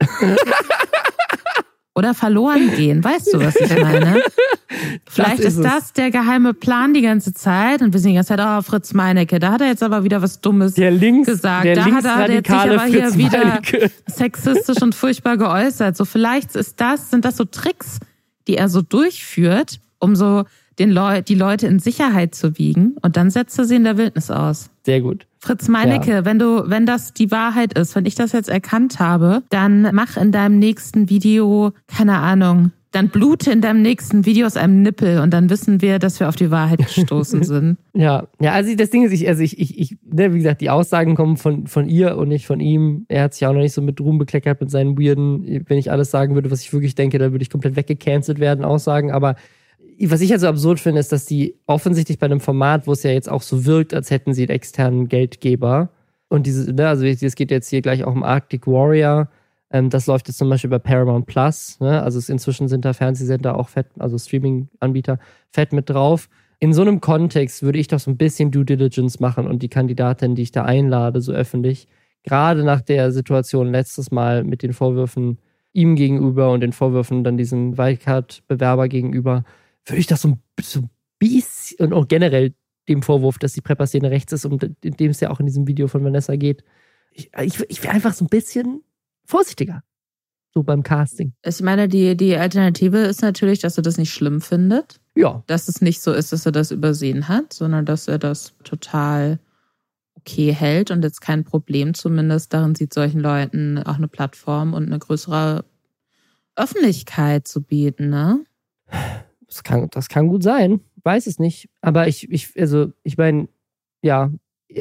Oder 1.94 2.14
verloren 2.14 2.70
gehen. 2.76 3.02
Weißt 3.02 3.34
du, 3.34 3.40
was 3.40 3.56
ich 3.56 3.76
meine? 3.80 4.22
Vielleicht 5.08 5.40
ist 5.40 5.58
ist, 5.58 5.64
das 5.64 5.92
der 5.92 6.10
geheime 6.10 6.54
Plan 6.54 6.94
die 6.94 7.02
ganze 7.02 7.32
Zeit 7.34 7.82
und 7.82 7.92
wir 7.92 8.00
sind 8.00 8.10
die 8.10 8.14
ganze 8.14 8.36
Zeit, 8.36 8.40
oh, 8.40 8.62
Fritz 8.62 8.94
Meinecke, 8.94 9.40
da 9.40 9.52
hat 9.52 9.60
er 9.60 9.66
jetzt 9.66 9.82
aber 9.82 10.04
wieder 10.04 10.22
was 10.22 10.40
Dummes 10.40 10.74
Der 10.74 10.92
links, 10.92 11.26
gesagt. 11.28 11.64
der 11.64 11.74
da 11.74 11.84
hat 11.84 12.04
er 12.04 12.30
jetzt 12.30 12.48
sich 12.48 12.56
aber 12.56 12.84
hier 12.84 13.02
Fritz 13.06 13.16
wieder 13.16 13.44
Meinecke. 13.44 13.90
sexistisch 14.06 14.80
und 14.80 14.94
furchtbar 14.94 15.36
geäußert. 15.36 15.96
So 15.96 16.04
vielleicht 16.04 16.54
ist 16.54 16.80
das, 16.80 17.10
sind 17.10 17.24
das 17.24 17.36
so 17.36 17.44
Tricks, 17.44 17.98
die 18.46 18.56
er 18.56 18.68
so 18.68 18.82
durchführt, 18.82 19.80
um 19.98 20.14
so 20.14 20.44
den 20.78 20.90
Leu 20.90 21.22
die 21.22 21.34
Leute 21.34 21.66
in 21.66 21.80
Sicherheit 21.80 22.34
zu 22.34 22.56
wiegen 22.56 22.96
und 23.02 23.16
dann 23.16 23.30
setzt 23.30 23.58
er 23.58 23.64
sie 23.64 23.76
in 23.76 23.84
der 23.84 23.98
Wildnis 23.98 24.30
aus. 24.30 24.70
Sehr 24.86 25.00
gut. 25.00 25.26
Fritz 25.42 25.68
Meinecke, 25.68 26.24
wenn 26.24 26.38
du, 26.38 26.68
wenn 26.68 26.84
das 26.84 27.14
die 27.14 27.30
Wahrheit 27.30 27.76
ist, 27.78 27.96
wenn 27.96 28.04
ich 28.04 28.14
das 28.14 28.32
jetzt 28.32 28.50
erkannt 28.50 29.00
habe, 29.00 29.42
dann 29.48 29.88
mach 29.94 30.16
in 30.16 30.32
deinem 30.32 30.58
nächsten 30.58 31.08
Video, 31.08 31.72
keine 31.86 32.18
Ahnung, 32.18 32.72
dann 32.90 33.08
blute 33.08 33.52
in 33.52 33.60
deinem 33.60 33.82
nächsten 33.82 34.26
Video 34.26 34.46
aus 34.46 34.56
einem 34.56 34.82
Nippel 34.82 35.20
und 35.20 35.32
dann 35.32 35.48
wissen 35.48 35.80
wir, 35.80 35.98
dass 35.98 36.18
wir 36.18 36.28
auf 36.28 36.36
die 36.36 36.50
Wahrheit 36.50 36.78
gestoßen 36.78 37.42
sind. 37.44 37.78
Ja, 37.94 38.26
ja, 38.40 38.52
also 38.52 38.74
das 38.74 38.90
Ding 38.90 39.04
ist, 39.04 39.12
ich, 39.12 39.28
also 39.28 39.42
ich, 39.42 39.58
ich, 39.58 39.78
ich 39.78 39.96
ne, 40.04 40.34
wie 40.34 40.38
gesagt, 40.38 40.60
die 40.60 40.70
Aussagen 40.70 41.14
kommen 41.14 41.36
von, 41.36 41.66
von 41.68 41.88
ihr 41.88 42.18
und 42.18 42.28
nicht 42.28 42.46
von 42.46 42.60
ihm. 42.60 43.06
Er 43.08 43.24
hat 43.24 43.34
sich 43.34 43.46
auch 43.46 43.52
noch 43.52 43.60
nicht 43.60 43.74
so 43.74 43.80
mit 43.80 44.00
Ruhm 44.00 44.18
bekleckert 44.18 44.60
mit 44.60 44.70
seinen 44.70 44.98
weirden, 44.98 45.64
wenn 45.68 45.78
ich 45.78 45.90
alles 45.90 46.10
sagen 46.10 46.34
würde, 46.34 46.50
was 46.50 46.62
ich 46.62 46.72
wirklich 46.72 46.96
denke, 46.96 47.18
dann 47.18 47.32
würde 47.32 47.42
ich 47.42 47.50
komplett 47.50 47.76
weggecancelt 47.76 48.40
werden, 48.40 48.64
Aussagen. 48.64 49.12
Aber 49.12 49.36
was 50.08 50.20
ich 50.20 50.30
halt 50.30 50.40
so 50.40 50.48
absurd 50.48 50.80
finde, 50.80 51.00
ist, 51.00 51.12
dass 51.12 51.26
die 51.26 51.56
offensichtlich 51.66 52.18
bei 52.18 52.26
einem 52.26 52.40
Format, 52.40 52.86
wo 52.86 52.92
es 52.92 53.02
ja 53.02 53.10
jetzt 53.10 53.28
auch 53.28 53.42
so 53.42 53.66
wirkt, 53.66 53.92
als 53.92 54.10
hätten 54.10 54.32
sie 54.32 54.42
einen 54.42 54.50
externen 54.50 55.08
Geldgeber. 55.08 55.90
Und 56.28 56.46
diese, 56.46 56.72
ne, 56.72 56.88
also 56.88 57.04
es 57.04 57.34
geht 57.34 57.50
jetzt 57.50 57.68
hier 57.68 57.82
gleich 57.82 58.04
auch 58.04 58.12
um 58.12 58.22
Arctic 58.22 58.66
Warrior. 58.66 59.28
Ähm, 59.70 59.90
das 59.90 60.06
läuft 60.06 60.28
jetzt 60.28 60.38
zum 60.38 60.48
Beispiel 60.48 60.70
bei 60.70 60.78
Paramount 60.78 61.26
Plus. 61.26 61.78
Ne? 61.80 62.02
Also 62.02 62.32
inzwischen 62.32 62.68
sind 62.68 62.84
da 62.84 62.92
Fernsehsender 62.92 63.58
auch 63.58 63.68
fett, 63.68 63.88
also 63.98 64.16
Streaming-Anbieter 64.16 65.18
fett 65.50 65.72
mit 65.72 65.90
drauf. 65.90 66.28
In 66.60 66.72
so 66.72 66.82
einem 66.82 67.00
Kontext 67.00 67.62
würde 67.62 67.78
ich 67.78 67.88
doch 67.88 68.00
so 68.00 68.10
ein 68.10 68.16
bisschen 68.16 68.50
Due 68.50 68.64
Diligence 68.64 69.18
machen 69.20 69.46
und 69.46 69.62
die 69.62 69.68
Kandidatin, 69.68 70.34
die 70.34 70.42
ich 70.42 70.52
da 70.52 70.64
einlade, 70.64 71.20
so 71.20 71.32
öffentlich, 71.32 71.88
gerade 72.22 72.64
nach 72.64 72.80
der 72.80 73.12
Situation 73.12 73.72
letztes 73.72 74.10
Mal 74.10 74.44
mit 74.44 74.62
den 74.62 74.72
Vorwürfen 74.72 75.38
ihm 75.72 75.96
gegenüber 75.96 76.52
und 76.52 76.60
den 76.60 76.72
Vorwürfen 76.72 77.24
dann 77.24 77.36
diesem 77.36 77.78
Wildcard-Bewerber 77.78 78.88
gegenüber, 78.88 79.44
würde 79.90 80.00
ich 80.00 80.06
das 80.06 80.22
so 80.22 80.28
ein, 80.28 80.42
so 80.60 80.80
ein 80.80 80.90
bisschen 81.18 81.86
und 81.86 81.92
auch 81.92 82.08
generell 82.08 82.54
dem 82.88 83.02
Vorwurf, 83.02 83.38
dass 83.38 83.52
die 83.52 83.60
Prepper-Szene 83.60 84.10
rechts 84.10 84.32
ist 84.32 84.44
in 84.44 84.76
dem 84.82 85.10
es 85.10 85.20
ja 85.20 85.30
auch 85.30 85.40
in 85.40 85.46
diesem 85.46 85.66
Video 85.66 85.86
von 85.86 86.04
Vanessa 86.04 86.36
geht. 86.36 86.64
Ich, 87.12 87.30
ich, 87.40 87.60
ich 87.68 87.82
wäre 87.82 87.94
einfach 87.94 88.14
so 88.14 88.24
ein 88.24 88.28
bisschen 88.28 88.82
vorsichtiger. 89.24 89.82
So 90.52 90.64
beim 90.64 90.82
Casting. 90.82 91.32
Ich 91.44 91.62
meine, 91.62 91.86
die, 91.86 92.16
die 92.16 92.36
Alternative 92.36 92.98
ist 92.98 93.22
natürlich, 93.22 93.60
dass 93.60 93.76
er 93.76 93.82
das 93.82 93.98
nicht 93.98 94.12
schlimm 94.12 94.40
findet. 94.40 95.00
Ja. 95.14 95.44
Dass 95.46 95.68
es 95.68 95.80
nicht 95.80 96.00
so 96.00 96.12
ist, 96.12 96.32
dass 96.32 96.44
er 96.44 96.52
das 96.52 96.72
übersehen 96.72 97.28
hat, 97.28 97.52
sondern 97.52 97.86
dass 97.86 98.08
er 98.08 98.18
das 98.18 98.54
total 98.64 99.38
okay 100.14 100.52
hält 100.52 100.90
und 100.90 101.02
jetzt 101.02 101.20
kein 101.20 101.44
Problem 101.44 101.94
zumindest 101.94 102.52
darin 102.52 102.74
sieht, 102.74 102.92
solchen 102.92 103.20
Leuten 103.20 103.78
auch 103.78 103.96
eine 103.96 104.08
Plattform 104.08 104.74
und 104.74 104.86
eine 104.86 104.98
größere 104.98 105.64
Öffentlichkeit 106.56 107.46
zu 107.46 107.62
bieten, 107.62 108.10
ne? 108.10 108.44
Das 109.50 109.64
kann, 109.64 109.88
das 109.90 110.08
kann 110.08 110.28
gut 110.28 110.42
sein. 110.42 110.80
Weiß 111.02 111.26
es 111.26 111.38
nicht. 111.38 111.68
Aber 111.80 112.08
ich, 112.08 112.30
ich, 112.30 112.58
also, 112.58 112.92
ich 113.02 113.18
meine, 113.18 113.48
ja, 114.02 114.30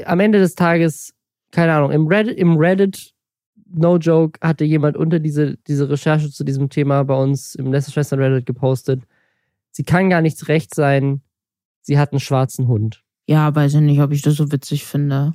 am 0.05 0.19
Ende 0.19 0.39
des 0.39 0.55
Tages, 0.55 1.13
keine 1.51 1.73
Ahnung, 1.73 1.91
im 1.91 2.07
Reddit, 2.07 2.37
im 2.37 2.57
Reddit, 2.57 3.13
no 3.71 3.97
joke, 3.97 4.39
hatte 4.41 4.63
jemand 4.63 4.95
unter 4.95 5.19
diese, 5.19 5.57
diese 5.67 5.89
Recherche 5.89 6.29
zu 6.29 6.43
diesem 6.43 6.69
Thema 6.69 7.03
bei 7.03 7.15
uns 7.15 7.55
im 7.55 7.71
Lästerschwestern 7.71 8.19
Reddit 8.19 8.45
gepostet. 8.45 9.01
Sie 9.71 9.83
kann 9.83 10.09
gar 10.09 10.21
nichts 10.21 10.47
recht 10.47 10.73
sein. 10.73 11.21
Sie 11.81 11.97
hat 11.97 12.11
einen 12.11 12.19
schwarzen 12.19 12.67
Hund. 12.67 13.03
Ja, 13.27 13.53
weiß 13.53 13.75
ich 13.75 13.81
nicht, 13.81 14.01
ob 14.01 14.11
ich 14.11 14.21
das 14.21 14.35
so 14.35 14.51
witzig 14.51 14.85
finde. 14.85 15.33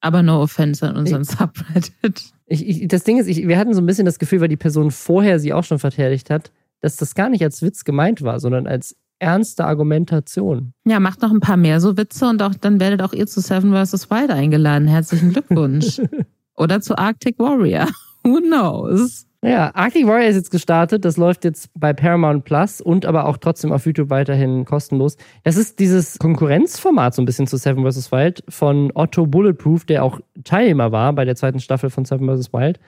Aber 0.00 0.22
no 0.22 0.42
offense 0.42 0.86
an 0.86 0.96
unseren 0.96 1.24
Subreddit. 1.24 2.32
Ich, 2.46 2.66
ich, 2.66 2.88
das 2.88 3.04
Ding 3.04 3.18
ist, 3.18 3.26
ich, 3.26 3.48
wir 3.48 3.58
hatten 3.58 3.74
so 3.74 3.80
ein 3.80 3.86
bisschen 3.86 4.06
das 4.06 4.18
Gefühl, 4.18 4.40
weil 4.40 4.48
die 4.48 4.56
Person 4.56 4.90
vorher 4.90 5.38
sie 5.38 5.52
auch 5.52 5.64
schon 5.64 5.78
verteidigt 5.78 6.30
hat, 6.30 6.52
dass 6.80 6.96
das 6.96 7.14
gar 7.14 7.28
nicht 7.28 7.42
als 7.42 7.62
Witz 7.62 7.84
gemeint 7.84 8.22
war, 8.22 8.40
sondern 8.40 8.66
als 8.66 8.96
ernste 9.18 9.64
Argumentation. 9.64 10.72
Ja, 10.84 11.00
macht 11.00 11.22
noch 11.22 11.30
ein 11.30 11.40
paar 11.40 11.56
mehr 11.56 11.80
so 11.80 11.96
Witze 11.96 12.28
und 12.28 12.42
auch 12.42 12.54
dann 12.54 12.80
werdet 12.80 13.02
auch 13.02 13.12
ihr 13.12 13.26
zu 13.26 13.40
Seven 13.40 13.72
vs. 13.72 14.10
Wild 14.10 14.30
eingeladen. 14.30 14.88
Herzlichen 14.88 15.32
Glückwunsch. 15.32 16.00
Oder 16.56 16.80
zu 16.80 16.96
Arctic 16.96 17.38
Warrior. 17.38 17.86
Who 18.24 18.40
knows? 18.40 19.26
Ja, 19.42 19.70
Arctic 19.74 20.06
Warrior 20.06 20.28
ist 20.28 20.36
jetzt 20.36 20.50
gestartet. 20.50 21.04
Das 21.04 21.16
läuft 21.16 21.44
jetzt 21.44 21.70
bei 21.74 21.92
Paramount 21.92 22.44
Plus 22.44 22.80
und 22.80 23.06
aber 23.06 23.26
auch 23.26 23.36
trotzdem 23.36 23.70
auf 23.70 23.86
YouTube 23.86 24.10
weiterhin 24.10 24.64
kostenlos. 24.64 25.16
Das 25.44 25.56
ist 25.56 25.78
dieses 25.78 26.18
Konkurrenzformat 26.18 27.14
so 27.14 27.22
ein 27.22 27.26
bisschen 27.26 27.46
zu 27.46 27.56
Seven 27.56 27.88
vs. 27.88 28.10
Wild 28.10 28.42
von 28.48 28.90
Otto 28.94 29.26
Bulletproof, 29.26 29.84
der 29.84 30.02
auch 30.02 30.18
Teilnehmer 30.44 30.90
war 30.90 31.12
bei 31.12 31.24
der 31.24 31.36
zweiten 31.36 31.60
Staffel 31.60 31.90
von 31.90 32.04
Seven 32.04 32.26
vs. 32.26 32.52
Wild. 32.52 32.80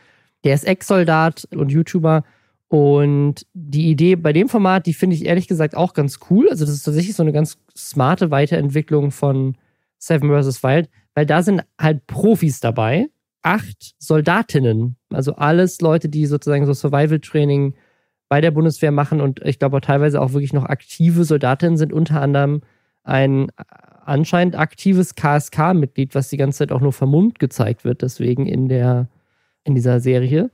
Der 0.44 0.54
ist 0.54 0.66
Ex-Soldat 0.66 1.46
und 1.54 1.70
YouTuber. 1.70 2.24
Und 2.68 3.46
die 3.54 3.90
Idee 3.90 4.16
bei 4.16 4.32
dem 4.32 4.48
Format, 4.48 4.86
die 4.86 4.94
finde 4.94 5.16
ich 5.16 5.24
ehrlich 5.24 5.48
gesagt 5.48 5.74
auch 5.74 5.94
ganz 5.94 6.18
cool. 6.30 6.48
Also, 6.50 6.64
das 6.64 6.74
ist 6.74 6.82
tatsächlich 6.82 7.16
so 7.16 7.22
eine 7.22 7.32
ganz 7.32 7.58
smarte 7.76 8.30
Weiterentwicklung 8.30 9.10
von 9.10 9.56
Seven 9.98 10.30
vs. 10.30 10.62
Wild, 10.62 10.88
weil 11.14 11.26
da 11.26 11.42
sind 11.42 11.62
halt 11.80 12.06
Profis 12.06 12.60
dabei 12.60 13.08
acht 13.42 13.94
Soldatinnen, 13.98 14.96
also 15.10 15.34
alles 15.36 15.80
Leute, 15.80 16.08
die 16.08 16.26
sozusagen 16.26 16.66
so 16.66 16.74
Survival-Training 16.74 17.74
bei 18.28 18.40
der 18.40 18.50
Bundeswehr 18.50 18.92
machen 18.92 19.20
und 19.20 19.40
ich 19.44 19.58
glaube 19.58 19.78
auch 19.78 19.80
teilweise 19.80 20.20
auch 20.20 20.32
wirklich 20.32 20.52
noch 20.52 20.64
aktive 20.64 21.24
Soldatinnen 21.24 21.78
sind, 21.78 21.92
unter 21.92 22.20
anderem 22.20 22.62
ein 23.04 23.50
anscheinend 24.04 24.56
aktives 24.56 25.14
KSK-Mitglied, 25.14 26.14
was 26.14 26.28
die 26.28 26.36
ganze 26.36 26.58
Zeit 26.58 26.72
auch 26.72 26.80
nur 26.80 26.92
vermummt 26.92 27.38
gezeigt 27.38 27.84
wird, 27.84 28.02
deswegen 28.02 28.46
in 28.46 28.68
der, 28.68 29.08
in 29.64 29.74
dieser 29.74 30.00
Serie. 30.00 30.50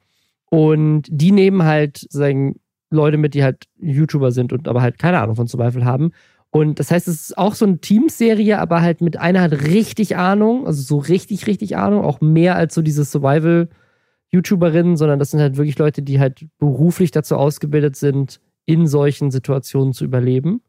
Und 0.55 1.07
die 1.11 1.33
nehmen 1.33 1.65
halt 1.65 1.99
sozusagen 1.99 2.61
Leute 2.91 3.17
mit, 3.17 3.35
die 3.35 3.43
halt 3.43 3.65
YouTuber 3.79 4.31
sind 4.31 4.53
und 4.53 4.69
aber 4.69 4.83
halt 4.83 4.99
keine 4.99 5.21
Ahnung 5.21 5.37
von 5.37 5.47
Survival 5.47 5.85
haben 5.85 6.13
und 6.55 6.79
das 6.79 6.93
heißt, 6.93 7.09
es 7.09 7.21
ist 7.21 7.37
auch 7.37 7.57
so 7.57 7.65
eine 7.65 7.79
Teamserie, 7.79 8.61
aber 8.61 8.81
halt 8.81 9.01
mit 9.01 9.17
einer 9.17 9.41
hat 9.41 9.65
richtig 9.65 10.17
Ahnung, 10.17 10.69
also 10.69 10.83
so 10.83 10.99
richtig, 10.99 11.49
richtig 11.49 11.77
Ahnung, 11.77 12.05
auch 12.05 12.21
mehr 12.21 12.55
als 12.55 12.75
so 12.75 12.83
diese 12.83 13.05
Survival-YouTuberinnen, 13.05 14.97
sondern 14.97 15.19
das 15.19 15.33
sind 15.33 15.41
halt 15.41 15.57
wirklich 15.57 15.77
Leute, 15.79 16.03
die 16.03 16.21
halt 16.21 16.47
beruflich 16.59 17.11
dazu 17.11 17.35
ausgebildet 17.35 17.97
sind, 17.97 18.41
in 18.67 18.87
solchen 18.87 19.33
Situationen 19.33 19.93
zu 19.93 20.05
überleben. 20.05 20.63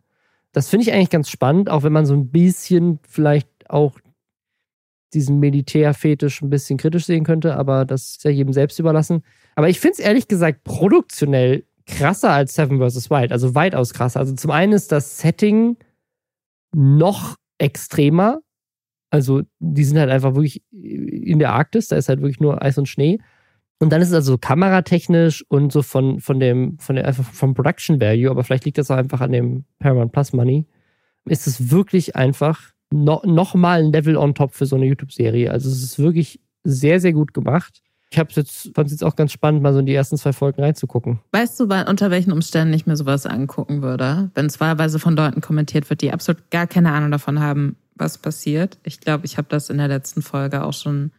Das 0.53 0.69
finde 0.69 0.87
ich 0.87 0.91
eigentlich 0.91 1.11
ganz 1.11 1.29
spannend, 1.29 1.69
auch 1.69 1.83
wenn 1.83 1.93
man 1.93 2.07
so 2.07 2.15
ein 2.15 2.31
bisschen 2.31 2.97
vielleicht 3.07 3.47
auch 3.69 3.99
diesen 5.13 5.39
Militärfetisch 5.39 6.41
ein 6.41 6.49
bisschen 6.49 6.79
kritisch 6.79 7.05
sehen 7.05 7.25
könnte, 7.25 7.55
aber 7.57 7.85
das 7.85 8.13
ist 8.13 8.23
ja 8.23 8.31
jedem 8.31 8.53
selbst 8.53 8.79
überlassen. 8.79 9.21
Aber 9.55 9.69
ich 9.69 9.79
finde 9.79 9.93
es 9.93 9.99
ehrlich 9.99 10.27
gesagt 10.27 10.63
produktionell 10.63 11.65
krasser 11.87 12.31
als 12.31 12.55
Seven 12.55 12.79
vs. 12.79 13.09
Wild, 13.09 13.31
also 13.31 13.55
weitaus 13.55 13.93
krasser. 13.93 14.19
Also 14.19 14.33
zum 14.35 14.51
einen 14.51 14.73
ist 14.73 14.91
das 14.91 15.19
Setting 15.19 15.77
noch 16.73 17.35
extremer. 17.57 18.41
Also 19.09 19.43
die 19.59 19.83
sind 19.83 19.97
halt 19.97 20.09
einfach 20.09 20.35
wirklich 20.35 20.61
in 20.71 21.39
der 21.39 21.53
Arktis, 21.53 21.87
da 21.87 21.95
ist 21.95 22.09
halt 22.09 22.21
wirklich 22.21 22.39
nur 22.39 22.61
Eis 22.61 22.77
und 22.77 22.89
Schnee. 22.89 23.19
Und 23.79 23.91
dann 23.91 24.01
ist 24.01 24.09
es 24.09 24.13
also 24.13 24.37
kameratechnisch 24.37 25.45
und 25.47 25.71
so 25.71 25.81
von, 25.81 26.19
von 26.19 26.39
dem, 26.39 26.77
von 26.79 26.95
der, 26.95 27.07
einfach 27.07 27.25
vom 27.25 27.53
Production 27.53 27.99
Value, 27.99 28.29
aber 28.29 28.43
vielleicht 28.43 28.65
liegt 28.65 28.77
das 28.77 28.89
auch 28.89 28.97
einfach 28.97 29.21
an 29.21 29.31
dem 29.31 29.65
Paramount 29.79 30.11
Plus 30.11 30.33
Money, 30.33 30.65
ist 31.25 31.45
es 31.47 31.71
wirklich 31.71 32.15
einfach 32.15 32.71
no, 32.91 33.21
noch 33.25 33.53
mal 33.53 33.83
ein 33.83 33.91
Level 33.91 34.17
on 34.17 34.33
top 34.33 34.53
für 34.53 34.65
so 34.65 34.75
eine 34.75 34.85
YouTube-Serie. 34.85 35.51
Also 35.51 35.69
es 35.69 35.83
ist 35.83 35.99
wirklich 35.99 36.39
sehr, 36.63 36.99
sehr 36.99 37.13
gut 37.13 37.33
gemacht 37.33 37.81
ich 38.11 38.19
habe 38.19 38.29
jetzt, 38.33 38.71
fand 38.73 38.87
es 38.87 38.91
jetzt 38.91 39.03
auch 39.03 39.15
ganz 39.15 39.31
spannend, 39.31 39.61
mal 39.61 39.73
so 39.73 39.79
in 39.79 39.85
die 39.85 39.93
ersten 39.93 40.17
zwei 40.17 40.31
Folgen 40.33 40.61
reinzugucken. 40.61 41.19
Weißt 41.31 41.59
du, 41.59 41.63
unter 41.65 42.11
welchen 42.11 42.31
Umständen 42.31 42.73
ich 42.73 42.85
mir 42.85 42.95
sowas 42.95 43.25
angucken 43.25 43.81
würde? 43.81 44.31
Wenn 44.35 44.45
es 44.45 44.59
wahlweise 44.59 44.99
von 44.99 45.15
Leuten 45.15 45.41
kommentiert 45.41 45.89
wird, 45.89 46.01
die 46.01 46.13
absolut 46.13 46.49
gar 46.51 46.67
keine 46.67 46.91
Ahnung 46.91 47.11
davon 47.11 47.39
haben, 47.39 47.75
was 47.95 48.17
passiert. 48.17 48.77
Ich 48.83 48.99
glaube, 48.99 49.25
ich 49.25 49.37
habe 49.37 49.47
das 49.49 49.69
in 49.69 49.77
der 49.77 49.87
letzten 49.87 50.21
Folge 50.21 50.63
auch 50.63 50.73
schon, 50.73 51.11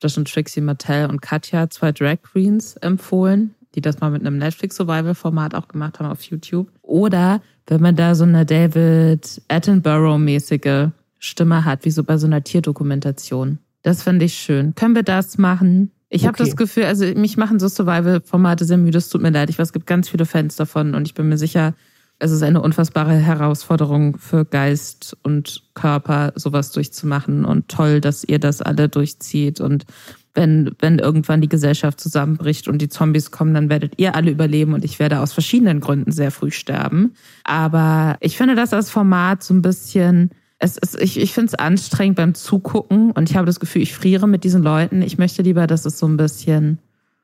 das 0.00 0.12
schon 0.12 0.24
Trixie 0.24 0.60
Mattel 0.60 1.08
und 1.08 1.22
Katja, 1.22 1.70
zwei 1.70 1.92
Drag 1.92 2.18
Queens, 2.22 2.76
empfohlen, 2.76 3.54
die 3.74 3.80
das 3.80 4.00
mal 4.00 4.10
mit 4.10 4.20
einem 4.20 4.38
Netflix-Survival-Format 4.38 5.54
auch 5.54 5.68
gemacht 5.68 5.98
haben 5.98 6.10
auf 6.10 6.22
YouTube. 6.22 6.70
Oder 6.82 7.40
wenn 7.66 7.80
man 7.80 7.96
da 7.96 8.14
so 8.14 8.24
eine 8.24 8.44
David 8.44 9.42
Attenborough-mäßige 9.48 10.90
Stimme 11.18 11.64
hat, 11.64 11.84
wie 11.84 11.90
so 11.90 12.04
bei 12.04 12.18
so 12.18 12.26
einer 12.26 12.44
Tierdokumentation. 12.44 13.58
Das 13.82 14.02
finde 14.02 14.26
ich 14.26 14.34
schön. 14.34 14.74
Können 14.74 14.94
wir 14.94 15.02
das 15.02 15.38
machen? 15.38 15.92
Ich 16.08 16.22
okay. 16.22 16.28
habe 16.28 16.38
das 16.38 16.56
Gefühl, 16.56 16.84
also 16.84 17.04
mich 17.04 17.36
machen 17.36 17.58
so 17.58 17.68
Survival-Formate 17.68 18.64
sehr 18.64 18.76
müde. 18.76 18.98
Es 18.98 19.08
tut 19.08 19.22
mir 19.22 19.30
leid. 19.30 19.50
Ich 19.50 19.58
weiß, 19.58 19.68
es 19.68 19.72
gibt 19.72 19.86
ganz 19.86 20.08
viele 20.08 20.26
Fans 20.26 20.56
davon 20.56 20.94
und 20.94 21.06
ich 21.06 21.14
bin 21.14 21.28
mir 21.28 21.38
sicher, 21.38 21.74
es 22.18 22.30
ist 22.30 22.42
eine 22.42 22.62
unfassbare 22.62 23.14
Herausforderung 23.14 24.16
für 24.16 24.44
Geist 24.44 25.16
und 25.22 25.64
Körper, 25.74 26.32
sowas 26.36 26.70
durchzumachen. 26.70 27.44
Und 27.44 27.68
toll, 27.68 28.00
dass 28.00 28.24
ihr 28.24 28.38
das 28.38 28.62
alle 28.62 28.88
durchzieht. 28.88 29.60
Und 29.60 29.84
wenn, 30.32 30.74
wenn 30.78 30.98
irgendwann 30.98 31.40
die 31.40 31.48
Gesellschaft 31.48 32.00
zusammenbricht 32.00 32.68
und 32.68 32.78
die 32.78 32.88
Zombies 32.88 33.30
kommen, 33.30 33.52
dann 33.52 33.68
werdet 33.68 33.94
ihr 33.96 34.14
alle 34.14 34.30
überleben 34.30 34.74
und 34.74 34.84
ich 34.84 34.98
werde 34.98 35.20
aus 35.20 35.32
verschiedenen 35.32 35.80
Gründen 35.80 36.12
sehr 36.12 36.30
früh 36.30 36.50
sterben. 36.50 37.14
Aber 37.44 38.16
ich 38.20 38.36
finde 38.36 38.54
das 38.54 38.72
als 38.72 38.90
Format 38.90 39.42
so 39.42 39.52
ein 39.52 39.62
bisschen 39.62 40.30
es 40.58 40.76
ist, 40.78 41.00
ich, 41.00 41.18
ich 41.18 41.32
finde 41.32 41.48
es 41.48 41.54
anstrengend 41.54 42.16
beim 42.16 42.34
Zugucken 42.34 43.10
und 43.12 43.30
ich 43.30 43.36
habe 43.36 43.46
das 43.46 43.60
Gefühl, 43.60 43.82
ich 43.82 43.94
friere 43.94 44.26
mit 44.26 44.44
diesen 44.44 44.62
Leuten. 44.62 45.02
Ich 45.02 45.18
möchte 45.18 45.42
lieber, 45.42 45.66
dass 45.66 45.84
es 45.84 45.98
so 45.98 46.06
ein 46.06 46.16
bisschen 46.16 46.78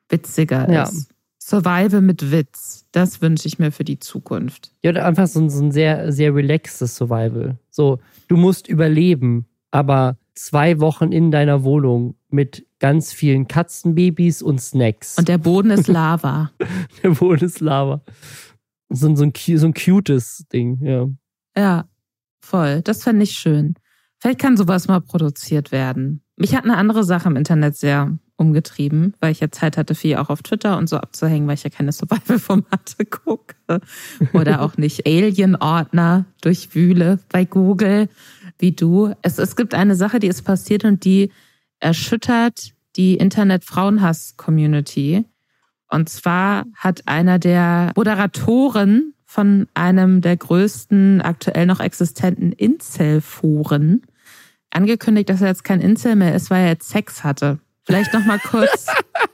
witziger 0.09 0.70
ja. 0.70 0.85
ist. 0.85 1.09
Survival 1.41 2.03
mit 2.03 2.30
Witz, 2.30 2.87
das 2.93 3.20
wünsche 3.20 3.49
ich 3.49 3.59
mir 3.59 3.72
für 3.72 3.83
die 3.83 3.99
Zukunft. 3.99 4.72
Ja, 4.83 4.91
oder 4.91 5.07
einfach 5.07 5.26
so 5.26 5.41
ein, 5.41 5.51
so 5.51 5.64
ein 5.64 5.72
sehr, 5.72 6.12
sehr 6.12 6.35
relaxtes 6.35 6.95
Survival. 6.95 7.59
So, 7.68 7.99
du 8.28 8.37
musst 8.37 8.68
überleben, 8.68 9.47
aber 9.72 10.16
zwei 10.35 10.78
Wochen 10.78 11.11
in 11.11 11.33
deiner 11.33 11.64
Wohnung 11.64 12.14
mit 12.28 12.64
ganz 12.78 13.12
vielen 13.12 13.49
Katzenbabys 13.49 14.41
und 14.41 14.61
Snacks. 14.61 15.18
Und 15.18 15.28
der 15.28 15.39
Boden 15.39 15.70
ist 15.72 15.89
Lava. 15.89 16.53
der 17.03 17.11
Boden 17.11 17.45
ist 17.45 17.61
Lava. 17.61 18.03
So, 18.89 19.14
so, 19.16 19.24
ein, 19.24 19.33
so 19.35 19.66
ein 19.66 19.74
cutes 19.74 20.45
Ding, 20.53 20.78
ja. 20.85 21.09
Ja, 21.57 21.89
Voll, 22.43 22.82
das 22.82 23.05
fände 23.05 23.22
ich 23.22 23.32
schön. 23.32 23.74
Vielleicht 24.18 24.40
kann 24.40 24.57
sowas 24.57 24.88
mal 24.88 25.01
produziert 25.01 25.72
werden. 25.72 26.22
Mich 26.36 26.55
hat 26.55 26.64
eine 26.64 26.76
andere 26.76 27.05
Sache 27.05 27.28
im 27.28 27.36
Internet 27.36 27.76
sehr 27.76 28.18
umgetrieben, 28.36 29.14
weil 29.20 29.32
ich 29.32 29.40
ja 29.40 29.51
Zeit 29.51 29.76
hatte, 29.76 29.95
viel 29.95 30.16
auch 30.16 30.28
auf 30.28 30.43
Twitter 30.43 30.76
und 30.76 30.88
so 30.88 30.97
abzuhängen, 30.97 31.47
weil 31.47 31.55
ich 31.55 31.62
ja 31.62 31.70
keine 31.70 31.93
Survival-Formate 31.93 33.07
gucke. 33.07 33.55
Oder 34.32 34.62
auch 34.62 34.76
nicht 34.76 35.07
Alien-Ordner 35.07 36.26
durchwühle 36.40 37.20
bei 37.30 37.45
Google, 37.45 38.09
wie 38.59 38.72
du. 38.72 39.14
Es, 39.22 39.38
es 39.38 39.57
gibt 39.57 39.74
eine 39.74 39.97
Sache, 39.97 40.18
die 40.18 40.26
ist 40.26 40.43
passiert 40.43 40.84
und 40.84 41.05
die 41.05 41.30
erschüttert 41.80 42.72
die 42.97 43.14
Internet-Frauenhass-Community. 43.14 45.24
Und 45.88 46.09
zwar 46.09 46.64
hat 46.74 47.07
einer 47.07 47.38
der 47.38 47.93
Moderatoren 47.97 49.14
von 49.33 49.66
einem 49.72 50.20
der 50.20 50.37
größten 50.37 51.22
aktuell 51.22 51.64
noch 51.64 51.80
existenten 51.80 52.53
Incel-Foren 52.53 54.03
angekündigt, 54.70 55.30
dass 55.30 55.41
er 55.41 55.49
jetzt 55.49 55.64
kein 55.64 55.80
Incel 55.80 56.16
mehr 56.16 56.35
ist, 56.35 56.51
weil 56.51 56.64
er 56.64 56.68
jetzt 56.72 56.91
Sex 56.91 57.24
hatte. 57.24 57.59
Vielleicht 57.87 58.12
noch 58.12 58.26
mal 58.26 58.39
kurz. 58.39 58.89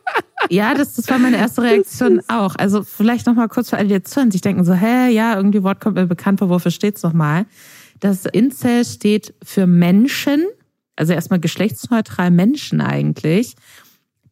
ja, 0.51 0.75
das, 0.75 0.95
das 0.95 1.09
war 1.09 1.19
meine 1.19 1.37
erste 1.37 1.63
Reaktion 1.63 2.21
auch. 2.29 2.55
Also 2.55 2.85
vielleicht 2.85 3.27
noch 3.27 3.35
mal 3.35 3.49
kurz 3.49 3.71
für 3.71 3.77
alle, 3.77 3.89
die 3.89 3.95
jetzt 3.95 4.13
zuhören, 4.13 4.31
sich 4.31 4.41
denken 4.41 4.65
so, 4.65 4.73
hä, 4.73 5.11
ja, 5.11 5.35
irgendwie 5.35 5.65
Wort 5.65 5.81
kommt 5.81 5.97
mir 5.97 6.07
bekannt 6.07 6.39
vor, 6.39 6.49
wofür 6.49 6.71
steht's 6.71 7.03
noch 7.03 7.13
mal? 7.13 7.47
Das 7.99 8.25
Incel 8.25 8.85
steht 8.85 9.35
für 9.43 9.67
Menschen, 9.67 10.47
also 10.95 11.13
erstmal 11.13 11.41
geschlechtsneutral 11.41 12.31
Menschen 12.31 12.81
eigentlich, 12.81 13.57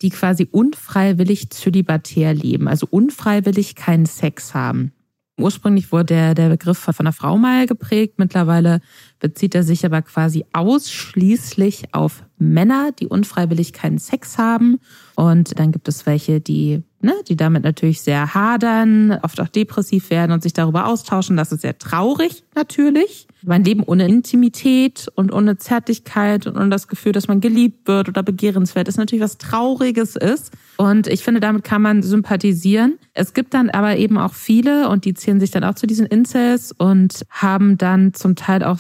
die 0.01 0.11
quasi 0.11 0.47
unfreiwillig 0.49 1.51
zölibatär 1.51 2.35
leben, 2.35 2.69
also 2.69 2.87
unfreiwillig 2.89 3.75
keinen 3.75 4.07
Sex 4.07 4.55
haben. 4.55 4.93
Ursprünglich 5.39 5.93
wurde 5.93 6.07
der, 6.07 6.35
der 6.35 6.49
Begriff 6.49 6.79
von 6.79 6.95
einer 6.99 7.13
Frau 7.13 7.37
mal 7.37 7.67
geprägt. 7.67 8.15
Mittlerweile 8.17 8.81
bezieht 9.21 9.55
er 9.55 9.63
sich 9.63 9.85
aber 9.85 10.01
quasi 10.01 10.47
ausschließlich 10.55 11.93
auf 11.93 12.25
Männer, 12.39 12.93
die 12.99 13.07
unfreiwillig 13.07 13.75
keinen 13.75 13.99
Sex 13.99 14.39
haben. 14.39 14.79
Und 15.15 15.59
dann 15.59 15.73
gibt 15.73 15.89
es 15.89 16.07
welche, 16.07 16.41
die, 16.41 16.83
ne, 17.07 17.15
die 17.29 17.37
damit 17.37 17.63
natürlich 17.63 18.03
sehr 18.03 18.35
hadern, 18.35 19.19
oft 19.23 19.41
auch 19.41 19.49
depressiv 19.49 20.11
werden 20.11 20.33
und 20.33 20.43
sich 20.43 20.53
darüber 20.53 20.87
austauschen. 20.87 21.37
Das 21.37 21.53
ist 21.53 21.63
sehr 21.63 21.79
traurig 21.79 22.43
natürlich. 22.55 23.27
Mein 23.43 23.63
Leben 23.63 23.85
ohne 23.85 24.09
Intimität 24.09 25.07
und 25.15 25.33
ohne 25.33 25.57
Zärtlichkeit 25.57 26.47
und 26.47 26.57
ohne 26.57 26.69
das 26.69 26.89
Gefühl, 26.89 27.13
dass 27.13 27.29
man 27.29 27.41
geliebt 27.41 27.87
wird 27.87 28.09
oder 28.09 28.25
begehrenswert 28.25 28.89
ist 28.89 28.99
natürlich 28.99 29.23
was 29.23 29.39
Trauriges 29.39 30.17
ist. 30.17 30.53
Und 30.79 31.07
ich 31.07 31.23
finde, 31.23 31.41
damit 31.41 31.63
kann 31.63 31.81
man 31.81 32.03
sympathisieren. 32.03 32.99
Es 33.15 33.35
gibt 33.35 33.55
dann 33.55 33.71
aber 33.71 33.97
eben 33.97 34.19
auch 34.19 34.35
viele 34.35 34.89
und 34.89 35.05
die 35.05 35.15
zählen 35.15 35.39
sich 35.39 35.53
dann 35.53 35.63
auch 35.65 35.75
zu 35.75 35.87
diesen 35.87 36.07
Incels 36.07 36.73
und 36.77 37.25
haben 37.31 37.79
dann 37.79 38.15
zum 38.15 38.35
Teil 38.35 38.65
auch 38.65 38.79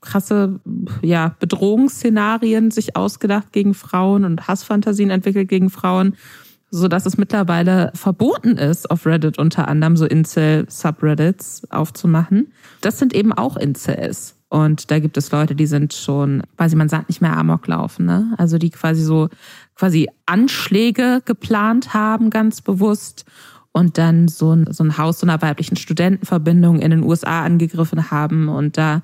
krasse 0.00 0.58
ja, 1.02 1.36
Bedrohungsszenarien 1.38 2.72
sich 2.72 2.96
ausgedacht 2.96 3.52
gegen 3.52 3.74
Frauen 3.74 4.24
und 4.24 4.48
Hassfantasien 4.48 5.10
entwickelt 5.10 5.48
gegen 5.48 5.70
Frauen, 5.70 6.16
so 6.70 6.88
dass 6.88 7.06
es 7.06 7.18
mittlerweile 7.18 7.90
verboten 7.94 8.56
ist, 8.56 8.90
auf 8.90 9.06
Reddit 9.06 9.38
unter 9.38 9.68
anderem 9.68 9.96
so 9.96 10.06
Incel-Subreddits 10.06 11.70
aufzumachen. 11.70 12.52
Das 12.80 12.98
sind 12.98 13.12
eben 13.12 13.32
auch 13.32 13.56
Incels. 13.56 14.36
Und 14.48 14.90
da 14.90 14.98
gibt 14.98 15.16
es 15.16 15.30
Leute, 15.30 15.54
die 15.54 15.66
sind 15.66 15.94
schon, 15.94 16.42
quasi 16.56 16.74
man 16.74 16.88
sagt 16.88 17.08
nicht 17.08 17.20
mehr 17.20 17.36
Amok 17.36 17.68
laufen, 17.68 18.06
ne? 18.06 18.34
Also 18.36 18.58
die 18.58 18.70
quasi 18.70 19.02
so, 19.02 19.28
quasi 19.76 20.08
Anschläge 20.26 21.22
geplant 21.24 21.94
haben, 21.94 22.30
ganz 22.30 22.60
bewusst. 22.60 23.24
Und 23.72 23.98
dann 23.98 24.26
so 24.26 24.52
ein, 24.52 24.72
so 24.72 24.82
ein 24.82 24.98
Haus 24.98 25.20
so 25.20 25.26
einer 25.26 25.40
weiblichen 25.40 25.76
Studentenverbindung 25.76 26.80
in 26.80 26.90
den 26.90 27.04
USA 27.04 27.44
angegriffen 27.44 28.10
haben 28.10 28.48
und 28.48 28.76
da 28.76 29.02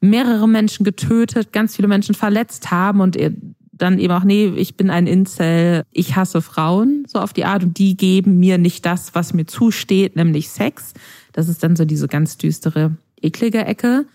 mehrere 0.00 0.48
Menschen 0.48 0.82
getötet, 0.84 1.52
ganz 1.52 1.76
viele 1.76 1.86
Menschen 1.86 2.16
verletzt 2.16 2.72
haben 2.72 3.00
und 3.00 3.16
dann 3.78 3.98
eben 3.98 4.12
auch, 4.12 4.24
nee, 4.24 4.46
ich 4.56 4.76
bin 4.76 4.90
ein 4.90 5.06
Incel, 5.06 5.84
ich 5.92 6.16
hasse 6.16 6.42
Frauen, 6.42 7.04
so 7.06 7.20
auf 7.20 7.32
die 7.32 7.44
Art, 7.44 7.62
und 7.62 7.78
die 7.78 7.96
geben 7.96 8.38
mir 8.38 8.58
nicht 8.58 8.84
das, 8.84 9.14
was 9.14 9.34
mir 9.34 9.46
zusteht, 9.46 10.16
nämlich 10.16 10.48
Sex. 10.50 10.92
Das 11.32 11.48
ist 11.48 11.62
dann 11.62 11.76
so 11.76 11.84
diese 11.84 12.08
ganz 12.08 12.36
düstere, 12.36 12.96
eklige 13.20 13.64
Ecke. 13.64 14.06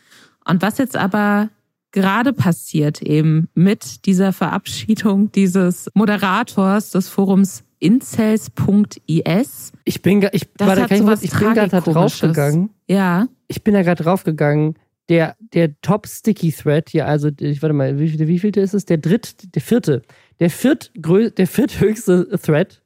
Und 0.46 0.62
was 0.62 0.78
jetzt 0.78 0.98
aber 0.98 1.50
gerade 1.92 2.34
passiert 2.34 3.02
eben 3.02 3.48
mit 3.54 4.06
dieser 4.06 4.34
Verabschiedung 4.34 5.32
dieses 5.32 5.90
Moderators 5.94 6.92
des 6.92 7.08
Forums 7.08 7.64
incels.is. 7.80 9.72
Ich 9.86 10.02
bin, 10.02 10.28
ich, 10.32 10.48
das 10.58 10.68
warte, 10.68 10.88
kann 10.88 11.14
ich, 11.14 11.24
ich 11.24 11.40
bin 11.40 11.54
gerade 11.54 11.82
draufgegangen. 11.82 12.70
Ja. 12.88 13.28
Ich 13.48 13.64
bin 13.64 13.74
da 13.74 13.84
gerade 13.84 14.04
draufgegangen 14.04 14.76
der, 15.10 15.36
der 15.40 15.80
Top 15.82 16.08
Sticky 16.08 16.52
Thread 16.52 16.90
hier, 16.90 17.08
also 17.08 17.30
ich 17.40 17.62
warte 17.62 17.74
mal, 17.74 18.00
wie, 18.00 18.28
wie 18.28 18.40
vielte 18.40 18.62
ist 18.62 18.74
es? 18.74 18.86
Der 18.86 18.98
dritt, 18.98 19.56
der 19.56 19.62
vierte, 19.62 20.02
der 20.40 20.50
viertgrö 20.50 21.30
der 21.30 21.48
vierthöchste 21.48 22.30
Thread 22.42 22.84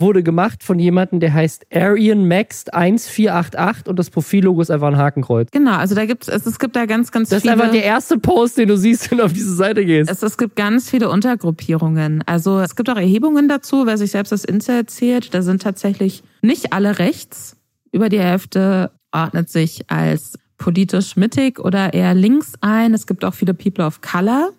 wurde 0.00 0.22
gemacht 0.22 0.62
von 0.62 0.78
jemandem, 0.78 1.20
der 1.20 1.32
heißt 1.32 1.66
Arian 1.72 2.26
Max 2.26 2.68
1488 2.68 3.86
und 3.86 3.98
das 3.98 4.10
Profillogo 4.10 4.60
ist 4.60 4.70
einfach 4.70 4.88
ein 4.88 4.96
Hakenkreuz. 4.96 5.50
Genau, 5.52 5.76
also 5.76 5.94
da 5.94 6.04
gibt's, 6.04 6.28
es, 6.28 6.46
es 6.46 6.58
gibt 6.58 6.76
da 6.76 6.84
ganz, 6.86 7.12
ganz 7.12 7.28
viele. 7.28 7.40
Das 7.40 7.44
ist 7.44 7.50
einfach 7.50 7.70
der 7.70 7.84
erste 7.84 8.18
Post, 8.18 8.58
den 8.58 8.68
du 8.68 8.76
siehst, 8.76 9.10
wenn 9.10 9.18
du 9.18 9.24
auf 9.24 9.32
diese 9.32 9.54
Seite 9.54 9.84
gehst. 9.84 10.10
Es, 10.10 10.22
es 10.22 10.36
gibt 10.36 10.56
ganz 10.56 10.90
viele 10.90 11.08
Untergruppierungen. 11.08 12.22
Also 12.26 12.60
es 12.60 12.76
gibt 12.76 12.90
auch 12.90 12.96
Erhebungen 12.96 13.48
dazu, 13.48 13.86
wer 13.86 13.96
sich 13.96 14.10
selbst 14.10 14.32
das 14.32 14.44
Insta 14.44 14.74
erzählt. 14.74 15.32
Da 15.32 15.42
sind 15.42 15.62
tatsächlich 15.62 16.22
nicht 16.42 16.72
alle 16.72 16.98
rechts. 16.98 17.56
Über 17.92 18.08
die 18.08 18.18
Hälfte 18.18 18.90
ordnet 19.12 19.48
sich 19.48 19.88
als 19.88 20.34
politisch 20.58 21.16
mittig 21.16 21.58
oder 21.58 21.94
eher 21.94 22.14
links 22.14 22.52
ein. 22.60 22.94
Es 22.94 23.06
gibt 23.06 23.24
auch 23.24 23.34
viele 23.34 23.54
People 23.54 23.84
of 23.84 24.00
Color, 24.00 24.50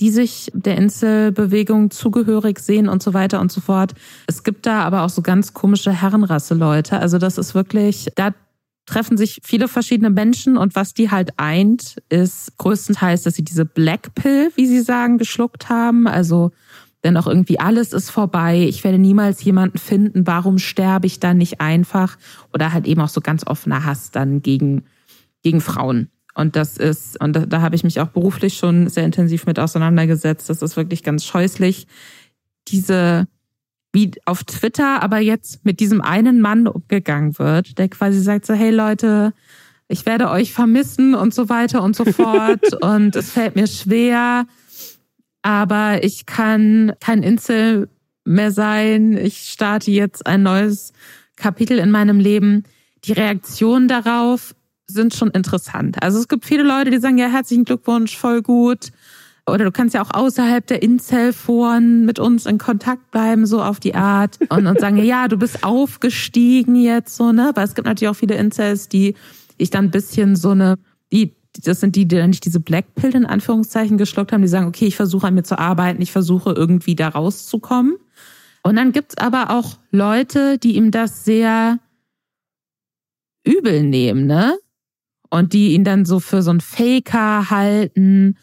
die 0.00 0.10
sich 0.10 0.50
der 0.54 0.76
Inselbewegung 0.76 1.90
zugehörig 1.90 2.58
sehen 2.58 2.88
und 2.88 3.02
so 3.02 3.14
weiter 3.14 3.40
und 3.40 3.50
so 3.50 3.60
fort. 3.60 3.94
Es 4.26 4.42
gibt 4.42 4.66
da 4.66 4.82
aber 4.82 5.02
auch 5.02 5.10
so 5.10 5.22
ganz 5.22 5.54
komische 5.54 5.92
Herrenrasse-Leute. 5.92 6.98
Also 6.98 7.18
das 7.18 7.38
ist 7.38 7.54
wirklich, 7.54 8.08
da 8.14 8.34
treffen 8.84 9.16
sich 9.16 9.40
viele 9.42 9.68
verschiedene 9.68 10.10
Menschen 10.10 10.56
und 10.56 10.76
was 10.76 10.94
die 10.94 11.10
halt 11.10 11.30
eint, 11.38 11.96
ist 12.08 12.56
größtenteils, 12.58 13.22
dass 13.22 13.34
sie 13.34 13.44
diese 13.44 13.64
Black 13.64 14.14
Pill, 14.14 14.50
wie 14.54 14.66
sie 14.66 14.80
sagen, 14.80 15.18
geschluckt 15.18 15.68
haben. 15.68 16.06
Also 16.06 16.52
denn 17.04 17.16
auch 17.16 17.26
irgendwie 17.26 17.60
alles 17.60 17.92
ist 17.92 18.10
vorbei. 18.10 18.66
Ich 18.68 18.82
werde 18.82 18.98
niemals 18.98 19.44
jemanden 19.44 19.78
finden. 19.78 20.26
Warum 20.26 20.58
sterbe 20.58 21.06
ich 21.06 21.20
dann 21.20 21.38
nicht 21.38 21.60
einfach? 21.60 22.16
Oder 22.52 22.72
halt 22.72 22.86
eben 22.86 23.00
auch 23.00 23.08
so 23.08 23.20
ganz 23.20 23.46
offener 23.46 23.84
Hass 23.84 24.10
dann 24.10 24.42
gegen 24.42 24.84
gegen 25.46 25.60
Frauen. 25.60 26.10
Und 26.34 26.56
das 26.56 26.76
ist, 26.76 27.20
und 27.22 27.34
da, 27.34 27.46
da 27.46 27.60
habe 27.60 27.76
ich 27.76 27.84
mich 27.84 28.00
auch 28.00 28.08
beruflich 28.08 28.56
schon 28.56 28.88
sehr 28.88 29.04
intensiv 29.04 29.46
mit 29.46 29.60
auseinandergesetzt. 29.60 30.50
Das 30.50 30.60
ist 30.60 30.76
wirklich 30.76 31.04
ganz 31.04 31.24
scheußlich. 31.24 31.86
Diese, 32.66 33.28
wie 33.92 34.10
auf 34.24 34.42
Twitter, 34.42 35.04
aber 35.04 35.20
jetzt 35.20 35.64
mit 35.64 35.78
diesem 35.78 36.00
einen 36.00 36.40
Mann 36.40 36.66
umgegangen 36.66 37.38
wird, 37.38 37.78
der 37.78 37.88
quasi 37.88 38.20
sagt 38.20 38.44
so, 38.44 38.54
hey 38.54 38.72
Leute, 38.72 39.34
ich 39.86 40.04
werde 40.04 40.30
euch 40.30 40.52
vermissen 40.52 41.14
und 41.14 41.32
so 41.32 41.48
weiter 41.48 41.80
und 41.84 41.94
so 41.94 42.04
fort. 42.12 42.74
und 42.82 43.14
es 43.14 43.30
fällt 43.30 43.54
mir 43.54 43.68
schwer, 43.68 44.46
aber 45.42 46.02
ich 46.02 46.26
kann 46.26 46.92
kein 46.98 47.22
Insel 47.22 47.88
mehr 48.24 48.50
sein. 48.50 49.16
Ich 49.16 49.52
starte 49.52 49.92
jetzt 49.92 50.26
ein 50.26 50.42
neues 50.42 50.92
Kapitel 51.36 51.78
in 51.78 51.92
meinem 51.92 52.18
Leben. 52.18 52.64
Die 53.04 53.12
Reaktion 53.12 53.86
darauf 53.86 54.55
sind 54.86 55.14
schon 55.14 55.30
interessant. 55.30 56.02
Also 56.02 56.18
es 56.18 56.28
gibt 56.28 56.44
viele 56.44 56.62
Leute, 56.62 56.90
die 56.90 56.98
sagen, 56.98 57.18
ja, 57.18 57.28
herzlichen 57.28 57.64
Glückwunsch, 57.64 58.16
voll 58.16 58.42
gut. 58.42 58.90
Oder 59.48 59.64
du 59.64 59.70
kannst 59.70 59.94
ja 59.94 60.02
auch 60.02 60.10
außerhalb 60.12 60.66
der 60.66 60.82
Incel-Foren 60.82 62.04
mit 62.04 62.18
uns 62.18 62.46
in 62.46 62.58
Kontakt 62.58 63.12
bleiben, 63.12 63.46
so 63.46 63.62
auf 63.62 63.78
die 63.78 63.94
Art. 63.94 64.38
Und, 64.48 64.66
und 64.66 64.80
sagen, 64.80 64.96
ja, 64.96 65.28
du 65.28 65.36
bist 65.36 65.62
aufgestiegen 65.62 66.74
jetzt, 66.74 67.16
so, 67.16 67.30
ne? 67.30 67.52
Weil 67.54 67.64
es 67.64 67.74
gibt 67.74 67.86
natürlich 67.86 68.10
auch 68.10 68.16
viele 68.16 68.34
Incels, 68.34 68.88
die 68.88 69.14
ich 69.56 69.70
dann 69.70 69.86
ein 69.86 69.90
bisschen 69.92 70.34
so 70.34 70.50
eine, 70.50 70.76
die, 71.12 71.36
das 71.64 71.78
sind 71.80 71.94
die, 71.94 72.06
die 72.08 72.16
dann 72.16 72.30
nicht 72.30 72.44
diese 72.44 72.58
Blackpill 72.58 73.14
in 73.14 73.24
Anführungszeichen 73.24 73.98
geschluckt 73.98 74.32
haben, 74.32 74.42
die 74.42 74.48
sagen, 74.48 74.66
okay, 74.66 74.86
ich 74.86 74.96
versuche 74.96 75.28
an 75.28 75.34
mir 75.34 75.44
zu 75.44 75.58
arbeiten, 75.58 76.02
ich 76.02 76.10
versuche 76.10 76.52
irgendwie 76.52 76.96
da 76.96 77.08
rauszukommen. 77.08 77.96
Und 78.64 78.74
dann 78.74 78.90
gibt's 78.90 79.16
aber 79.16 79.50
auch 79.50 79.78
Leute, 79.92 80.58
die 80.58 80.74
ihm 80.74 80.90
das 80.90 81.24
sehr 81.24 81.78
übel 83.44 83.84
nehmen, 83.84 84.26
ne? 84.26 84.58
Und 85.30 85.52
die 85.52 85.72
ihn 85.72 85.84
dann 85.84 86.04
so 86.04 86.20
für 86.20 86.42
so 86.42 86.50
ein 86.50 86.60
Faker 86.60 87.50
halten. 87.50 88.36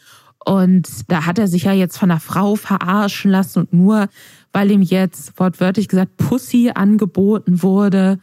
Und 0.44 0.88
da 1.08 1.26
hat 1.26 1.38
er 1.38 1.48
sich 1.48 1.64
ja 1.64 1.72
jetzt 1.72 1.98
von 1.98 2.10
einer 2.10 2.20
Frau 2.20 2.54
verarschen 2.56 3.30
lassen 3.30 3.60
und 3.60 3.72
nur 3.72 4.08
weil 4.54 4.70
ihm 4.70 4.82
jetzt 4.82 5.38
wortwörtlich 5.38 5.88
gesagt 5.88 6.16
Pussy 6.16 6.70
angeboten 6.72 7.62
wurde, 7.62 8.20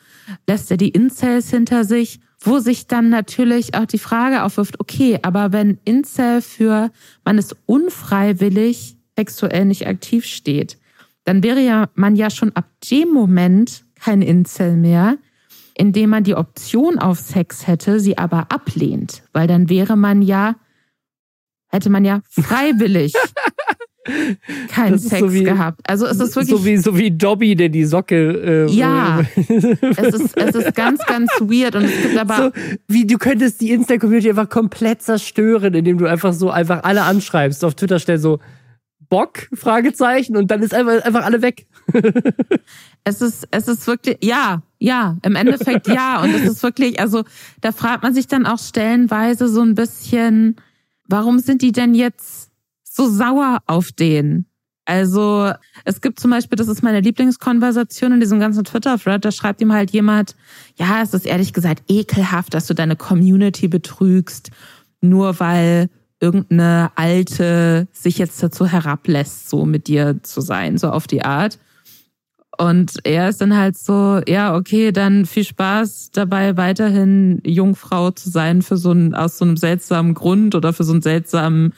lässt 0.47 0.72
er 0.72 0.78
die 0.78 0.89
Incels 0.89 1.49
hinter 1.49 1.84
sich, 1.84 2.22
wo 2.39 2.59
sich 2.59 2.88
dann 2.88 3.09
natürlich 3.09 3.76
auch 3.76 3.86
die 3.86 3.99
Frage 3.99 4.43
aufwirft, 4.43 4.80
okay, 4.80 5.20
aber 5.22 5.51
wenn 5.51 5.78
Incel 5.84 6.41
für 6.41 6.89
man 7.26 7.38
ist 7.38 7.55
unfreiwillig 7.66 8.95
sexuell 9.18 9.66
nicht 9.66 9.88
aktiv 9.88 10.26
steht, 10.26 10.78
dann 11.26 11.43
wäre 11.43 11.59
ja 11.59 11.89
man 11.95 12.16
ja 12.16 12.30
schon 12.30 12.55
ab 12.55 12.66
dem 12.89 13.09
Moment 13.09 13.84
kein 13.99 14.22
Incel 14.22 14.78
mehr, 14.78 15.18
indem 15.76 16.09
man 16.09 16.24
die 16.24 16.36
Option 16.36 16.99
auf 16.99 17.19
Sex 17.19 17.67
hätte, 17.67 17.99
sie 17.99 18.17
aber 18.17 18.51
ablehnt, 18.51 19.24
weil 19.34 19.47
dann 19.47 19.69
wäre 19.69 19.95
man 19.95 20.22
ja, 20.22 20.55
hätte 21.67 21.89
man 21.89 22.05
ja 22.05 22.22
freiwillig 22.30 23.13
keinen 24.69 24.97
Sex 24.97 25.19
so 25.19 25.34
wie, 25.34 25.43
gehabt. 25.43 25.82
Also 25.88 26.05
es 26.07 26.19
ist 26.19 26.36
wirklich 26.36 26.57
so 26.57 26.65
wie 26.65 26.78
so 26.78 26.97
wie 26.97 27.11
Dobby, 27.11 27.55
der 27.55 27.69
die 27.69 27.86
Socke. 27.86 28.67
Äh, 28.67 28.72
ja, 28.72 29.22
es 29.36 30.13
ist 30.13 30.38
es 30.38 30.55
ist 30.55 30.76
ganz 30.76 31.05
ganz 31.05 31.32
weird 31.39 31.76
und 31.76 31.86
es 31.86 32.01
gibt 32.01 32.17
aber 32.17 32.38
so, 32.38 32.61
wie 32.88 33.05
du 33.05 33.17
könntest 33.17 33.61
die 33.61 33.72
Insta 33.72 33.97
Community 33.97 34.30
einfach 34.30 34.49
komplett 34.49 35.01
zerstören, 35.01 35.74
indem 35.74 35.97
du 35.97 36.07
einfach 36.07 36.34
so 36.34 36.49
einfach 36.49 36.84
alle 36.84 37.03
anschreibst 37.03 37.63
auf 37.63 37.76
Twitter 37.76 37.99
stell 37.99 38.17
so 38.17 38.39
Bock 39.09 39.49
Fragezeichen 39.53 40.36
und 40.36 40.49
dann 40.49 40.63
ist 40.63 40.74
einfach 40.74 41.03
einfach 41.03 41.24
alle 41.24 41.41
weg. 41.41 41.67
es 43.03 43.22
ist 43.22 43.47
es 43.51 43.67
ist 43.67 43.86
wirklich 43.86 44.17
ja 44.24 44.63
ja, 44.82 45.17
im 45.21 45.36
Endeffekt 45.36 45.88
ja. 45.88 46.21
Und 46.21 46.34
es 46.34 46.41
ist 46.41 46.63
wirklich, 46.63 46.99
also 46.99 47.23
da 47.61 47.71
fragt 47.71 48.03
man 48.03 48.13
sich 48.13 48.27
dann 48.27 48.47
auch 48.47 48.57
stellenweise 48.57 49.47
so 49.47 49.61
ein 49.61 49.75
bisschen, 49.75 50.55
warum 51.07 51.39
sind 51.39 51.61
die 51.61 51.71
denn 51.71 51.93
jetzt 51.93 52.49
so 52.84 53.07
sauer 53.07 53.59
auf 53.67 53.91
den? 53.91 54.47
Also 54.86 55.51
es 55.86 56.01
gibt 56.01 56.19
zum 56.19 56.32
Beispiel, 56.32 56.55
das 56.55 56.67
ist 56.67 56.82
meine 56.82 56.99
Lieblingskonversation 56.99 58.13
in 58.13 58.19
diesem 58.19 58.39
ganzen 58.39 58.63
Twitter-Thread, 58.63 59.23
da 59.23 59.32
schreibt 59.32 59.61
ihm 59.61 59.71
halt 59.71 59.91
jemand, 59.91 60.36
ja, 60.75 61.03
es 61.03 61.13
ist 61.13 61.27
ehrlich 61.27 61.53
gesagt 61.53 61.84
ekelhaft, 61.88 62.55
dass 62.55 62.65
du 62.65 62.73
deine 62.73 62.95
Community 62.95 63.67
betrügst, 63.67 64.49
nur 64.99 65.39
weil 65.39 65.89
irgendeine 66.19 66.91
Alte 66.95 67.88
sich 67.91 68.17
jetzt 68.17 68.41
dazu 68.41 68.65
herablässt, 68.65 69.47
so 69.47 69.65
mit 69.65 69.88
dir 69.88 70.23
zu 70.23 70.41
sein, 70.41 70.79
so 70.79 70.89
auf 70.89 71.05
die 71.05 71.23
Art. 71.23 71.59
Und 72.58 72.99
er 73.04 73.30
ist 73.30 73.41
dann 73.41 73.56
halt 73.56 73.78
so, 73.78 74.22
ja, 74.28 74.56
okay, 74.56 74.91
dann 74.91 75.26
viel 75.26 75.45
Spaß 75.45 76.12
dabei, 76.12 76.58
weiterhin 76.58 77.41
Jungfrau 77.45 78.12
zu 78.12 78.30
sein 78.30 78.62
für 78.62 78.78
so 78.78 78.91
einen, 78.91 79.16
aus 79.16 79.38
so 79.38 79.45
einem 79.45 79.58
seltsamen 79.58 80.14
Grund 80.14 80.54
oder 80.54 80.74
für 80.74 80.84
so 80.84 80.91
einen 80.91 81.02
seltsamen, 81.02 81.74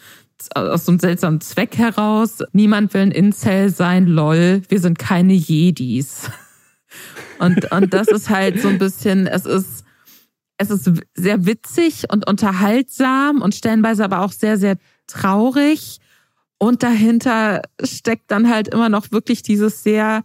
aus 0.55 0.85
so 0.85 0.91
einem 0.91 0.99
seltsamen 0.99 1.41
Zweck 1.41 1.77
heraus. 1.77 2.39
Niemand 2.53 2.93
will 2.93 3.01
ein 3.01 3.11
Incel 3.11 3.69
sein, 3.69 4.07
lol, 4.07 4.61
wir 4.67 4.79
sind 4.79 4.97
keine 4.97 5.33
Jedis. 5.33 6.29
Und, 7.39 7.71
und 7.71 7.93
das 7.93 8.07
ist 8.07 8.29
halt 8.29 8.61
so 8.61 8.69
ein 8.69 8.77
bisschen, 8.77 9.25
es 9.27 9.45
ist, 9.45 9.83
es 10.57 10.69
ist 10.69 10.89
sehr 11.15 11.45
witzig 11.45 12.05
und 12.09 12.27
unterhaltsam 12.27 13.41
und 13.41 13.55
stellenweise 13.55 14.05
aber 14.05 14.21
auch 14.21 14.31
sehr, 14.31 14.57
sehr 14.57 14.77
traurig. 15.07 15.97
Und 16.57 16.83
dahinter 16.83 17.63
steckt 17.83 18.31
dann 18.31 18.49
halt 18.49 18.69
immer 18.69 18.87
noch 18.87 19.11
wirklich 19.11 19.41
dieses 19.41 19.83
sehr 19.83 20.23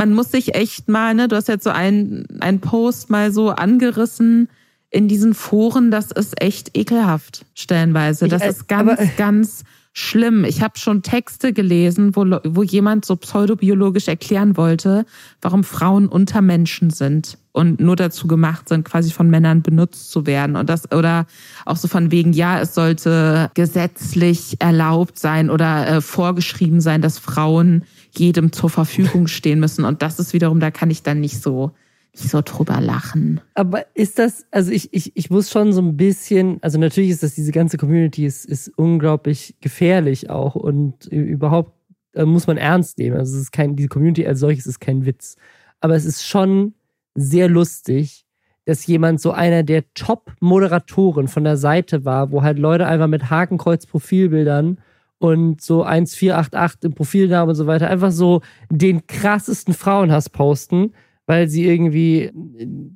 man 0.00 0.14
muss 0.14 0.30
sich 0.30 0.54
echt 0.54 0.88
mal, 0.88 1.14
ne, 1.14 1.28
du 1.28 1.36
hast 1.36 1.48
jetzt 1.48 1.62
so 1.62 1.68
einen, 1.68 2.26
einen 2.40 2.60
Post 2.60 3.10
mal 3.10 3.32
so 3.32 3.50
angerissen 3.50 4.48
in 4.88 5.08
diesen 5.08 5.34
Foren, 5.34 5.90
das 5.90 6.10
ist 6.10 6.40
echt 6.40 6.74
ekelhaft, 6.74 7.44
stellenweise. 7.54 8.26
Das 8.26 8.40
ich, 8.40 8.48
ist 8.48 8.66
ganz, 8.66 8.92
aber, 8.92 9.06
ganz 9.18 9.62
schlimm. 9.92 10.44
Ich 10.44 10.62
habe 10.62 10.78
schon 10.78 11.02
Texte 11.02 11.52
gelesen, 11.52 12.16
wo, 12.16 12.24
wo 12.44 12.62
jemand 12.62 13.04
so 13.04 13.14
pseudobiologisch 13.14 14.08
erklären 14.08 14.56
wollte, 14.56 15.04
warum 15.42 15.64
Frauen 15.64 16.08
unter 16.08 16.40
Menschen 16.40 16.88
sind 16.88 17.36
und 17.52 17.78
nur 17.78 17.96
dazu 17.96 18.26
gemacht 18.26 18.70
sind, 18.70 18.86
quasi 18.86 19.10
von 19.10 19.28
Männern 19.28 19.60
benutzt 19.60 20.10
zu 20.10 20.24
werden. 20.24 20.56
Und 20.56 20.70
das, 20.70 20.90
oder 20.92 21.26
auch 21.66 21.76
so 21.76 21.88
von 21.88 22.10
wegen, 22.10 22.32
ja, 22.32 22.58
es 22.58 22.74
sollte 22.74 23.50
gesetzlich 23.52 24.56
erlaubt 24.60 25.18
sein 25.18 25.50
oder 25.50 25.86
äh, 25.86 26.00
vorgeschrieben 26.00 26.80
sein, 26.80 27.02
dass 27.02 27.18
Frauen 27.18 27.84
jedem 28.18 28.52
zur 28.52 28.70
Verfügung 28.70 29.26
stehen 29.26 29.60
müssen. 29.60 29.84
Und 29.84 30.02
das 30.02 30.18
ist 30.18 30.32
wiederum, 30.32 30.60
da 30.60 30.70
kann 30.70 30.90
ich 30.90 31.02
dann 31.02 31.20
nicht 31.20 31.42
so 31.42 31.72
nicht 32.14 32.30
so 32.30 32.42
drüber 32.42 32.80
lachen. 32.80 33.40
Aber 33.54 33.84
ist 33.94 34.18
das, 34.18 34.46
also 34.50 34.72
ich, 34.72 34.92
ich, 34.92 35.16
ich 35.16 35.30
muss 35.30 35.50
schon 35.50 35.72
so 35.72 35.80
ein 35.80 35.96
bisschen, 35.96 36.58
also 36.62 36.78
natürlich 36.78 37.10
ist 37.10 37.22
das, 37.22 37.34
diese 37.34 37.52
ganze 37.52 37.76
Community 37.76 38.26
ist, 38.26 38.44
ist 38.46 38.72
unglaublich 38.76 39.54
gefährlich 39.60 40.28
auch 40.28 40.54
und 40.56 41.06
überhaupt 41.06 41.72
äh, 42.14 42.24
muss 42.24 42.46
man 42.46 42.56
ernst 42.56 42.98
nehmen. 42.98 43.16
Also 43.16 43.36
es 43.36 43.42
ist 43.42 43.52
kein, 43.52 43.76
diese 43.76 43.88
Community 43.88 44.26
als 44.26 44.40
solches 44.40 44.66
ist 44.66 44.80
kein 44.80 45.06
Witz. 45.06 45.36
Aber 45.80 45.94
es 45.94 46.04
ist 46.04 46.26
schon 46.26 46.74
sehr 47.14 47.48
lustig, 47.48 48.26
dass 48.64 48.86
jemand 48.86 49.20
so 49.20 49.32
einer 49.32 49.62
der 49.62 49.84
Top-Moderatoren 49.94 51.28
von 51.28 51.44
der 51.44 51.56
Seite 51.56 52.04
war, 52.04 52.30
wo 52.30 52.42
halt 52.42 52.58
Leute 52.58 52.86
einfach 52.86 53.08
mit 53.08 53.30
Hakenkreuz-Profilbildern 53.30 54.78
und 55.20 55.60
so 55.60 55.84
1488 55.84 56.80
im 56.82 56.94
Profilnamen 56.94 57.50
und 57.50 57.54
so 57.54 57.68
weiter 57.68 57.88
einfach 57.88 58.10
so 58.10 58.40
den 58.68 59.06
krassesten 59.06 59.74
Frauenhass 59.74 60.28
posten 60.28 60.92
weil 61.30 61.46
sie 61.46 61.64
irgendwie 61.64 62.32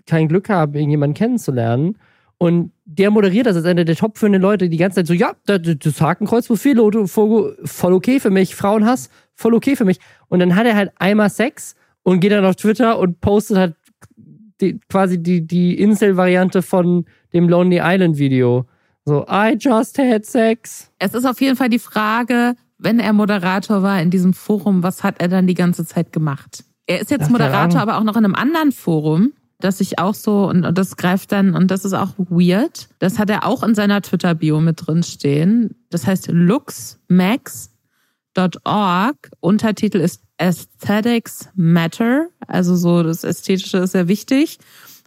kein 0.06 0.26
Glück 0.26 0.48
haben, 0.48 0.74
irgendjemanden 0.74 1.14
kennenzulernen. 1.14 1.96
Und 2.36 2.72
der 2.84 3.12
moderiert 3.12 3.46
das 3.46 3.54
als 3.54 3.64
einer 3.64 3.84
der 3.84 3.94
top 3.94 4.18
führenden 4.18 4.42
Leute 4.42 4.68
die 4.68 4.76
ganze 4.76 4.96
Zeit 4.96 5.06
so, 5.06 5.14
ja, 5.14 5.36
das 5.46 6.00
Hakenkreuzprofil, 6.00 7.06
voll 7.06 7.92
okay 7.92 8.18
für 8.18 8.30
mich, 8.30 8.56
Frauenhass, 8.56 9.08
voll 9.36 9.54
okay 9.54 9.76
für 9.76 9.84
mich. 9.84 10.00
Und 10.26 10.40
dann 10.40 10.56
hat 10.56 10.66
er 10.66 10.74
halt 10.74 10.90
einmal 10.96 11.30
Sex 11.30 11.76
und 12.02 12.18
geht 12.18 12.32
dann 12.32 12.44
auf 12.44 12.56
Twitter 12.56 12.98
und 12.98 13.20
postet 13.20 13.56
halt 13.56 13.76
die, 14.60 14.80
quasi 14.88 15.22
die, 15.22 15.46
die 15.46 15.78
Insel-Variante 15.78 16.62
von 16.62 17.04
dem 17.32 17.48
Lonely 17.48 17.78
Island 17.84 18.18
Video. 18.18 18.66
So, 19.06 19.26
I 19.28 19.56
just 19.58 19.98
had 19.98 20.24
sex. 20.24 20.90
Es 20.98 21.12
ist 21.14 21.26
auf 21.26 21.40
jeden 21.40 21.56
Fall 21.56 21.68
die 21.68 21.78
Frage, 21.78 22.56
wenn 22.78 22.98
er 22.98 23.12
Moderator 23.12 23.82
war 23.82 24.00
in 24.00 24.10
diesem 24.10 24.32
Forum, 24.32 24.82
was 24.82 25.02
hat 25.02 25.20
er 25.20 25.28
dann 25.28 25.46
die 25.46 25.54
ganze 25.54 25.84
Zeit 25.84 26.12
gemacht? 26.12 26.64
Er 26.86 27.00
ist 27.00 27.10
jetzt 27.10 27.24
Ach, 27.26 27.30
Moderator, 27.30 27.80
aber 27.80 27.98
auch 27.98 28.04
noch 28.04 28.16
in 28.16 28.24
einem 28.24 28.34
anderen 28.34 28.72
Forum, 28.72 29.32
das 29.60 29.80
ich 29.80 29.98
auch 29.98 30.14
so, 30.14 30.48
und 30.48 30.62
das 30.76 30.96
greift 30.96 31.32
dann, 31.32 31.54
und 31.54 31.70
das 31.70 31.84
ist 31.84 31.92
auch 31.94 32.14
weird. 32.18 32.88
Das 32.98 33.18
hat 33.18 33.30
er 33.30 33.46
auch 33.46 33.62
in 33.62 33.74
seiner 33.74 34.02
Twitter-Bio 34.02 34.60
mit 34.60 34.86
drin 34.86 35.02
stehen. 35.02 35.74
Das 35.90 36.06
heißt 36.06 36.28
luxmax.org. 36.28 37.70
Untertitel 39.40 39.98
ist 39.98 40.22
Aesthetics 40.38 41.48
Matter. 41.54 42.28
Also 42.46 42.76
so, 42.76 43.02
das 43.02 43.24
Ästhetische 43.24 43.78
ist 43.78 43.92
sehr 43.92 44.08
wichtig. 44.08 44.58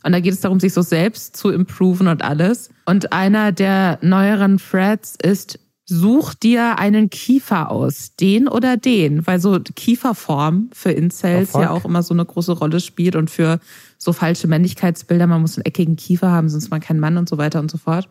Und 0.07 0.13
da 0.13 0.21
geht 0.21 0.33
es 0.33 0.39
darum, 0.39 0.61
sich 0.61 0.71
so 0.71 0.81
selbst 0.81 1.35
zu 1.35 1.49
improven 1.49 2.07
und 2.07 2.23
alles. 2.23 2.69
Und 2.85 3.11
einer 3.11 3.51
der 3.51 3.99
neueren 4.01 4.57
Threads 4.57 5.17
ist 5.21 5.59
such 5.83 6.33
dir 6.33 6.79
einen 6.79 7.09
Kiefer 7.09 7.69
aus, 7.69 8.15
den 8.15 8.47
oder 8.47 8.77
den, 8.77 9.27
weil 9.27 9.41
so 9.41 9.59
Kieferform 9.59 10.69
für 10.71 10.91
Incels 10.93 11.51
ja 11.51 11.71
auch 11.71 11.83
immer 11.83 12.03
so 12.03 12.13
eine 12.13 12.23
große 12.23 12.53
Rolle 12.53 12.79
spielt 12.79 13.17
und 13.17 13.29
für 13.29 13.59
so 13.97 14.13
falsche 14.13 14.47
Männlichkeitsbilder, 14.47 15.27
man 15.27 15.41
muss 15.41 15.57
einen 15.57 15.65
eckigen 15.65 15.97
Kiefer 15.97 16.31
haben, 16.31 16.47
sonst 16.47 16.63
ist 16.63 16.71
man 16.71 16.79
kein 16.79 17.01
Mann 17.01 17.17
und 17.17 17.27
so 17.27 17.37
weiter 17.37 17.59
und 17.59 17.69
so 17.69 17.77
fort. 17.77 18.07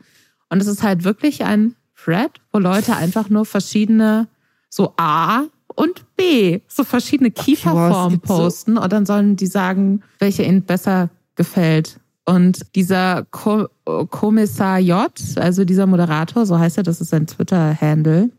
Und 0.50 0.60
es 0.60 0.66
ist 0.66 0.82
halt 0.82 1.02
wirklich 1.04 1.44
ein 1.44 1.76
Thread, 1.96 2.32
wo 2.52 2.58
Leute 2.58 2.94
einfach 2.94 3.30
nur 3.30 3.46
verschiedene, 3.46 4.28
so 4.68 4.92
A 4.98 5.44
und 5.74 6.04
B, 6.18 6.60
so 6.68 6.84
verschiedene 6.84 7.30
Kieferformen 7.30 8.20
posten 8.20 8.74
so. 8.76 8.82
und 8.82 8.92
dann 8.92 9.06
sollen 9.06 9.36
die 9.36 9.46
sagen, 9.46 10.02
welche 10.18 10.42
ihnen 10.42 10.60
besser 10.60 11.08
gefällt. 11.36 12.00
Und 12.24 12.74
dieser 12.74 13.24
Ko 13.30 13.68
Kommissar 13.84 14.80
J, 14.80 15.12
also 15.36 15.64
dieser 15.64 15.86
Moderator, 15.86 16.44
so 16.44 16.58
heißt 16.58 16.76
er, 16.76 16.82
das 16.82 17.00
ist 17.00 17.10
sein 17.10 17.28
Twitter-Handle, 17.28 18.30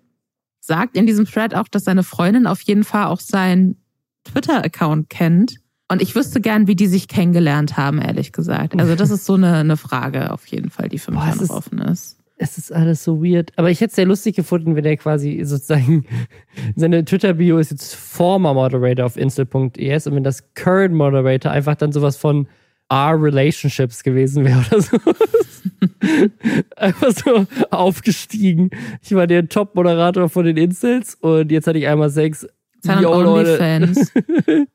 sagt 0.59 0.97
in 0.97 1.07
diesem 1.07 1.25
Thread 1.25 1.55
auch, 1.55 1.69
dass 1.69 1.85
seine 1.85 2.03
Freundin 2.03 2.47
auf 2.47 2.61
jeden 2.61 2.83
Fall 2.83 3.05
auch 3.05 3.21
seinen 3.21 3.77
Twitter-Account 4.25 5.09
kennt. 5.09 5.55
Und 5.89 6.01
ich 6.01 6.15
wüsste 6.15 6.41
gern, 6.41 6.67
wie 6.67 6.75
die 6.75 6.87
sich 6.87 7.07
kennengelernt 7.07 7.77
haben, 7.77 8.01
ehrlich 8.01 8.33
gesagt. 8.33 8.77
Also 8.77 8.95
das 8.95 9.09
ist 9.09 9.25
so 9.25 9.35
eine, 9.35 9.55
eine 9.55 9.77
Frage 9.77 10.31
auf 10.31 10.45
jeden 10.47 10.69
Fall, 10.69 10.89
die 10.89 10.99
für 10.99 11.11
mich 11.11 11.21
Boah, 11.21 11.35
noch 11.35 11.49
offen 11.49 11.79
ist. 11.79 12.17
Es 12.35 12.57
ist 12.57 12.73
alles 12.73 13.05
so 13.05 13.23
weird. 13.23 13.51
Aber 13.55 13.71
ich 13.71 13.79
hätte 13.79 13.91
es 13.91 13.95
sehr 13.95 14.05
lustig 14.05 14.35
gefunden, 14.35 14.75
wenn 14.75 14.83
er 14.83 14.97
quasi 14.97 15.41
sozusagen 15.43 16.05
seine 16.75 17.05
Twitter-Bio 17.05 17.57
ist 17.57 17.71
jetzt 17.71 17.95
former 17.95 18.53
Moderator 18.53 19.05
auf 19.05 19.15
insel.es 19.15 20.07
und 20.07 20.15
wenn 20.15 20.23
das 20.23 20.53
Current 20.53 20.93
Moderator 20.93 21.51
einfach 21.51 21.75
dann 21.75 21.93
sowas 21.93 22.17
von 22.17 22.47
Our 22.91 23.21
Relationships 23.21 24.01
gewesen 24.01 24.45
wäre 24.45 24.63
oder 24.71 24.81
so. 24.81 24.97
Einfach 26.77 27.11
so 27.11 27.45
aufgestiegen. 27.69 28.69
Ich 29.01 29.13
war 29.13 29.27
der 29.27 29.47
Top-Moderator 29.49 30.29
von 30.29 30.45
den 30.45 30.57
Incels 30.57 31.15
und 31.15 31.51
jetzt 31.51 31.67
hatte 31.67 31.79
ich 31.79 31.87
einmal 31.87 32.09
Sex. 32.09 32.47
Yo, 32.83 33.21
Leute. 33.21 33.59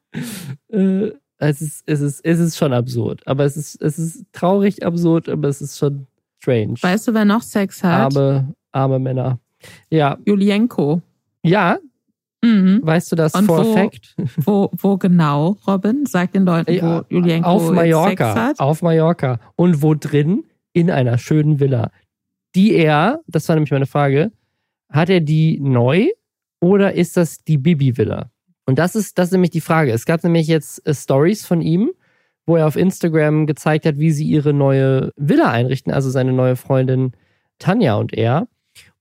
äh, 0.68 1.12
es, 1.38 1.62
ist, 1.62 1.82
es, 1.86 2.00
ist, 2.00 2.20
es 2.24 2.38
ist 2.38 2.56
schon 2.58 2.72
absurd. 2.72 3.26
Aber 3.26 3.44
es 3.44 3.56
ist, 3.56 3.80
es 3.80 3.98
ist 3.98 4.26
traurig 4.32 4.84
absurd, 4.84 5.28
aber 5.28 5.48
es 5.48 5.62
ist 5.62 5.78
schon 5.78 6.06
strange. 6.38 6.74
Weißt 6.80 7.08
du, 7.08 7.14
wer 7.14 7.24
noch 7.24 7.42
Sex 7.42 7.82
hat? 7.82 8.14
Arme, 8.14 8.54
arme 8.72 8.98
Männer. 8.98 9.38
Ja. 9.88 10.18
Julienko. 10.26 11.00
Ja, 11.42 11.78
Mhm. 12.44 12.80
Weißt 12.82 13.12
du 13.12 13.16
das 13.16 13.34
Und 13.34 13.46
for 13.46 13.64
wo, 13.64 13.74
fact? 13.74 14.16
Wo, 14.36 14.70
wo 14.72 14.96
genau, 14.96 15.56
Robin? 15.66 16.06
Sag 16.06 16.32
den 16.32 16.44
Leuten, 16.44 16.80
wo 16.82 17.04
Julienko 17.08 17.48
auf 17.48 17.70
Mallorca, 17.70 18.32
Sex 18.32 18.40
hat. 18.40 18.60
Auf 18.60 18.82
Mallorca. 18.82 19.38
Und 19.54 19.80
wo 19.80 19.94
drin? 19.94 20.44
In 20.72 20.90
einer 20.90 21.18
schönen 21.18 21.60
Villa. 21.60 21.90
Die 22.54 22.72
er, 22.74 23.20
das 23.26 23.48
war 23.48 23.56
nämlich 23.56 23.70
meine 23.70 23.86
Frage, 23.86 24.32
hat 24.90 25.08
er 25.08 25.20
die 25.20 25.60
neu 25.60 26.08
oder 26.60 26.94
ist 26.94 27.16
das 27.16 27.44
die 27.44 27.58
Bibi-Villa? 27.58 28.30
Und 28.66 28.78
das 28.78 28.94
ist, 28.96 29.18
das 29.18 29.28
ist 29.28 29.32
nämlich 29.32 29.50
die 29.50 29.60
Frage. 29.60 29.92
Es 29.92 30.06
gab 30.06 30.22
nämlich 30.24 30.46
jetzt 30.46 30.86
äh, 30.86 30.94
Stories 30.94 31.44
von 31.44 31.60
ihm, 31.60 31.90
wo 32.46 32.56
er 32.56 32.66
auf 32.66 32.76
Instagram 32.76 33.46
gezeigt 33.46 33.86
hat, 33.86 33.98
wie 33.98 34.10
sie 34.10 34.26
ihre 34.26 34.52
neue 34.52 35.12
Villa 35.16 35.50
einrichten, 35.50 35.92
also 35.92 36.10
seine 36.10 36.32
neue 36.32 36.56
Freundin 36.56 37.12
Tanja 37.58 37.96
und 37.96 38.12
er. 38.12 38.48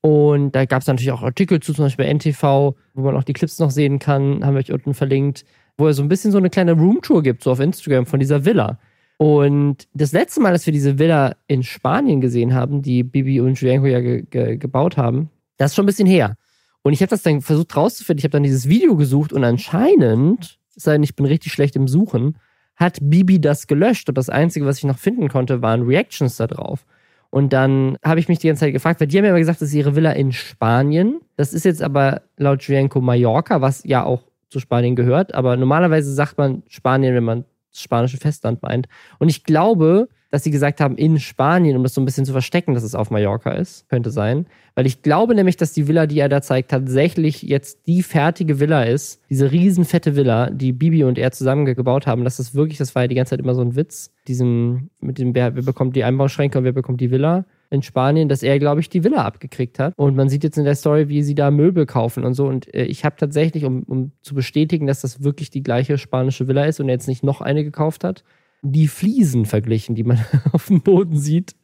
Und 0.01 0.53
da 0.53 0.65
gab 0.65 0.81
es 0.81 0.87
natürlich 0.87 1.11
auch 1.11 1.21
Artikel 1.21 1.59
zu, 1.59 1.73
zum 1.73 1.85
Beispiel 1.85 2.05
bei 2.05 2.13
NTV, 2.13 2.75
wo 2.93 3.01
man 3.01 3.15
auch 3.15 3.23
die 3.23 3.33
Clips 3.33 3.59
noch 3.59 3.69
sehen 3.69 3.99
kann, 3.99 4.43
haben 4.43 4.55
wir 4.55 4.59
euch 4.59 4.71
unten 4.71 4.95
verlinkt, 4.95 5.45
wo 5.77 5.87
er 5.87 5.93
so 5.93 6.01
ein 6.01 6.09
bisschen 6.09 6.31
so 6.31 6.39
eine 6.39 6.49
kleine 6.49 6.73
Roomtour 6.73 7.21
gibt, 7.21 7.43
so 7.43 7.51
auf 7.51 7.59
Instagram 7.59 8.07
von 8.07 8.19
dieser 8.19 8.43
Villa. 8.43 8.79
Und 9.17 9.87
das 9.93 10.13
letzte 10.13 10.41
Mal, 10.41 10.51
dass 10.51 10.65
wir 10.65 10.73
diese 10.73 10.97
Villa 10.97 11.35
in 11.45 11.61
Spanien 11.61 12.21
gesehen 12.21 12.55
haben, 12.55 12.81
die 12.81 13.03
Bibi 13.03 13.39
und 13.39 13.61
Julienko 13.61 13.85
ja 13.85 14.01
ge 14.01 14.23
ge 14.23 14.57
gebaut 14.57 14.97
haben, 14.97 15.29
das 15.57 15.71
ist 15.71 15.75
schon 15.75 15.83
ein 15.83 15.87
bisschen 15.87 16.07
her. 16.07 16.37
Und 16.81 16.93
ich 16.93 17.01
habe 17.01 17.11
das 17.11 17.21
dann 17.21 17.41
versucht 17.41 17.75
rauszufinden. 17.77 18.17
Ich 18.17 18.23
habe 18.23 18.31
dann 18.31 18.41
dieses 18.41 18.67
Video 18.67 18.95
gesucht 18.95 19.31
und 19.31 19.43
anscheinend, 19.43 20.57
es 20.75 20.83
sei 20.83 20.93
denn, 20.93 21.03
ich 21.03 21.15
bin 21.15 21.27
richtig 21.27 21.53
schlecht 21.53 21.75
im 21.75 21.87
Suchen, 21.87 22.37
hat 22.75 22.97
Bibi 22.99 23.39
das 23.39 23.67
gelöscht. 23.67 24.09
Und 24.09 24.17
das 24.17 24.29
Einzige, 24.29 24.65
was 24.65 24.79
ich 24.79 24.85
noch 24.85 24.97
finden 24.97 25.29
konnte, 25.29 25.61
waren 25.61 25.83
Reactions 25.83 26.37
da 26.37 26.47
drauf. 26.47 26.85
Und 27.31 27.53
dann 27.53 27.97
habe 28.03 28.19
ich 28.19 28.27
mich 28.27 28.39
die 28.39 28.47
ganze 28.47 28.59
Zeit 28.59 28.73
gefragt, 28.73 28.99
weil 28.99 29.07
die 29.07 29.17
haben 29.17 29.23
ja 29.23 29.31
immer 29.31 29.39
gesagt, 29.39 29.61
das 29.61 29.69
ist 29.69 29.73
ihre 29.73 29.95
Villa 29.95 30.11
in 30.11 30.33
Spanien. 30.33 31.21
Das 31.37 31.53
ist 31.53 31.63
jetzt 31.63 31.81
aber 31.81 32.21
laut 32.37 32.61
Julienko 32.61 32.99
Mallorca, 32.99 33.61
was 33.61 33.83
ja 33.85 34.03
auch 34.03 34.23
zu 34.49 34.59
Spanien 34.59 34.97
gehört. 34.97 35.33
Aber 35.33 35.55
normalerweise 35.55 36.13
sagt 36.13 36.37
man 36.37 36.61
Spanien, 36.67 37.15
wenn 37.15 37.23
man 37.23 37.45
das 37.71 37.81
spanische 37.81 38.17
Festland 38.17 38.61
meint. 38.61 38.87
Und 39.17 39.29
ich 39.29 39.45
glaube, 39.45 40.09
dass 40.31 40.43
sie 40.43 40.51
gesagt 40.51 40.79
haben, 40.79 40.95
in 40.95 41.19
Spanien, 41.19 41.75
um 41.75 41.83
das 41.83 41.93
so 41.93 42.01
ein 42.01 42.05
bisschen 42.05 42.25
zu 42.25 42.31
verstecken, 42.31 42.73
dass 42.73 42.83
es 42.83 42.95
auf 42.95 43.11
Mallorca 43.11 43.51
ist. 43.51 43.87
Könnte 43.89 44.11
sein. 44.11 44.47
Weil 44.75 44.85
ich 44.85 45.01
glaube 45.01 45.35
nämlich, 45.35 45.57
dass 45.57 45.73
die 45.73 45.89
Villa, 45.89 46.07
die 46.07 46.19
er 46.19 46.29
da 46.29 46.41
zeigt, 46.41 46.71
tatsächlich 46.71 47.41
jetzt 47.41 47.85
die 47.85 48.01
fertige 48.01 48.61
Villa 48.61 48.83
ist. 48.83 49.21
Diese 49.29 49.51
riesenfette 49.51 50.15
Villa, 50.15 50.49
die 50.49 50.71
Bibi 50.71 51.03
und 51.03 51.17
er 51.17 51.31
zusammen 51.31 51.65
gebaut 51.65 52.07
haben. 52.07 52.23
Das 52.23 52.39
ist 52.39 52.55
wirklich, 52.55 52.77
das 52.77 52.95
war 52.95 53.03
ja 53.03 53.07
die 53.09 53.15
ganze 53.15 53.31
Zeit 53.31 53.41
immer 53.41 53.53
so 53.53 53.61
ein 53.61 53.75
Witz. 53.75 54.13
Diesen, 54.27 54.89
mit 55.01 55.19
dem, 55.19 55.35
wer, 55.35 55.53
wer 55.55 55.63
bekommt 55.63 55.97
die 55.97 56.05
Einbauschränke 56.05 56.57
und 56.57 56.63
wer 56.63 56.71
bekommt 56.71 57.01
die 57.01 57.11
Villa 57.11 57.45
in 57.69 57.81
Spanien, 57.81 58.29
dass 58.29 58.43
er, 58.43 58.59
glaube 58.59 58.81
ich, 58.81 58.89
die 58.89 59.03
Villa 59.03 59.23
abgekriegt 59.25 59.79
hat. 59.79 59.93
Und 59.97 60.15
man 60.15 60.29
sieht 60.29 60.43
jetzt 60.43 60.57
in 60.57 60.65
der 60.65 60.75
Story, 60.75 61.07
wie 61.09 61.23
sie 61.23 61.35
da 61.35 61.51
Möbel 61.51 61.85
kaufen 61.85 62.25
und 62.25 62.33
so. 62.33 62.45
Und 62.45 62.73
äh, 62.73 62.83
ich 62.83 63.03
habe 63.03 63.15
tatsächlich, 63.17 63.65
um, 63.65 63.83
um 63.83 64.11
zu 64.21 64.35
bestätigen, 64.35 64.87
dass 64.87 65.01
das 65.01 65.23
wirklich 65.23 65.49
die 65.49 65.63
gleiche 65.63 65.97
spanische 65.97 66.47
Villa 66.47 66.65
ist 66.65 66.79
und 66.79 66.89
er 66.89 66.95
jetzt 66.95 67.07
nicht 67.07 67.23
noch 67.23 67.41
eine 67.41 67.63
gekauft 67.63 68.03
hat, 68.03 68.23
die 68.61 68.87
Fliesen 68.87 69.45
verglichen, 69.45 69.95
die 69.95 70.03
man 70.03 70.19
auf 70.51 70.67
dem 70.67 70.81
Boden 70.81 71.17
sieht. 71.17 71.55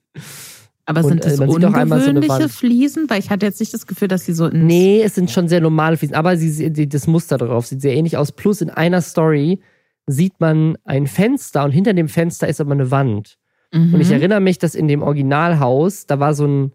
Aber 0.85 1.03
sind 1.03 1.25
das 1.25 1.39
und, 1.39 1.63
äh, 1.63 1.67
ungewöhnliche 1.67 2.43
so 2.43 2.47
Fliesen? 2.47 3.09
Weil 3.09 3.19
ich 3.19 3.29
hatte 3.29 3.45
jetzt 3.45 3.59
nicht 3.59 3.73
das 3.73 3.87
Gefühl, 3.87 4.07
dass 4.07 4.25
sie 4.25 4.33
so... 4.33 4.47
Nee, 4.47 5.01
es 5.03 5.15
sind 5.15 5.29
schon 5.29 5.49
sehr 5.49 5.59
normale 5.59 5.97
Fliesen. 5.97 6.15
Aber 6.15 6.37
sie, 6.37 6.71
die, 6.71 6.87
das 6.87 7.07
Muster 7.07 7.37
darauf 7.37 7.67
sieht 7.67 7.81
sehr 7.81 7.93
ähnlich 7.93 8.15
aus. 8.15 8.31
Plus 8.31 8.61
in 8.61 8.69
einer 8.69 9.01
Story 9.01 9.59
sieht 10.05 10.39
man 10.39 10.77
ein 10.85 11.05
Fenster 11.05 11.65
und 11.65 11.71
hinter 11.71 11.93
dem 11.93 12.07
Fenster 12.07 12.47
ist 12.47 12.61
aber 12.61 12.71
eine 12.71 12.89
Wand. 12.89 13.37
Mhm. 13.73 13.93
Und 13.93 14.01
ich 14.01 14.11
erinnere 14.11 14.39
mich, 14.39 14.59
dass 14.59 14.75
in 14.75 14.87
dem 14.87 15.01
Originalhaus, 15.03 16.05
da 16.05 16.19
war 16.19 16.33
so 16.33 16.45
ein 16.47 16.71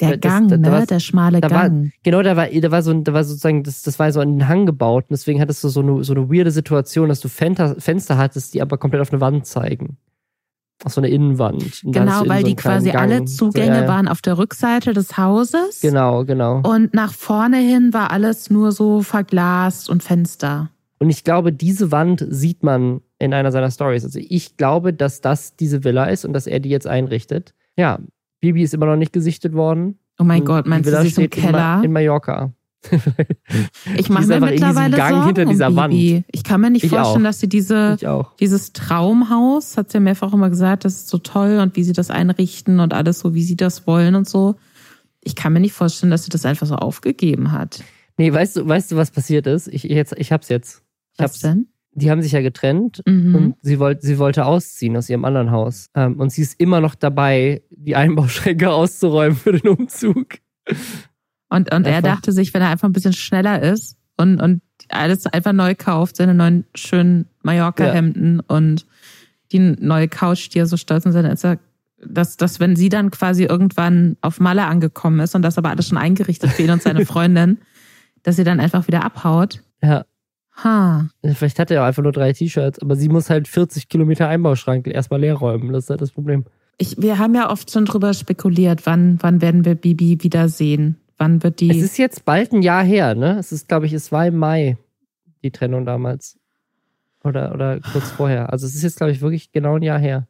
Der 0.00 0.16
Das- 0.16 0.32
Gang, 0.32 0.48
da- 0.48 0.56
da 0.56 0.80
ne? 0.80 0.86
Der 0.86 1.00
schmale 1.00 1.40
da 1.40 1.50
war, 1.50 1.68
Gang. 1.68 1.92
genau, 2.02 2.22
da 2.22 2.36
war, 2.36 2.46
da 2.48 2.70
war 2.70 2.82
so, 2.82 2.92
da 2.94 3.12
war 3.12 3.24
sozusagen, 3.24 3.62
das, 3.62 3.82
das 3.82 3.98
war 3.98 4.10
so 4.12 4.20
an 4.20 4.38
den 4.38 4.48
Hang 4.48 4.66
gebaut 4.66 5.04
und 5.04 5.10
deswegen 5.12 5.40
hattest 5.40 5.62
du 5.64 5.68
so 5.68 5.80
eine, 5.80 6.02
so 6.04 6.14
eine 6.14 6.30
weirde 6.30 6.50
Situation, 6.50 7.08
dass 7.08 7.20
du 7.20 7.28
Fenster, 7.28 7.76
Fenster 7.78 8.16
hattest, 8.16 8.54
die 8.54 8.62
aber 8.62 8.78
komplett 8.78 9.02
auf 9.02 9.12
eine 9.12 9.20
Wand 9.20 9.46
zeigen. 9.46 9.98
Auf 10.82 10.94
so 10.94 11.02
eine 11.02 11.10
Innenwand. 11.10 11.82
Und 11.84 11.92
Genau, 11.92 12.22
weil 12.26 12.40
so 12.40 12.46
die 12.46 12.56
quasi 12.56 12.90
alle 12.92 13.16
Gang. 13.16 13.28
Zugänge 13.28 13.66
so, 13.66 13.72
ja, 13.72 13.82
ja. 13.82 13.88
waren 13.88 14.08
auf 14.08 14.22
der 14.22 14.38
Rückseite 14.38 14.94
des 14.94 15.18
Hauses. 15.18 15.80
Genau, 15.82 16.24
genau. 16.24 16.62
Und 16.62 16.94
nach 16.94 17.12
vorne 17.12 17.58
hin 17.58 17.92
war 17.92 18.10
alles 18.10 18.48
nur 18.48 18.72
so 18.72 19.02
verglast 19.02 19.90
und 19.90 20.02
Fenster. 20.02 20.70
Und 20.98 21.10
ich 21.10 21.22
glaube, 21.22 21.52
diese 21.52 21.92
Wand 21.92 22.26
sieht 22.30 22.62
man 22.62 23.02
in 23.18 23.34
einer 23.34 23.52
seiner 23.52 23.70
Stories. 23.70 24.04
Also 24.04 24.18
ich 24.22 24.56
glaube, 24.56 24.94
dass 24.94 25.20
das 25.20 25.54
diese 25.56 25.84
Villa 25.84 26.04
ist 26.06 26.24
und 26.24 26.32
dass 26.32 26.46
er 26.46 26.60
die 26.60 26.70
jetzt 26.70 26.86
einrichtet. 26.86 27.52
Ja, 27.76 27.98
Bibi 28.40 28.62
ist 28.62 28.74
immer 28.74 28.86
noch 28.86 28.96
nicht 28.96 29.12
gesichtet 29.12 29.52
worden. 29.54 29.98
Oh 30.18 30.24
mein 30.24 30.40
Und 30.40 30.46
Gott, 30.46 30.66
meinst 30.66 30.88
du, 30.90 30.92
sie 31.00 31.08
ist 31.08 31.18
im 31.18 31.24
steht 31.24 31.36
in 31.36 31.42
Ma- 31.44 31.48
Keller? 31.50 31.84
In 31.84 31.92
Mallorca. 31.92 32.52
Ich 33.96 34.08
mache 34.08 34.26
mir 34.26 34.40
mittlerweile 34.40 34.96
Gang 34.96 35.10
Sorgen 35.10 35.26
hinter 35.26 35.44
dieser 35.44 35.68
um 35.68 35.76
Wand. 35.76 35.92
Bibi. 35.92 36.24
Ich 36.32 36.44
kann 36.44 36.60
mir 36.62 36.70
nicht 36.70 36.84
Ich 36.84 36.90
vorstellen, 36.90 37.26
auch. 37.26 37.28
dass 37.28 37.40
sie 37.40 37.48
diese, 37.48 37.96
dieses 38.40 38.72
Traumhaus, 38.72 39.76
hat 39.76 39.90
sie 39.90 39.98
ja 39.98 40.00
mehrfach 40.00 40.32
immer 40.32 40.48
gesagt, 40.50 40.84
das 40.84 40.94
ist 40.94 41.08
so 41.08 41.18
toll 41.18 41.58
und 41.60 41.76
wie 41.76 41.82
sie 41.82 41.92
das 41.92 42.10
einrichten 42.10 42.80
und 42.80 42.94
alles 42.94 43.18
so, 43.20 43.34
wie 43.34 43.42
sie 43.42 43.56
das 43.56 43.86
wollen 43.86 44.14
und 44.14 44.28
so. 44.28 44.56
Ich 45.22 45.36
kann 45.36 45.52
mir 45.52 45.60
nicht 45.60 45.72
vorstellen, 45.74 46.10
dass 46.10 46.24
sie 46.24 46.30
das 46.30 46.46
einfach 46.46 46.66
so 46.66 46.76
aufgegeben 46.76 47.52
hat. 47.52 47.82
Nee, 48.16 48.32
weißt 48.32 48.56
du, 48.56 48.66
weißt 48.68 48.92
du, 48.92 48.96
was 48.96 49.10
passiert 49.10 49.46
ist? 49.46 49.68
Ich, 49.68 49.82
jetzt, 49.82 50.14
ich 50.16 50.32
hab's 50.32 50.48
jetzt. 50.48 50.82
Ich 51.14 51.18
Was 51.18 51.32
hab's. 51.32 51.40
denn? 51.40 51.66
Die 51.92 52.10
haben 52.10 52.22
sich 52.22 52.32
ja 52.32 52.40
getrennt 52.40 53.02
Mhm. 53.06 53.34
und 53.34 53.54
sie 53.62 53.78
wollte, 53.78 54.06
sie 54.06 54.18
wollte 54.18 54.46
ausziehen 54.46 54.96
aus 54.96 55.08
ihrem 55.10 55.24
anderen 55.24 55.50
Haus. 55.50 55.90
Ähm, 55.94 56.20
und 56.20 56.30
sie 56.30 56.42
ist 56.42 56.60
immer 56.60 56.80
noch 56.80 56.94
dabei, 56.94 57.62
die 57.70 57.96
Einbauschränke 57.96 58.70
auszuräumen 58.72 59.36
für 59.36 59.52
den 59.52 59.68
Umzug. 59.68 60.26
Und, 61.48 61.74
und 61.74 61.86
er 61.86 62.00
dachte 62.02 62.32
sich, 62.32 62.54
wenn 62.54 62.62
er 62.62 62.68
einfach 62.70 62.88
ein 62.88 62.92
bisschen 62.92 63.12
schneller 63.12 63.60
ist 63.60 63.96
und, 64.16 64.40
und 64.40 64.62
alles 64.88 65.26
einfach 65.26 65.52
neu 65.52 65.74
kauft, 65.74 66.16
seine 66.16 66.34
neuen 66.34 66.64
schönen 66.74 67.26
Mallorca-Hemden 67.42 68.40
und 68.40 68.86
die 69.52 69.58
neue 69.58 70.06
Couch, 70.06 70.48
die 70.54 70.58
er 70.60 70.66
so 70.66 70.76
stolz 70.76 71.04
in 71.06 71.12
seine 71.12 71.32
ist, 71.32 71.44
er, 71.44 71.58
dass, 72.06 72.36
dass 72.36 72.60
wenn 72.60 72.76
sie 72.76 72.88
dann 72.88 73.10
quasi 73.10 73.44
irgendwann 73.44 74.16
auf 74.20 74.38
Malle 74.38 74.64
angekommen 74.66 75.18
ist 75.20 75.34
und 75.34 75.42
das 75.42 75.58
aber 75.58 75.70
alles 75.70 75.88
schon 75.88 75.98
eingerichtet 75.98 76.50
für 76.50 76.62
ihn 76.62 76.70
und 76.70 76.82
seine 76.82 77.04
Freundin, 77.06 77.58
dass 78.22 78.36
sie 78.36 78.44
dann 78.44 78.60
einfach 78.60 78.86
wieder 78.86 79.04
abhaut. 79.04 79.60
Ja. 79.82 80.04
Ha. 80.64 81.08
Vielleicht 81.22 81.58
hat 81.58 81.70
er 81.70 81.82
auch 81.82 81.86
einfach 81.86 82.02
nur 82.02 82.12
drei 82.12 82.32
T-Shirts, 82.32 82.80
aber 82.80 82.96
sie 82.96 83.08
muss 83.08 83.30
halt 83.30 83.48
40 83.48 83.88
Kilometer 83.88 84.28
Einbauschrank 84.28 84.86
erstmal 84.86 85.20
leer 85.20 85.34
räumen. 85.34 85.72
Das 85.72 85.84
ist 85.84 85.90
halt 85.90 86.00
das 86.00 86.12
Problem. 86.12 86.44
Ich, 86.78 87.00
wir 87.00 87.18
haben 87.18 87.34
ja 87.34 87.50
oft 87.50 87.70
schon 87.70 87.84
drüber 87.84 88.14
spekuliert, 88.14 88.86
wann, 88.86 89.18
wann 89.20 89.42
werden 89.42 89.64
wir 89.64 89.74
Bibi 89.74 90.22
wiedersehen? 90.22 90.96
Wann 91.18 91.42
wird 91.42 91.60
die. 91.60 91.70
Es 91.70 91.82
ist 91.82 91.98
jetzt 91.98 92.24
bald 92.24 92.52
ein 92.52 92.62
Jahr 92.62 92.82
her, 92.82 93.14
ne? 93.14 93.38
Es 93.38 93.52
ist, 93.52 93.68
glaube 93.68 93.86
ich, 93.86 93.92
es 93.92 94.10
war 94.10 94.26
im 94.26 94.36
Mai, 94.38 94.78
die 95.42 95.50
Trennung 95.50 95.84
damals. 95.84 96.38
Oder, 97.22 97.52
oder 97.52 97.80
kurz 97.80 98.10
vorher. 98.10 98.50
Also 98.50 98.66
es 98.66 98.74
ist 98.74 98.82
jetzt, 98.82 98.96
glaube 98.96 99.12
ich, 99.12 99.20
wirklich 99.20 99.52
genau 99.52 99.76
ein 99.76 99.82
Jahr 99.82 99.98
her. 99.98 100.26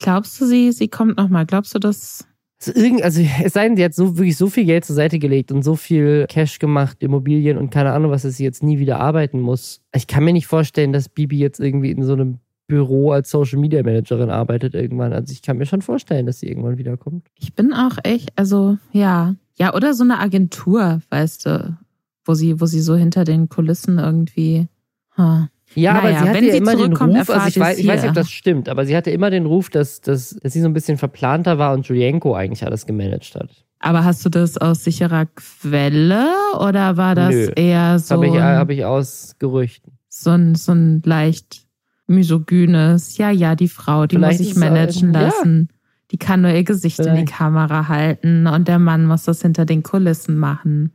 glaubst 0.00 0.40
du, 0.40 0.46
sie, 0.46 0.72
sie 0.72 0.88
kommt 0.88 1.16
nochmal? 1.16 1.46
Glaubst 1.46 1.74
du, 1.74 1.78
dass. 1.78 2.26
Also, 2.60 2.80
irgend, 2.80 3.02
also 3.02 3.22
es 3.44 3.52
sei 3.52 3.68
denn, 3.68 3.76
sie 3.76 3.84
hat 3.84 3.94
so 3.94 4.18
wirklich 4.18 4.36
so 4.36 4.48
viel 4.48 4.64
Geld 4.64 4.84
zur 4.84 4.96
Seite 4.96 5.18
gelegt 5.18 5.52
und 5.52 5.62
so 5.62 5.76
viel 5.76 6.26
Cash 6.28 6.58
gemacht, 6.58 6.96
Immobilien 7.00 7.56
und 7.56 7.70
keine 7.70 7.92
Ahnung, 7.92 8.10
was, 8.10 8.22
dass 8.22 8.36
sie 8.36 8.44
jetzt 8.44 8.62
nie 8.62 8.78
wieder 8.78 8.98
arbeiten 8.98 9.40
muss. 9.40 9.80
Ich 9.94 10.06
kann 10.06 10.24
mir 10.24 10.32
nicht 10.32 10.46
vorstellen, 10.46 10.92
dass 10.92 11.08
Bibi 11.08 11.38
jetzt 11.38 11.60
irgendwie 11.60 11.90
in 11.90 12.02
so 12.02 12.14
einem 12.14 12.38
Büro 12.66 13.12
als 13.12 13.30
Social 13.30 13.58
Media 13.58 13.82
Managerin 13.82 14.30
arbeitet 14.30 14.74
irgendwann. 14.74 15.12
Also 15.12 15.32
ich 15.32 15.42
kann 15.42 15.56
mir 15.56 15.66
schon 15.66 15.82
vorstellen, 15.82 16.26
dass 16.26 16.40
sie 16.40 16.48
irgendwann 16.48 16.78
wiederkommt. 16.78 17.26
Ich 17.38 17.54
bin 17.54 17.72
auch 17.72 17.96
echt, 18.02 18.30
also 18.36 18.76
ja. 18.92 19.34
Ja, 19.56 19.74
oder 19.74 19.94
so 19.94 20.04
eine 20.04 20.20
Agentur, 20.20 21.00
weißt 21.10 21.46
du, 21.46 21.78
wo 22.24 22.34
sie, 22.34 22.60
wo 22.60 22.66
sie 22.66 22.80
so 22.80 22.94
hinter 22.94 23.24
den 23.24 23.48
Kulissen 23.48 23.98
irgendwie. 23.98 24.68
Ha. 25.16 25.48
Ja, 25.74 25.92
Naja, 25.94 26.00
aber 26.00 26.08
sie 26.24 26.28
hatte 26.30 26.44
ja 26.46 26.52
sie 26.52 26.58
immer 26.58 26.76
den 26.76 26.96
Ruf, 26.96 27.30
also 27.30 27.46
ich 27.48 27.58
weiß, 27.60 27.78
ich 27.78 27.86
weiß 27.86 28.00
nicht, 28.02 28.08
ob 28.08 28.14
das 28.14 28.30
stimmt, 28.30 28.68
aber 28.68 28.86
sie 28.86 28.96
hatte 28.96 29.10
immer 29.10 29.30
den 29.30 29.46
Ruf, 29.46 29.68
dass, 29.70 30.00
dass, 30.00 30.30
dass 30.30 30.52
sie 30.52 30.60
so 30.60 30.66
ein 30.66 30.72
bisschen 30.72 30.96
verplanter 30.98 31.58
war 31.58 31.72
und 31.74 31.86
Julienko 31.86 32.34
eigentlich 32.34 32.64
alles 32.64 32.86
gemanagt 32.86 33.34
hat. 33.34 33.50
Aber 33.80 34.04
hast 34.04 34.24
du 34.24 34.28
das 34.28 34.56
aus 34.58 34.82
sicherer 34.82 35.26
Quelle 35.26 36.26
oder 36.58 36.96
war 36.96 37.14
das 37.14 37.32
Nö. 37.34 37.50
eher 37.54 37.98
so, 37.98 38.16
habe 38.16 38.26
ich, 38.26 38.32
hab 38.34 38.70
ich 38.70 38.84
aus 38.84 39.36
Gerüchten. 39.38 39.92
so, 40.08 40.30
ein, 40.30 40.54
so 40.56 40.72
ein 40.72 41.02
leicht 41.04 41.66
misogynes, 42.08 43.16
ja, 43.18 43.30
ja, 43.30 43.54
die 43.54 43.68
Frau, 43.68 44.06
die 44.06 44.16
Vielleicht 44.16 44.38
muss 44.40 44.46
sich 44.48 44.50
ist 44.50 44.56
es 44.56 44.62
auch- 44.62 44.70
managen 44.70 45.14
ja. 45.14 45.20
lassen. 45.20 45.68
Die 46.10 46.16
kann 46.16 46.40
nur 46.40 46.50
ihr 46.52 46.64
Gesicht 46.64 46.98
in 47.00 47.04
die 47.04 47.10
Vielleicht. 47.10 47.32
Kamera 47.34 47.88
halten 47.88 48.46
und 48.46 48.66
der 48.66 48.78
Mann 48.78 49.04
muss 49.04 49.24
das 49.24 49.42
hinter 49.42 49.66
den 49.66 49.82
Kulissen 49.82 50.38
machen. 50.38 50.92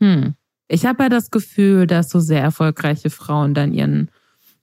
Hm. 0.00 0.34
Ich 0.72 0.86
habe 0.86 1.02
ja 1.02 1.08
das 1.10 1.30
Gefühl, 1.30 1.86
dass 1.86 2.08
so 2.08 2.18
sehr 2.18 2.40
erfolgreiche 2.40 3.10
Frauen 3.10 3.52
dann 3.52 3.74
ihren 3.74 4.10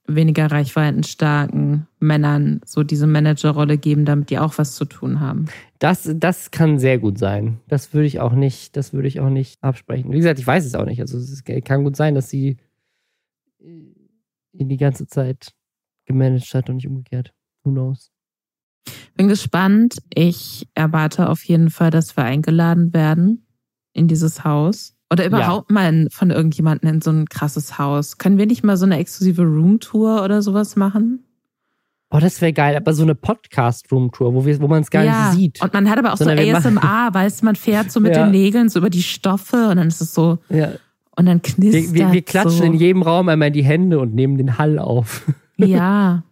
weniger 0.07 0.51
reichweitenstarken 0.51 1.85
Männern 1.99 2.61
so 2.65 2.81
diese 2.81 3.05
Managerrolle 3.05 3.77
geben, 3.77 4.05
damit 4.05 4.31
die 4.31 4.39
auch 4.39 4.57
was 4.57 4.73
zu 4.73 4.85
tun 4.85 5.19
haben. 5.19 5.45
Das, 5.77 6.09
das 6.15 6.49
kann 6.49 6.79
sehr 6.79 6.97
gut 6.97 7.19
sein. 7.19 7.59
Das 7.67 7.93
würde 7.93 8.07
ich 8.07 8.19
auch 8.19 8.33
nicht, 8.33 8.75
das 8.75 8.91
würde 8.91 9.07
ich 9.07 9.19
auch 9.19 9.29
nicht 9.29 9.63
absprechen. 9.63 10.11
Wie 10.11 10.17
gesagt, 10.17 10.39
ich 10.39 10.47
weiß 10.47 10.65
es 10.65 10.73
auch 10.73 10.85
nicht. 10.85 10.99
Also 10.99 11.19
es 11.19 11.43
kann 11.63 11.83
gut 11.83 11.95
sein, 11.95 12.15
dass 12.15 12.27
sie 12.27 12.57
ihn 13.59 14.67
die 14.67 14.77
ganze 14.77 15.05
Zeit 15.05 15.53
gemanagt 16.05 16.51
hat 16.55 16.71
und 16.71 16.77
nicht 16.77 16.87
umgekehrt. 16.87 17.35
Who 17.63 17.69
knows? 17.69 18.11
Bin 19.13 19.27
gespannt. 19.27 19.99
Ich 20.11 20.67
erwarte 20.73 21.29
auf 21.29 21.43
jeden 21.43 21.69
Fall, 21.69 21.91
dass 21.91 22.17
wir 22.17 22.23
eingeladen 22.23 22.95
werden 22.95 23.45
in 23.93 24.07
dieses 24.07 24.43
Haus. 24.43 24.95
Oder 25.11 25.25
überhaupt 25.25 25.71
mal 25.71 25.89
in, 25.89 26.09
von 26.11 26.29
irgendjemandem 26.29 26.89
in 26.95 27.01
so 27.01 27.09
ein 27.11 27.27
krasses 27.27 27.79
Haus. 27.79 28.17
Können 28.19 28.37
wir 28.37 28.45
nicht 28.45 28.63
mal 28.63 28.77
so 28.77 28.85
eine 28.85 28.97
exklusive 28.99 29.41
Roomtour 29.43 30.23
oder 30.23 30.41
sowas 30.43 30.75
machen? 30.75 31.23
Boah, 32.11 32.19
das 32.21 32.41
wäre 32.41 32.53
geil. 32.53 32.75
Aber 32.75 32.93
so 32.93 33.03
eine 33.03 33.15
Podcast-Room-Tour, 33.15 34.33
wo, 34.33 34.45
wir- 34.45 34.59
wo 34.61 34.67
man 34.67 34.81
es 34.81 34.89
gar 34.91 35.03
ja. 35.03 35.29
nicht 35.29 35.37
sieht. 35.39 35.61
Und 35.63 35.73
man 35.73 35.89
hat 35.89 35.97
aber 35.97 36.13
auch 36.13 36.17
Sondern 36.17 36.37
so 36.37 36.51
machen- 36.51 36.77
ASMR, 36.77 37.09
weißt 37.13 37.41
du, 37.41 37.45
man 37.45 37.55
fährt 37.55 37.91
so 37.91 37.99
mit 37.99 38.15
Ja. 38.15 38.23
den 38.25 38.31
Nägeln 38.31 38.69
so 38.69 38.79
über 38.79 38.89
die 38.89 39.03
Stoffe 39.03 39.69
und 39.69 39.77
dann 39.77 39.87
ist 39.87 40.01
es 40.01 40.13
so, 40.13 40.37
Ja. 40.49 40.69
und 41.15 41.25
dann 41.25 41.41
knistert 41.41 41.93
Wir, 41.93 42.07
wir, 42.07 42.11
wir 42.13 42.21
klatschen 42.21 42.51
so. 42.59 42.63
in 42.63 42.73
jedem 42.75 43.01
Raum 43.01 43.29
einmal 43.29 43.47
in 43.49 43.53
die 43.55 43.63
Hände 43.63 43.99
und 43.99 44.13
nehmen 44.13 44.37
den 44.37 44.57
Hall 44.57 44.77
auf. 44.79 45.23
Ja. 45.57 46.23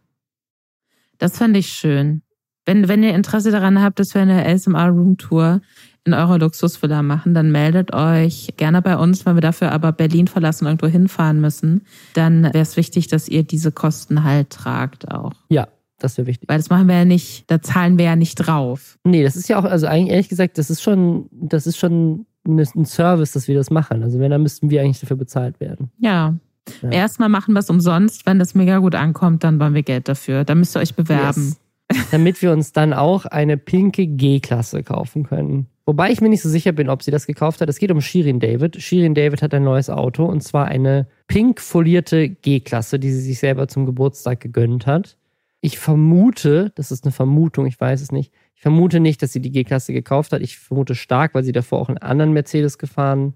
Das 1.17 1.37
fände 1.37 1.59
ich 1.59 1.67
schön. 1.67 2.21
Wenn, 2.65 2.87
wenn 2.87 3.03
ihr 3.03 3.13
Interesse 3.15 3.51
daran 3.51 3.81
habt, 3.81 3.99
dass 3.99 4.13
wir 4.13 4.21
eine 4.21 4.45
ASMR-Room-Tour 4.45 5.61
in 6.07 6.13
eurer 6.13 6.39
Luxusvilla 6.39 7.03
machen, 7.03 7.33
dann 7.33 7.51
meldet 7.51 7.93
euch 7.93 8.53
gerne 8.57 8.81
bei 8.81 8.97
uns, 8.97 9.25
wenn 9.25 9.35
wir 9.35 9.41
dafür 9.41 9.71
aber 9.71 9.91
Berlin 9.91 10.27
verlassen 10.27 10.65
und 10.65 10.71
irgendwo 10.71 10.87
hinfahren 10.87 11.39
müssen. 11.41 11.85
Dann 12.13 12.43
wäre 12.43 12.59
es 12.59 12.77
wichtig, 12.77 13.07
dass 13.07 13.27
ihr 13.27 13.43
diese 13.43 13.71
Kosten 13.71 14.23
halt 14.23 14.49
tragt 14.49 15.11
auch. 15.11 15.33
Ja, 15.49 15.67
das 15.99 16.17
wäre 16.17 16.27
wichtig. 16.27 16.49
Weil 16.49 16.57
das 16.57 16.69
machen 16.69 16.87
wir 16.87 16.95
ja 16.95 17.05
nicht, 17.05 17.49
da 17.51 17.61
zahlen 17.61 17.97
wir 17.97 18.05
ja 18.05 18.15
nicht 18.15 18.35
drauf. 18.35 18.97
Nee, 19.03 19.23
das 19.23 19.35
ist 19.35 19.49
ja 19.49 19.59
auch, 19.59 19.65
also 19.65 19.87
eigentlich 19.87 20.11
ehrlich 20.11 20.29
gesagt, 20.29 20.57
das 20.57 20.69
ist 20.69 20.81
schon, 20.81 21.27
das 21.31 21.67
ist 21.67 21.77
schon 21.77 22.25
ein 22.47 22.85
Service, 22.85 23.33
dass 23.33 23.47
wir 23.47 23.55
das 23.55 23.69
machen. 23.69 24.03
Also 24.03 24.19
wenn, 24.19 24.31
dann 24.31 24.41
müssten 24.41 24.69
wir 24.69 24.81
eigentlich 24.81 24.99
dafür 24.99 25.17
bezahlt 25.17 25.59
werden. 25.59 25.91
Ja. 25.99 26.35
Ja. 26.81 26.89
Erstmal 26.89 27.29
machen 27.29 27.53
wir 27.53 27.59
es 27.59 27.69
umsonst. 27.69 28.25
Wenn 28.25 28.39
das 28.39 28.55
mega 28.55 28.79
gut 28.79 28.95
ankommt, 28.95 29.43
dann 29.43 29.59
wollen 29.59 29.73
wir 29.73 29.83
Geld 29.83 30.07
dafür. 30.07 30.43
Da 30.43 30.55
müsst 30.55 30.75
ihr 30.75 30.81
euch 30.81 30.95
bewerben. 30.95 31.55
Yes. 31.91 32.09
Damit 32.11 32.41
wir 32.41 32.51
uns 32.51 32.73
dann 32.73 32.93
auch 32.93 33.25
eine 33.25 33.57
pinke 33.57 34.05
G-Klasse 34.07 34.83
kaufen 34.83 35.23
können. 35.23 35.67
Wobei 35.87 36.11
ich 36.11 36.19
mir 36.19 36.27
nicht 36.27 36.41
so 36.41 36.49
sicher 36.49 36.73
bin, 36.73 36.89
ob 36.89 37.01
sie 37.01 37.11
das 37.11 37.25
gekauft 37.27 37.61
hat. 37.61 37.69
Es 37.69 37.79
geht 37.79 37.91
um 37.91 38.01
Shirin 38.01 38.41
David. 38.41 38.81
Shirin 38.81 39.15
David 39.15 39.41
hat 39.41 39.53
ein 39.53 39.63
neues 39.63 39.89
Auto 39.89 40.25
und 40.25 40.43
zwar 40.43 40.65
eine 40.65 41.07
pink 41.27 41.61
folierte 41.61 42.27
G-Klasse, 42.27 42.99
die 42.99 43.09
sie 43.09 43.21
sich 43.21 43.39
selber 43.39 43.69
zum 43.69 43.85
Geburtstag 43.85 44.41
gegönnt 44.41 44.85
hat. 44.85 45.17
Ich 45.61 45.79
vermute, 45.79 46.73
das 46.75 46.91
ist 46.91 47.05
eine 47.05 47.13
Vermutung, 47.13 47.65
ich 47.67 47.79
weiß 47.79 48.01
es 48.01 48.11
nicht. 48.11 48.33
Ich 48.53 48.61
vermute 48.61 48.99
nicht, 48.99 49.21
dass 49.21 49.31
sie 49.31 49.39
die 49.39 49.49
G-Klasse 49.49 49.93
gekauft 49.93 50.33
hat. 50.33 50.41
Ich 50.41 50.57
vermute 50.57 50.93
stark, 50.93 51.33
weil 51.33 51.45
sie 51.45 51.53
davor 51.53 51.79
auch 51.79 51.87
einen 51.87 51.99
anderen 51.99 52.33
Mercedes 52.33 52.77
gefahren 52.77 53.35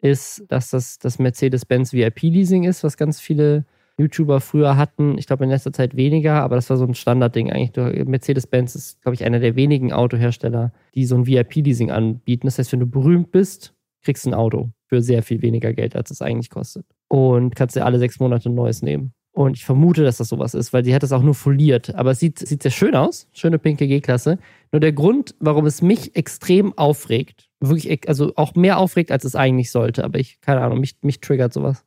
ist, 0.00 0.44
dass 0.48 0.70
das 0.70 0.98
das 0.98 1.18
Mercedes-Benz 1.18 1.92
VIP-Leasing 1.92 2.64
ist, 2.64 2.84
was 2.84 2.96
ganz 2.96 3.20
viele 3.20 3.66
YouTuber 3.98 4.40
früher 4.40 4.76
hatten. 4.76 5.18
Ich 5.18 5.26
glaube 5.26 5.44
in 5.44 5.50
letzter 5.50 5.72
Zeit 5.72 5.96
weniger, 5.96 6.42
aber 6.42 6.56
das 6.56 6.70
war 6.70 6.76
so 6.76 6.84
ein 6.84 6.94
Standardding 6.94 7.50
eigentlich. 7.50 8.06
Mercedes-Benz 8.06 8.74
ist, 8.74 9.02
glaube 9.02 9.14
ich, 9.14 9.24
einer 9.24 9.40
der 9.40 9.56
wenigen 9.56 9.92
Autohersteller, 9.92 10.72
die 10.94 11.04
so 11.04 11.16
ein 11.16 11.26
VIP-Leasing 11.26 11.90
anbieten. 11.90 12.46
Das 12.46 12.58
heißt, 12.58 12.72
wenn 12.72 12.80
du 12.80 12.86
berühmt 12.86 13.30
bist, 13.32 13.74
kriegst 14.02 14.24
du 14.24 14.30
ein 14.30 14.34
Auto 14.34 14.70
für 14.86 15.00
sehr 15.00 15.22
viel 15.22 15.42
weniger 15.42 15.72
Geld, 15.72 15.96
als 15.96 16.10
es 16.10 16.22
eigentlich 16.22 16.50
kostet. 16.50 16.86
Und 17.08 17.54
kannst 17.54 17.76
dir 17.76 17.84
alle 17.84 17.98
sechs 17.98 18.18
Monate 18.20 18.48
ein 18.48 18.54
neues 18.54 18.82
nehmen. 18.82 19.12
Und 19.34 19.56
ich 19.56 19.64
vermute, 19.64 20.04
dass 20.04 20.18
das 20.18 20.28
sowas 20.28 20.52
ist, 20.52 20.74
weil 20.74 20.84
sie 20.84 20.94
hat 20.94 21.02
das 21.02 21.12
auch 21.12 21.22
nur 21.22 21.34
foliert. 21.34 21.94
Aber 21.94 22.10
es 22.10 22.20
sieht, 22.20 22.38
sieht 22.38 22.62
sehr 22.62 22.70
schön 22.70 22.94
aus. 22.94 23.28
Schöne 23.32 23.58
pinke 23.58 23.86
G-Klasse. 23.86 24.38
Nur 24.72 24.80
der 24.80 24.92
Grund, 24.92 25.34
warum 25.40 25.64
es 25.64 25.80
mich 25.80 26.14
extrem 26.16 26.76
aufregt, 26.76 27.48
wirklich, 27.60 28.08
also 28.08 28.32
auch 28.36 28.54
mehr 28.54 28.78
aufregt, 28.78 29.10
als 29.10 29.24
es 29.24 29.34
eigentlich 29.34 29.70
sollte, 29.70 30.04
aber 30.04 30.18
ich, 30.18 30.40
keine 30.42 30.60
Ahnung, 30.60 30.80
mich, 30.80 30.96
mich 31.02 31.20
triggert 31.20 31.52
sowas. 31.52 31.84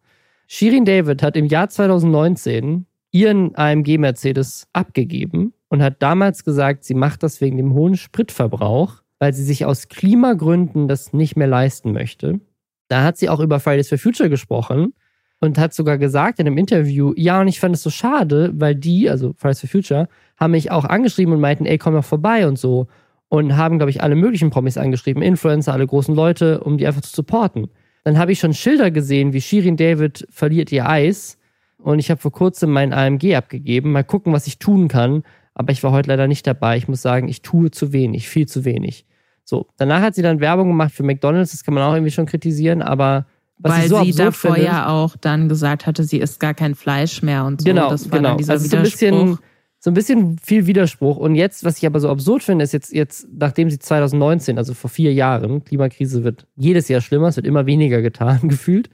Shirin 0.47 0.85
David 0.85 1.23
hat 1.23 1.35
im 1.35 1.45
Jahr 1.45 1.69
2019 1.69 2.85
ihren 3.11 3.55
AMG 3.55 3.97
Mercedes 3.97 4.67
abgegeben 4.73 5.53
und 5.69 5.81
hat 5.81 6.01
damals 6.01 6.43
gesagt, 6.43 6.83
sie 6.83 6.93
macht 6.93 7.23
das 7.23 7.41
wegen 7.41 7.57
dem 7.57 7.73
hohen 7.73 7.95
Spritverbrauch, 7.95 9.01
weil 9.19 9.33
sie 9.33 9.43
sich 9.43 9.65
aus 9.65 9.87
Klimagründen 9.87 10.87
das 10.87 11.13
nicht 11.13 11.35
mehr 11.35 11.47
leisten 11.47 11.93
möchte. 11.93 12.39
Da 12.87 13.03
hat 13.03 13.17
sie 13.17 13.29
auch 13.29 13.39
über 13.39 13.59
Fridays 13.59 13.89
for 13.89 13.97
Future 13.97 14.29
gesprochen 14.29 14.93
und 15.39 15.57
hat 15.57 15.73
sogar 15.73 15.97
gesagt 15.97 16.39
in 16.39 16.47
einem 16.47 16.57
Interview, 16.57 17.13
ja, 17.15 17.41
und 17.41 17.47
ich 17.47 17.59
fand 17.59 17.75
es 17.75 17.83
so 17.83 17.89
schade, 17.89 18.51
weil 18.55 18.75
die, 18.75 19.09
also 19.09 19.33
Fridays 19.37 19.61
for 19.61 19.69
Future, 19.69 20.07
haben 20.37 20.51
mich 20.51 20.71
auch 20.71 20.85
angeschrieben 20.85 21.33
und 21.33 21.39
meinten, 21.39 21.65
ey, 21.65 21.77
komm 21.77 21.93
doch 21.93 22.05
vorbei 22.05 22.47
und 22.47 22.59
so. 22.59 22.87
Und 23.27 23.57
haben, 23.57 23.79
glaube 23.79 23.89
ich, 23.89 24.03
alle 24.03 24.15
möglichen 24.15 24.51
Promis 24.51 24.77
angeschrieben, 24.77 25.23
Influencer, 25.23 25.73
alle 25.73 25.87
großen 25.87 26.13
Leute, 26.13 26.59
um 26.59 26.77
die 26.77 26.85
einfach 26.85 27.01
zu 27.01 27.15
supporten. 27.15 27.69
Dann 28.05 28.19
habe 28.19 28.31
ich 28.31 28.39
schon 28.39 28.53
Schilder 28.53 28.91
gesehen, 28.91 29.33
wie 29.33 29.41
Shirin 29.41 29.77
David 29.77 30.27
verliert 30.29 30.71
ihr 30.71 30.87
Eis. 30.87 31.39
Und 31.79 31.97
ich 31.99 32.11
habe 32.11 32.21
vor 32.21 32.31
kurzem 32.31 32.71
mein 32.71 32.93
AMG 32.93 33.35
abgegeben. 33.35 33.91
Mal 33.91 34.03
gucken, 34.03 34.31
was 34.31 34.45
ich 34.45 34.59
tun 34.59 34.87
kann. 34.87 35.23
Aber 35.55 35.71
ich 35.71 35.83
war 35.83 35.91
heute 35.91 36.09
leider 36.09 36.27
nicht 36.27 36.45
dabei. 36.45 36.77
Ich 36.77 36.87
muss 36.87 37.01
sagen, 37.01 37.27
ich 37.27 37.41
tue 37.41 37.71
zu 37.71 37.93
wenig, 37.93 38.29
viel 38.29 38.47
zu 38.47 38.63
wenig. 38.63 39.05
So, 39.43 39.67
danach 39.77 40.01
hat 40.01 40.13
sie 40.13 40.21
dann 40.21 40.39
Werbung 40.39 40.67
gemacht 40.67 40.93
für 40.93 41.01
McDonalds. 41.03 41.51
Das 41.51 41.63
kann 41.63 41.73
man 41.73 41.83
auch 41.83 41.93
irgendwie 41.93 42.11
schon 42.11 42.27
kritisieren, 42.27 42.83
aber 42.83 43.25
was 43.57 43.71
Weil 43.73 43.89
so 43.89 44.03
sie 44.03 44.11
davor 44.11 44.53
finde, 44.53 44.67
ja 44.67 44.87
auch 44.87 45.15
dann 45.17 45.49
gesagt 45.49 45.87
hatte, 45.87 46.03
sie 46.03 46.19
isst 46.19 46.39
gar 46.39 46.53
kein 46.53 46.75
Fleisch 46.75 47.23
mehr 47.23 47.45
und 47.45 47.61
so. 47.61 47.65
Genau, 47.65 47.89
das 47.89 48.11
war 48.11 48.19
genau. 48.19 48.29
Dann 48.29 48.37
dieser 48.37 48.53
also 48.53 48.67
so 48.67 48.77
ein 48.77 48.83
bisschen 48.83 49.39
so 49.85 49.91
ein 49.91 49.93
bisschen 49.93 50.39
viel 50.39 50.65
Widerspruch. 50.65 51.17
Und 51.17 51.35
jetzt, 51.35 51.63
was 51.63 51.77
ich 51.77 51.85
aber 51.85 51.99
so 51.99 52.09
absurd 52.09 52.41
finde, 52.41 52.63
ist 52.63 52.73
jetzt, 52.73 52.91
jetzt, 52.91 53.27
nachdem 53.31 53.69
sie 53.69 53.77
2019, 53.77 54.57
also 54.57 54.73
vor 54.73 54.89
vier 54.89 55.13
Jahren, 55.13 55.63
Klimakrise 55.63 56.23
wird 56.23 56.47
jedes 56.55 56.87
Jahr 56.87 57.01
schlimmer, 57.01 57.27
es 57.27 57.35
wird 57.35 57.45
immer 57.45 57.67
weniger 57.67 58.01
getan, 58.01 58.39
gefühlt, 58.49 58.89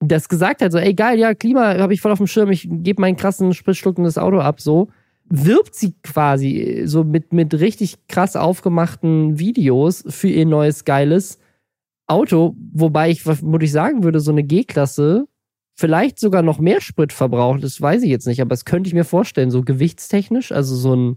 das 0.00 0.28
gesagt 0.28 0.60
hat, 0.60 0.72
so, 0.72 0.78
ey, 0.78 0.94
geil, 0.94 1.16
ja, 1.20 1.32
Klima 1.32 1.78
habe 1.78 1.94
ich 1.94 2.00
voll 2.00 2.10
auf 2.10 2.18
dem 2.18 2.26
Schirm, 2.26 2.50
ich 2.50 2.68
gebe 2.68 3.00
meinen 3.00 3.14
krassen, 3.14 3.54
spritschluckendes 3.54 4.18
Auto 4.18 4.40
ab, 4.40 4.60
so, 4.60 4.88
wirbt 5.26 5.76
sie 5.76 5.94
quasi 6.02 6.82
so 6.86 7.04
mit, 7.04 7.32
mit 7.32 7.54
richtig 7.54 8.08
krass 8.08 8.34
aufgemachten 8.34 9.38
Videos 9.38 10.02
für 10.08 10.26
ihr 10.26 10.44
neues, 10.44 10.84
geiles 10.84 11.38
Auto, 12.08 12.56
wobei 12.72 13.10
ich, 13.10 13.24
muss 13.24 13.62
ich 13.62 13.70
sagen 13.70 14.02
würde, 14.02 14.18
so 14.18 14.32
eine 14.32 14.42
G-Klasse 14.42 15.28
vielleicht 15.74 16.18
sogar 16.18 16.42
noch 16.42 16.58
mehr 16.58 16.80
Sprit 16.80 17.12
verbraucht, 17.12 17.62
das 17.62 17.80
weiß 17.80 18.02
ich 18.02 18.10
jetzt 18.10 18.26
nicht, 18.26 18.40
aber 18.40 18.50
das 18.50 18.64
könnte 18.64 18.88
ich 18.88 18.94
mir 18.94 19.04
vorstellen, 19.04 19.50
so 19.50 19.62
gewichtstechnisch, 19.62 20.52
also 20.52 20.76
so 20.76 20.94
ein 20.94 21.16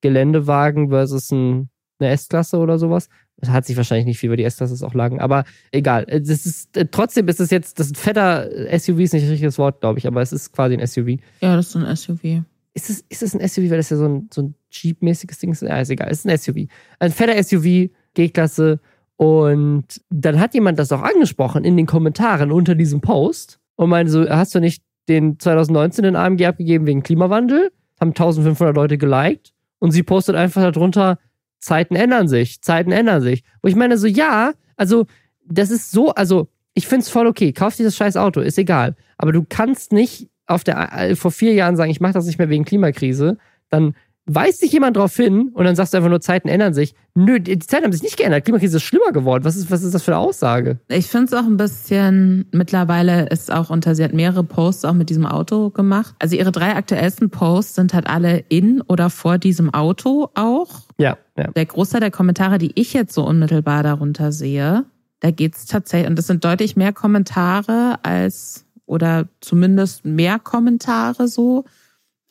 Geländewagen 0.00 0.88
versus 0.88 1.30
ein, 1.30 1.68
eine 1.98 2.10
S-Klasse 2.10 2.58
oder 2.58 2.78
sowas. 2.78 3.08
Das 3.36 3.50
hat 3.50 3.66
sich 3.66 3.76
wahrscheinlich 3.76 4.06
nicht 4.06 4.18
viel, 4.18 4.30
weil 4.30 4.36
die 4.36 4.44
S-Klasse 4.44 4.74
ist 4.74 4.82
auch 4.82 4.94
lang, 4.94 5.20
aber 5.20 5.44
egal. 5.72 6.06
Das 6.06 6.46
ist, 6.46 6.76
äh, 6.76 6.86
trotzdem 6.90 7.28
ist 7.28 7.40
es 7.40 7.50
jetzt, 7.50 7.78
das 7.78 7.92
fetter 7.94 8.48
SUV 8.78 8.98
ist 9.00 9.14
nicht 9.14 9.24
ein 9.24 9.30
richtiges 9.30 9.58
Wort, 9.58 9.80
glaube 9.80 9.98
ich, 9.98 10.06
aber 10.06 10.22
es 10.22 10.32
ist 10.32 10.52
quasi 10.52 10.74
ein 10.76 10.86
SUV. 10.86 11.18
Ja, 11.40 11.56
das 11.56 11.68
ist 11.68 11.76
ein 11.76 11.96
SUV. 11.96 12.42
Ist 12.74 12.88
es, 12.88 13.04
ist 13.08 13.22
es 13.22 13.34
ein 13.34 13.46
SUV, 13.46 13.70
weil 13.70 13.76
das 13.76 13.90
ja 13.90 13.96
so 13.96 14.06
ein, 14.06 14.28
so 14.32 14.42
ein 14.42 14.54
Jeep-mäßiges 14.70 15.38
Ding 15.38 15.52
ist? 15.52 15.62
Ja, 15.62 15.80
ist 15.80 15.90
egal. 15.90 16.08
Es 16.10 16.24
ist 16.24 16.26
ein 16.26 16.38
SUV. 16.38 16.68
Ein 16.98 17.10
fetter 17.10 17.42
SUV, 17.42 17.90
G-Klasse. 18.14 18.80
Und 19.16 20.00
dann 20.08 20.40
hat 20.40 20.54
jemand 20.54 20.78
das 20.78 20.90
auch 20.90 21.02
angesprochen 21.02 21.64
in 21.64 21.76
den 21.76 21.86
Kommentaren 21.86 22.50
unter 22.50 22.74
diesem 22.74 23.00
Post 23.00 23.60
und 23.82 23.90
meinte 23.90 24.12
so, 24.12 24.28
hast 24.28 24.54
du 24.54 24.60
nicht 24.60 24.82
den 25.08 25.38
2019 25.38 26.04
in 26.04 26.16
AMG 26.16 26.46
abgegeben 26.46 26.86
wegen 26.86 27.02
Klimawandel? 27.02 27.70
Haben 28.00 28.10
1500 28.10 28.74
Leute 28.74 28.98
geliked 28.98 29.52
und 29.78 29.92
sie 29.92 30.02
postet 30.02 30.36
einfach 30.36 30.62
darunter, 30.72 31.18
Zeiten 31.58 31.94
ändern 31.94 32.28
sich, 32.28 32.60
Zeiten 32.62 32.92
ändern 32.92 33.22
sich. 33.22 33.44
Wo 33.62 33.68
ich 33.68 33.76
meine 33.76 33.96
so, 33.98 34.06
ja, 34.06 34.52
also 34.76 35.06
das 35.46 35.70
ist 35.70 35.90
so, 35.90 36.10
also 36.10 36.48
ich 36.74 36.86
finde 36.86 37.02
es 37.02 37.08
voll 37.08 37.26
okay, 37.26 37.52
kauf 37.52 37.76
dir 37.76 37.84
das 37.84 37.96
scheiß 37.96 38.16
Auto, 38.16 38.40
ist 38.40 38.58
egal. 38.58 38.96
Aber 39.18 39.32
du 39.32 39.44
kannst 39.48 39.92
nicht 39.92 40.28
auf 40.46 40.64
der, 40.64 40.92
äh, 40.92 41.16
vor 41.16 41.30
vier 41.30 41.54
Jahren 41.54 41.76
sagen, 41.76 41.90
ich 41.90 42.00
mache 42.00 42.14
das 42.14 42.26
nicht 42.26 42.38
mehr 42.38 42.48
wegen 42.48 42.64
Klimakrise, 42.64 43.38
dann 43.68 43.94
weist 44.26 44.62
dich 44.62 44.72
jemand 44.72 44.96
darauf 44.96 45.16
hin 45.16 45.50
und 45.52 45.64
dann 45.64 45.74
sagst 45.74 45.92
du 45.92 45.96
einfach 45.98 46.10
nur, 46.10 46.20
Zeiten 46.20 46.48
ändern 46.48 46.74
sich. 46.74 46.94
Nö, 47.14 47.40
die 47.40 47.58
Zeiten 47.58 47.84
haben 47.84 47.92
sich 47.92 48.02
nicht 48.02 48.16
geändert. 48.16 48.44
Klimakrise 48.44 48.76
ist 48.76 48.84
schlimmer 48.84 49.12
geworden. 49.12 49.44
Was 49.44 49.56
ist, 49.56 49.70
was 49.70 49.82
ist 49.82 49.94
das 49.94 50.02
für 50.02 50.12
eine 50.12 50.20
Aussage? 50.20 50.78
Ich 50.88 51.08
finde 51.08 51.26
es 51.26 51.32
auch 51.34 51.44
ein 51.44 51.56
bisschen, 51.56 52.46
mittlerweile 52.52 53.26
ist 53.28 53.52
auch 53.52 53.70
unter, 53.70 53.94
sie 53.94 54.04
hat 54.04 54.12
mehrere 54.12 54.44
Posts 54.44 54.84
auch 54.84 54.94
mit 54.94 55.10
diesem 55.10 55.26
Auto 55.26 55.70
gemacht. 55.70 56.14
Also 56.18 56.36
ihre 56.36 56.52
drei 56.52 56.74
aktuellsten 56.74 57.30
Posts 57.30 57.74
sind 57.74 57.94
halt 57.94 58.06
alle 58.06 58.44
in 58.48 58.80
oder 58.82 59.10
vor 59.10 59.38
diesem 59.38 59.74
Auto 59.74 60.30
auch. 60.34 60.82
Ja, 60.98 61.18
ja. 61.36 61.50
Der 61.50 61.66
Großteil 61.66 62.00
der 62.00 62.10
Kommentare, 62.10 62.58
die 62.58 62.72
ich 62.76 62.92
jetzt 62.92 63.14
so 63.14 63.26
unmittelbar 63.26 63.82
darunter 63.82 64.32
sehe, 64.32 64.84
da 65.20 65.30
geht's 65.30 65.66
tatsächlich, 65.66 66.08
und 66.08 66.16
das 66.16 66.26
sind 66.26 66.44
deutlich 66.44 66.76
mehr 66.76 66.92
Kommentare 66.92 67.98
als, 68.02 68.66
oder 68.86 69.28
zumindest 69.40 70.04
mehr 70.04 70.38
Kommentare 70.38 71.28
so, 71.28 71.64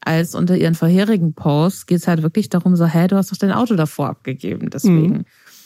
als 0.03 0.35
unter 0.35 0.57
ihren 0.57 0.75
vorherigen 0.75 1.33
Posts 1.33 1.85
geht 1.85 1.99
es 1.99 2.07
halt 2.07 2.23
wirklich 2.23 2.49
darum, 2.49 2.75
so, 2.75 2.85
hä, 2.85 3.07
du 3.07 3.15
hast 3.15 3.31
doch 3.31 3.37
dein 3.37 3.51
Auto 3.51 3.75
davor 3.75 4.09
abgegeben, 4.09 4.69
deswegen. 4.69 5.17
Mhm. 5.17 5.25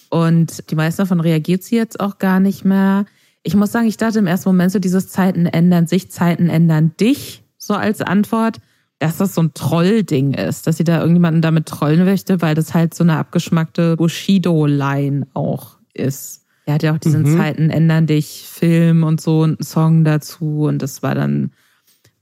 Und 0.10 0.70
die 0.70 0.76
meisten 0.76 1.02
davon 1.02 1.20
reagiert 1.20 1.64
sie 1.64 1.76
jetzt 1.76 2.00
auch 2.00 2.20
gar 2.20 2.40
nicht 2.40 2.66
mehr. 2.66 3.06
Ich 3.44 3.56
muss 3.56 3.72
sagen, 3.72 3.88
ich 3.88 3.98
dachte 3.98 4.20
im 4.20 4.28
ersten 4.28 4.50
Moment 4.50 4.72
so, 4.72 4.80
dieses 4.80 5.10
Zeiten 5.10 5.46
ändern 5.46 5.88
sich, 5.88 6.12
Zeiten 6.12 6.50
ändern 6.50 6.92
dich, 7.00 7.44
so 7.58 7.74
als 7.74 8.02
Antwort, 8.02 8.60
dass 9.00 9.18
das 9.18 9.36
so 9.36 9.42
ein 9.42 9.54
Trollding 9.54 10.34
ist, 10.34 10.68
dass 10.68 10.78
sie 10.78 10.84
da 10.84 11.00
irgendjemanden 11.00 11.42
damit 11.42 11.66
trollen 11.66 12.06
möchte, 12.06 12.42
weil 12.42 12.56
das 12.56 12.74
halt 12.74 12.94
so 12.94 13.04
eine 13.04 13.18
abgeschmackte 13.18 13.98
Bushido-Line 13.98 15.28
auch 15.34 15.78
ist. 15.94 16.46
Er 16.66 16.76
hat 16.76 16.84
ja 16.84 16.94
auch 16.94 16.98
diesen 16.98 17.24
mhm. 17.24 17.38
Zeiten 17.38 17.70
ändern 17.70 18.08
dich 18.08 18.46
Film 18.48 19.04
und 19.04 19.22
so 19.22 19.44
einen 19.44 19.62
Song 19.62 20.04
dazu 20.04 20.64
und 20.64 20.82
das 20.82 21.04
war 21.04 21.14
dann 21.14 21.52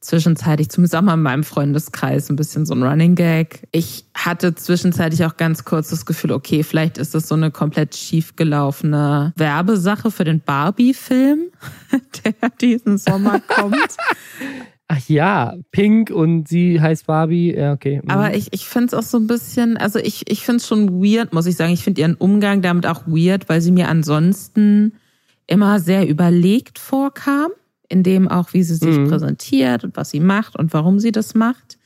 zwischenzeitlich, 0.04 0.70
zumindest 0.70 0.96
auch 0.96 1.02
mal 1.02 1.14
in 1.14 1.22
meinem 1.22 1.44
Freundeskreis, 1.44 2.30
ein 2.30 2.36
bisschen 2.36 2.66
so 2.66 2.74
ein 2.74 2.84
Running 2.84 3.16
Gag. 3.16 3.68
Ich 3.72 4.06
hatte 4.14 4.54
zwischenzeitlich 4.54 5.26
auch 5.26 5.38
ganz 5.38 5.64
kurz 5.64 5.90
das 5.90 6.06
Gefühl, 6.06 6.32
okay, 6.32 6.64
vielleicht 6.64 6.98
ist 6.98 7.16
das 7.16 7.28
so 7.28 7.36
eine 7.36 7.52
komplett 7.52 7.96
schiefgelaufene 7.96 9.34
Werbesache 9.36 10.12
für 10.12 10.24
den 10.24 10.42
Barbie-Film, 10.42 11.46
der 12.26 12.50
diesen 12.62 12.98
Sommer 12.98 13.40
kommt. 13.40 13.76
Ach 14.90 15.00
ja, 15.08 15.56
Pink 15.72 16.12
und 16.12 16.48
sie 16.48 16.80
heißt 16.80 17.08
Barbie. 17.08 17.56
Ja, 17.56 17.74
okay. 17.74 18.02
Mhm. 18.04 18.10
Aber 18.10 18.36
ich, 18.36 18.52
ich 18.52 18.68
finde 18.68 18.88
es 18.88 18.94
auch 18.94 19.10
so 19.10 19.18
ein 19.18 19.28
bisschen, 19.28 19.78
also 19.78 19.98
ich, 19.98 20.30
ich 20.30 20.46
finde 20.46 20.58
es 20.58 20.68
schon 20.68 21.02
weird, 21.02 21.34
muss 21.34 21.48
ich 21.48 21.56
sagen. 21.56 21.72
Ich 21.72 21.84
finde 21.84 22.02
ihren 22.02 22.16
Umgang 22.16 22.62
damit 22.62 22.86
auch 22.86 23.08
weird, 23.08 23.50
weil 23.50 23.62
sie 23.62 23.72
mir 23.72 23.88
ansonsten 23.88 24.94
immer 25.48 25.80
sehr 25.80 26.08
überlegt 26.08 26.78
vorkam 26.78 27.52
in 27.94 28.04
dem 28.04 28.28
auch, 28.28 28.54
wie 28.54 28.64
sie 28.64 28.76
sich 28.76 28.98
mhm. 28.98 29.08
präsentiert 29.08 29.84
und 29.84 29.96
was 29.96 30.10
sie 30.10 30.20
macht 30.20 30.58
und 30.58 30.74
warum 30.74 31.00
sie 31.00 31.12
das 31.12 31.36
macht. 31.36 31.78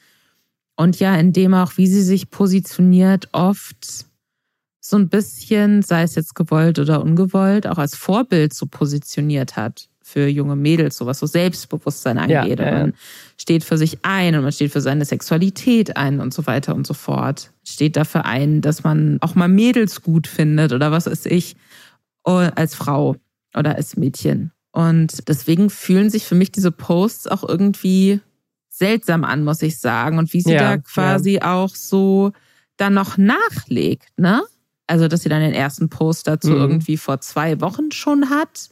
Und 0.75 0.99
ja, 0.99 1.15
in 1.15 1.33
dem 1.33 1.53
auch, 1.53 1.77
wie 1.77 1.87
sie 1.87 2.01
sich 2.01 2.29
positioniert, 2.29 3.29
oft 3.33 4.05
so 4.79 4.95
ein 4.97 5.09
bisschen, 5.09 5.81
sei 5.81 6.03
es 6.03 6.15
jetzt 6.15 6.33
gewollt 6.33 6.79
oder 6.79 7.01
ungewollt, 7.01 7.67
auch 7.67 7.77
als 7.77 7.95
Vorbild 7.95 8.53
so 8.53 8.67
positioniert 8.67 9.57
hat 9.57 9.89
für 10.01 10.27
junge 10.27 10.55
Mädels, 10.55 10.95
so 10.95 11.05
was 11.05 11.19
so 11.19 11.25
Selbstbewusstsein 11.25 12.17
angeht. 12.17 12.59
Ja, 12.59 12.65
ja, 12.65 12.71
Man 12.71 12.93
steht 13.37 13.65
für 13.65 13.77
sich 13.77 13.99
ein 14.03 14.35
und 14.35 14.43
man 14.43 14.53
steht 14.53 14.71
für 14.71 14.79
seine 14.79 15.03
Sexualität 15.03 15.97
ein 15.97 16.21
und 16.21 16.33
so 16.33 16.47
weiter 16.47 16.73
und 16.73 16.87
so 16.87 16.93
fort. 16.93 17.51
Steht 17.65 17.97
dafür 17.97 18.23
ein, 18.23 18.61
dass 18.61 18.85
man 18.85 19.17
auch 19.19 19.35
mal 19.35 19.49
Mädels 19.49 20.01
gut 20.01 20.25
findet 20.27 20.71
oder 20.71 20.91
was 20.91 21.07
weiß 21.07 21.25
ich, 21.25 21.57
als 22.23 22.75
Frau 22.75 23.17
oder 23.53 23.75
als 23.75 23.97
Mädchen. 23.97 24.51
Und 24.77 25.27
deswegen 25.27 25.71
fühlen 25.71 26.11
sich 26.11 26.25
für 26.25 26.35
mich 26.35 26.51
diese 26.51 26.71
Posts 26.71 27.29
auch 27.29 27.43
irgendwie 27.43 28.21
seltsam 28.69 29.23
an, 29.23 29.43
muss 29.43 29.63
ich 29.63 29.79
sagen. 29.79 30.19
Und 30.19 30.31
wie 30.33 30.41
sie 30.41 30.53
ja, 30.53 30.59
da 30.59 30.77
quasi 30.77 31.39
ja. 31.39 31.55
auch 31.55 31.73
so 31.73 32.31
dann 32.77 32.93
noch 32.93 33.17
nachlegt, 33.17 34.09
ne? 34.17 34.43
Also, 34.85 35.07
dass 35.07 35.23
sie 35.23 35.29
dann 35.29 35.41
den 35.41 35.55
ersten 35.55 35.89
Post 35.89 36.27
dazu 36.27 36.51
mhm. 36.51 36.57
irgendwie 36.57 36.97
vor 36.97 37.19
zwei 37.21 37.59
Wochen 37.59 37.91
schon 37.91 38.29
hat. 38.29 38.69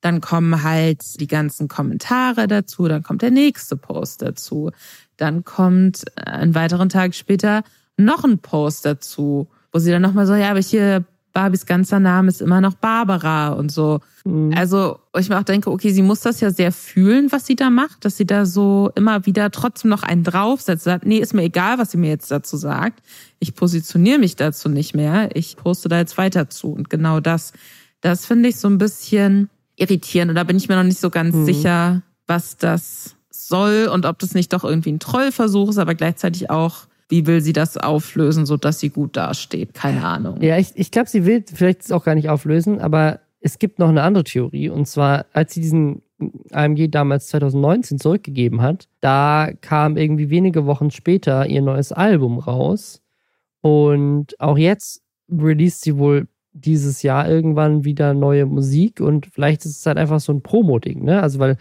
Dann 0.00 0.20
kommen 0.20 0.64
halt 0.64 1.20
die 1.20 1.28
ganzen 1.28 1.68
Kommentare 1.68 2.48
dazu, 2.48 2.88
dann 2.88 3.04
kommt 3.04 3.22
der 3.22 3.30
nächste 3.30 3.76
Post 3.76 4.22
dazu. 4.22 4.72
Dann 5.18 5.44
kommt 5.44 6.02
äh, 6.16 6.22
einen 6.30 6.56
weiteren 6.56 6.88
Tag 6.88 7.14
später 7.14 7.62
noch 7.96 8.24
ein 8.24 8.40
Post 8.40 8.86
dazu, 8.86 9.48
wo 9.70 9.78
sie 9.78 9.92
dann 9.92 10.02
nochmal 10.02 10.26
so, 10.26 10.34
ja, 10.34 10.50
aber 10.50 10.60
hier 10.60 11.04
Barbies 11.32 11.66
ganzer 11.66 12.00
Name 12.00 12.28
ist 12.28 12.40
immer 12.40 12.60
noch 12.60 12.74
Barbara 12.74 13.50
und 13.50 13.70
so. 13.70 14.00
Mhm. 14.24 14.52
Also, 14.56 14.98
ich 15.18 15.28
mir 15.28 15.38
auch 15.38 15.44
denke, 15.44 15.70
okay, 15.70 15.90
sie 15.90 16.02
muss 16.02 16.20
das 16.20 16.40
ja 16.40 16.50
sehr 16.50 16.72
fühlen, 16.72 17.30
was 17.30 17.46
sie 17.46 17.56
da 17.56 17.70
macht, 17.70 18.04
dass 18.04 18.16
sie 18.16 18.26
da 18.26 18.46
so 18.46 18.90
immer 18.94 19.26
wieder 19.26 19.50
trotzdem 19.50 19.90
noch 19.90 20.02
einen 20.02 20.24
draufsetzt. 20.24 20.84
Sagt, 20.84 21.06
nee, 21.06 21.18
ist 21.18 21.34
mir 21.34 21.42
egal, 21.42 21.78
was 21.78 21.90
sie 21.90 21.98
mir 21.98 22.08
jetzt 22.10 22.30
dazu 22.30 22.56
sagt. 22.56 23.02
Ich 23.38 23.54
positioniere 23.54 24.18
mich 24.18 24.36
dazu 24.36 24.68
nicht 24.68 24.94
mehr. 24.94 25.30
Ich 25.34 25.56
poste 25.56 25.88
da 25.88 25.98
jetzt 25.98 26.18
weiter 26.18 26.50
zu. 26.50 26.72
Und 26.72 26.90
genau 26.90 27.20
das, 27.20 27.52
das 28.00 28.26
finde 28.26 28.48
ich 28.48 28.56
so 28.56 28.68
ein 28.68 28.78
bisschen 28.78 29.50
irritierend. 29.76 30.30
Und 30.30 30.36
da 30.36 30.44
bin 30.44 30.56
ich 30.56 30.68
mir 30.68 30.76
noch 30.76 30.84
nicht 30.84 31.00
so 31.00 31.10
ganz 31.10 31.34
mhm. 31.34 31.44
sicher, 31.44 32.02
was 32.26 32.56
das 32.56 33.16
soll 33.30 33.88
und 33.92 34.06
ob 34.06 34.18
das 34.18 34.34
nicht 34.34 34.52
doch 34.52 34.64
irgendwie 34.64 34.92
ein 34.92 35.00
Trollversuch 35.00 35.70
ist, 35.70 35.78
aber 35.78 35.94
gleichzeitig 35.94 36.50
auch 36.50 36.86
wie 37.08 37.26
will 37.26 37.40
sie 37.40 37.52
das 37.52 37.76
auflösen, 37.76 38.46
sodass 38.46 38.80
sie 38.80 38.90
gut 38.90 39.16
dasteht? 39.16 39.74
Keine 39.74 40.04
Ahnung. 40.04 40.40
Ja, 40.42 40.58
ich, 40.58 40.72
ich 40.74 40.90
glaube, 40.90 41.08
sie 41.08 41.24
will 41.24 41.44
vielleicht 41.52 41.90
auch 41.92 42.04
gar 42.04 42.14
nicht 42.14 42.28
auflösen, 42.28 42.80
aber 42.80 43.20
es 43.40 43.58
gibt 43.58 43.78
noch 43.78 43.88
eine 43.88 44.02
andere 44.02 44.24
Theorie. 44.24 44.68
Und 44.68 44.86
zwar, 44.86 45.26
als 45.32 45.54
sie 45.54 45.60
diesen 45.60 46.02
AMG 46.52 46.88
damals 46.90 47.28
2019 47.28 47.98
zurückgegeben 47.98 48.60
hat, 48.60 48.88
da 49.00 49.50
kam 49.60 49.96
irgendwie 49.96 50.30
wenige 50.30 50.66
Wochen 50.66 50.90
später 50.90 51.46
ihr 51.46 51.62
neues 51.62 51.92
Album 51.92 52.38
raus. 52.38 53.00
Und 53.60 54.38
auch 54.40 54.58
jetzt 54.58 55.02
released 55.30 55.82
sie 55.82 55.96
wohl 55.96 56.28
dieses 56.52 57.02
Jahr 57.02 57.28
irgendwann 57.28 57.84
wieder 57.84 58.14
neue 58.14 58.46
Musik 58.46 59.00
und 59.00 59.26
vielleicht 59.26 59.64
ist 59.64 59.78
es 59.78 59.86
halt 59.86 59.98
einfach 59.98 60.20
so 60.20 60.32
ein 60.32 60.42
Promo-Ding, 60.42 61.04
ne? 61.04 61.22
Also 61.22 61.38
weil 61.38 61.56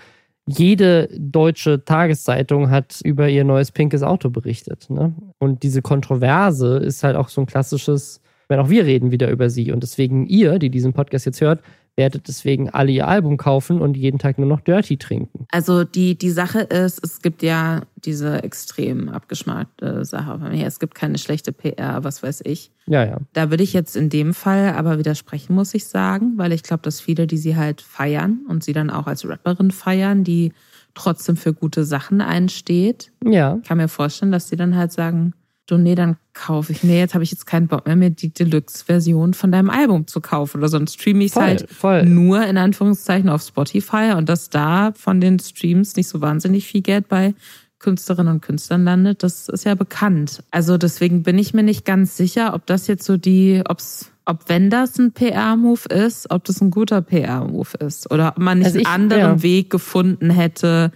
jede 0.48 1.10
deutsche 1.18 1.84
Tageszeitung 1.84 2.70
hat 2.70 3.02
über 3.04 3.28
ihr 3.30 3.44
neues 3.44 3.72
pinkes 3.72 4.02
Auto 4.02 4.30
berichtet. 4.30 4.90
Ne? 4.90 5.14
Und 5.40 5.62
diese 5.62 5.82
Kontroverse 5.82 6.78
ist 6.78 7.04
halt 7.04 7.18
auch 7.18 7.28
so 7.28 7.42
ein 7.42 7.48
klassisches, 7.48 8.22
wenn 8.48 8.60
auch 8.60 8.70
wir 8.70 8.86
reden 8.86 9.12
wieder 9.12 9.30
über 9.30 9.50
sie. 9.50 9.72
Und 9.74 9.84
deswegen 9.84 10.26
ihr, 10.26 10.58
die 10.58 10.70
diesen 10.70 10.94
Podcast 10.94 11.26
jetzt 11.26 11.42
hört, 11.42 11.62
werdet 11.98 12.28
deswegen 12.28 12.70
alle 12.70 12.92
ihr 12.92 13.08
Album 13.08 13.38
kaufen 13.38 13.82
und 13.82 13.98
jeden 13.98 14.20
Tag 14.20 14.38
nur 14.38 14.48
noch 14.48 14.62
Dirty 14.62 14.98
trinken. 14.98 15.48
Also 15.52 15.84
die, 15.84 16.18
die 16.18 16.30
Sache 16.30 16.60
ist, 16.60 17.04
es 17.04 17.22
gibt 17.22 17.42
ja 17.42 17.82
diese 17.96 18.44
extrem 18.44 19.10
abgeschmackte 19.10 20.06
Sache 20.06 20.40
von 20.40 20.52
mir. 20.52 20.68
Es 20.68 20.80
gibt 20.80 20.94
keine 20.96 21.18
schlechte 21.18 21.52
PR, 21.52 22.04
was 22.04 22.22
weiß 22.22 22.42
ich. 22.46 22.72
Ja, 22.86 23.04
ja. 23.04 23.18
Da 23.34 23.50
würde 23.50 23.64
ich 23.64 23.74
jetzt 23.74 23.98
in 23.98 24.10
dem 24.10 24.34
Fall 24.34 24.70
aber 24.76 25.00
widersprechen, 25.00 25.56
muss 25.56 25.74
ich 25.74 25.88
sagen, 25.88 26.34
weil 26.38 26.54
ich 26.54 26.64
glaube, 26.64 26.84
dass 26.84 27.02
viele, 27.02 27.26
die 27.26 27.38
sie 27.38 27.56
halt 27.56 27.82
feiern 27.82 28.46
und 28.48 28.64
sie 28.64 28.74
dann 28.74 28.92
auch 28.92 29.08
als 29.08 29.28
Rapperin 29.28 29.72
feiern, 29.72 30.24
die 30.24 30.54
trotzdem 30.94 31.36
für 31.36 31.54
gute 31.54 31.84
Sachen 31.84 32.22
einsteht. 32.22 33.12
Ja. 33.26 33.58
Ich 33.62 33.68
kann 33.68 33.78
mir 33.78 33.88
vorstellen, 33.88 34.32
dass 34.32 34.50
sie 34.50 34.56
dann 34.56 34.76
halt 34.76 34.92
sagen, 34.92 35.34
du, 35.68 35.78
nee, 35.78 35.96
dann 35.96 36.18
kaufe 36.34 36.72
ich 36.72 36.84
mir, 36.84 36.98
jetzt 36.98 37.14
habe 37.14 37.24
ich 37.24 37.32
jetzt 37.32 37.46
keinen 37.46 37.68
Bock 37.68 37.86
mehr, 37.86 37.96
mir 37.96 38.10
die 38.10 38.34
Deluxe-Version 38.34 39.34
von 39.34 39.52
deinem 39.52 39.70
Album 39.70 40.08
zu 40.08 40.22
kaufen. 40.22 40.58
Oder 40.60 40.70
sonst 40.70 41.00
streame 41.00 41.24
ich 41.24 41.32
es 41.32 41.36
halt 41.36 41.70
voll. 41.70 42.06
nur 42.06 42.46
in 42.46 42.58
Anführungszeichen 42.58 43.30
auf 43.30 43.42
Spotify 43.42 44.14
und 44.16 44.30
dass 44.30 44.50
da 44.50 44.92
von 44.96 45.20
den 45.22 45.40
Streams 45.40 45.96
nicht 45.96 46.08
so 46.08 46.22
wahnsinnig 46.22 46.66
viel 46.68 46.82
Geld 46.82 47.08
bei 47.08 47.34
Künstlerinnen 47.80 48.34
und 48.34 48.42
Künstlern 48.42 48.84
landet, 48.86 49.22
das 49.22 49.50
ist 49.50 49.64
ja 49.66 49.76
bekannt. 49.76 50.44
Also 50.50 50.78
deswegen 50.80 51.22
bin 51.24 51.38
ich 51.38 51.54
mir 51.54 51.62
nicht 51.64 51.86
ganz 51.86 52.18
sicher, 52.18 52.54
ob 52.56 52.66
das 52.66 52.88
jetzt 52.88 53.04
so 53.06 53.18
die, 53.18 53.62
ob's, 53.70 54.12
ob 54.26 54.50
wenn 54.50 54.70
das 54.72 54.98
ein 54.98 55.12
PR-Move 55.12 55.88
ist, 55.94 56.32
ob 56.32 56.44
das 56.46 56.60
ein 56.60 56.72
guter 56.72 57.02
PR-Move 57.04 57.78
ist. 57.86 58.10
Oder 58.12 58.30
ob 58.30 58.40
man 58.40 58.58
nicht 58.60 58.66
Also 58.68 58.80
ich- 58.80 58.88
einen 58.88 59.12
anderen 59.12 59.38
ja. 59.38 59.44
Weg 59.44 59.70
gefunden 59.70 60.32
hätte, 60.32 60.92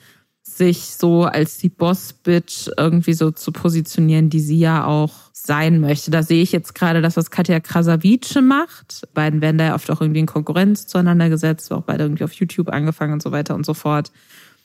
sich 0.58 0.96
so 0.96 1.24
als 1.24 1.58
die 1.58 1.70
Boss-Bitch 1.70 2.70
irgendwie 2.78 3.14
so 3.14 3.32
zu 3.32 3.52
positionieren, 3.52 4.30
die 4.30 4.40
sie 4.40 4.60
ja 4.60 4.86
auch 4.86 5.14
sein 5.34 5.80
möchte. 5.80 6.12
Da 6.12 6.24
sehe 6.24 6.44
ich 6.44 6.52
jetzt 6.52 6.76
gerade 6.76 7.02
das, 7.02 7.18
was 7.18 7.32
Katja 7.32 7.60
Krasavice 7.60 8.42
macht. 8.42 9.08
Beiden 9.14 9.42
werden 9.42 9.58
da 9.58 9.66
ja 9.66 9.76
oft 9.76 9.90
auch 9.90 10.02
irgendwie 10.02 10.20
in 10.20 10.26
Konkurrenz 10.26 10.88
zueinander 10.88 11.30
gesetzt, 11.30 11.72
auch 11.72 11.82
beide 11.82 12.04
irgendwie 12.04 12.24
auf 12.24 12.34
YouTube 12.34 12.70
angefangen 12.70 13.14
und 13.14 13.24
so 13.24 13.32
weiter 13.32 13.56
und 13.56 13.66
so 13.66 13.74
fort. 13.74 14.12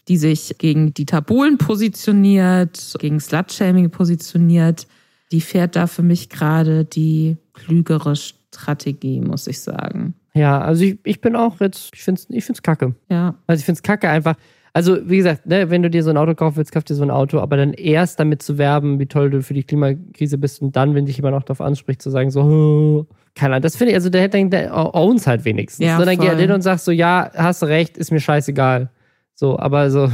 Die 0.09 0.18
sich 0.18 0.57
gegen 0.59 0.95
Dieter 0.95 1.20
Bohlen 1.20 1.59
positioniert, 1.59 2.95
gegen 3.01 3.18
Slut-Shaming 3.18 3.91
positioniert. 3.91 4.87
Die 5.32 5.41
fährt 5.41 5.74
da 5.74 5.87
für 5.87 6.03
mich 6.03 6.28
gerade 6.28 6.84
die 6.84 7.37
klügere 7.55 8.14
Strategie, 8.14 9.20
muss 9.20 9.47
ich 9.49 9.61
sagen. 9.61 10.14
Ja, 10.34 10.61
also 10.61 10.84
ich, 10.84 10.99
ich 11.03 11.20
bin 11.20 11.34
auch 11.34 11.61
jetzt, 11.61 11.91
ich 11.95 12.05
finde 12.05 12.20
es 12.20 12.30
ich 12.30 12.45
find's 12.45 12.62
kacke. 12.62 12.95
Ja. 13.09 13.34
Also 13.47 13.61
ich 13.61 13.64
finde 13.64 13.78
es 13.78 13.82
kacke 13.82 14.09
einfach. 14.09 14.37
Also, 14.77 15.09
wie 15.09 15.16
gesagt, 15.16 15.47
ne, 15.47 15.70
wenn 15.70 15.83
du 15.83 15.89
dir 15.89 16.03
so 16.03 16.11
ein 16.11 16.18
Auto 16.18 16.35
kaufen 16.35 16.59
willst, 16.59 16.70
kauf 16.70 16.85
dir 16.85 16.95
so 16.95 17.03
ein 17.03 17.11
Auto, 17.11 17.41
aber 17.41 17.57
dann 17.57 17.72
erst 17.72 18.20
damit 18.20 18.43
zu 18.43 18.59
werben, 18.59 18.99
wie 18.99 19.07
toll 19.07 19.31
du 19.31 19.43
für 19.43 19.55
die 19.55 19.64
Klimakrise 19.64 20.37
bist 20.37 20.61
und 20.61 20.77
dann, 20.77 20.95
wenn 20.95 21.07
dich 21.07 21.16
jemand 21.16 21.35
noch 21.35 21.45
darauf 21.45 21.62
anspricht, 21.62 22.03
zu 22.03 22.11
sagen, 22.11 22.31
so, 22.31 22.43
"Oh", 22.43 23.07
keine 23.35 23.55
Ahnung, 23.55 23.62
das 23.62 23.74
finde 23.74 23.93
ich, 23.93 23.95
also 23.95 24.11
der 24.11 24.20
hätte 24.20 24.47
der 24.51 24.95
owns 24.95 25.27
halt 25.27 25.47
wenigstens. 25.47 25.87
Ja, 25.87 25.97
so, 25.97 26.05
dann 26.05 26.16
geh 26.16 26.24
voll. 26.24 26.29
halt 26.29 26.41
hin 26.41 26.51
und 26.51 26.61
sagst 26.61 26.85
so, 26.85 26.93
ja, 26.93 27.31
hast 27.35 27.62
du 27.62 27.66
recht, 27.66 27.97
ist 27.97 28.12
mir 28.12 28.20
scheißegal. 28.20 28.91
So, 29.35 29.59
aber 29.59 29.91
so, 29.91 30.12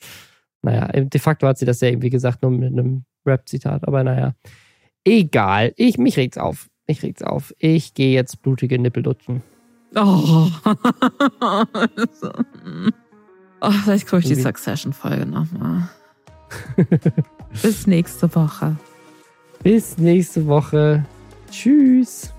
naja, 0.62 0.86
de 0.88 1.20
facto 1.20 1.46
hat 1.46 1.58
sie 1.58 1.66
das 1.66 1.82
ja 1.82 1.88
eben, 1.88 2.00
wie 2.00 2.08
gesagt, 2.08 2.40
nur 2.40 2.52
mit 2.52 2.72
einem 2.72 3.04
Rap-Zitat, 3.26 3.86
aber 3.86 4.02
naja. 4.02 4.32
Egal, 5.04 5.74
ich, 5.76 5.98
mich 5.98 6.16
regt's 6.16 6.38
auf. 6.38 6.70
Mich 6.88 7.02
regt's 7.02 7.22
auf. 7.22 7.52
Ich 7.58 7.92
gehe 7.92 8.14
jetzt 8.14 8.40
blutige 8.40 8.78
Nippel 8.78 9.04
lutschen. 9.04 9.42
Oh. 9.94 10.48
oh 13.60 13.70
vielleicht 13.70 14.06
gucke 14.06 14.22
ich 14.22 14.28
die 14.28 14.34
Succession-Folge 14.40 15.26
nochmal. 15.26 15.88
Bis 17.62 17.86
nächste 17.86 18.34
Woche. 18.34 18.76
Bis 19.62 19.98
nächste 19.98 20.46
Woche. 20.46 21.04
Tschüss. 21.50 22.32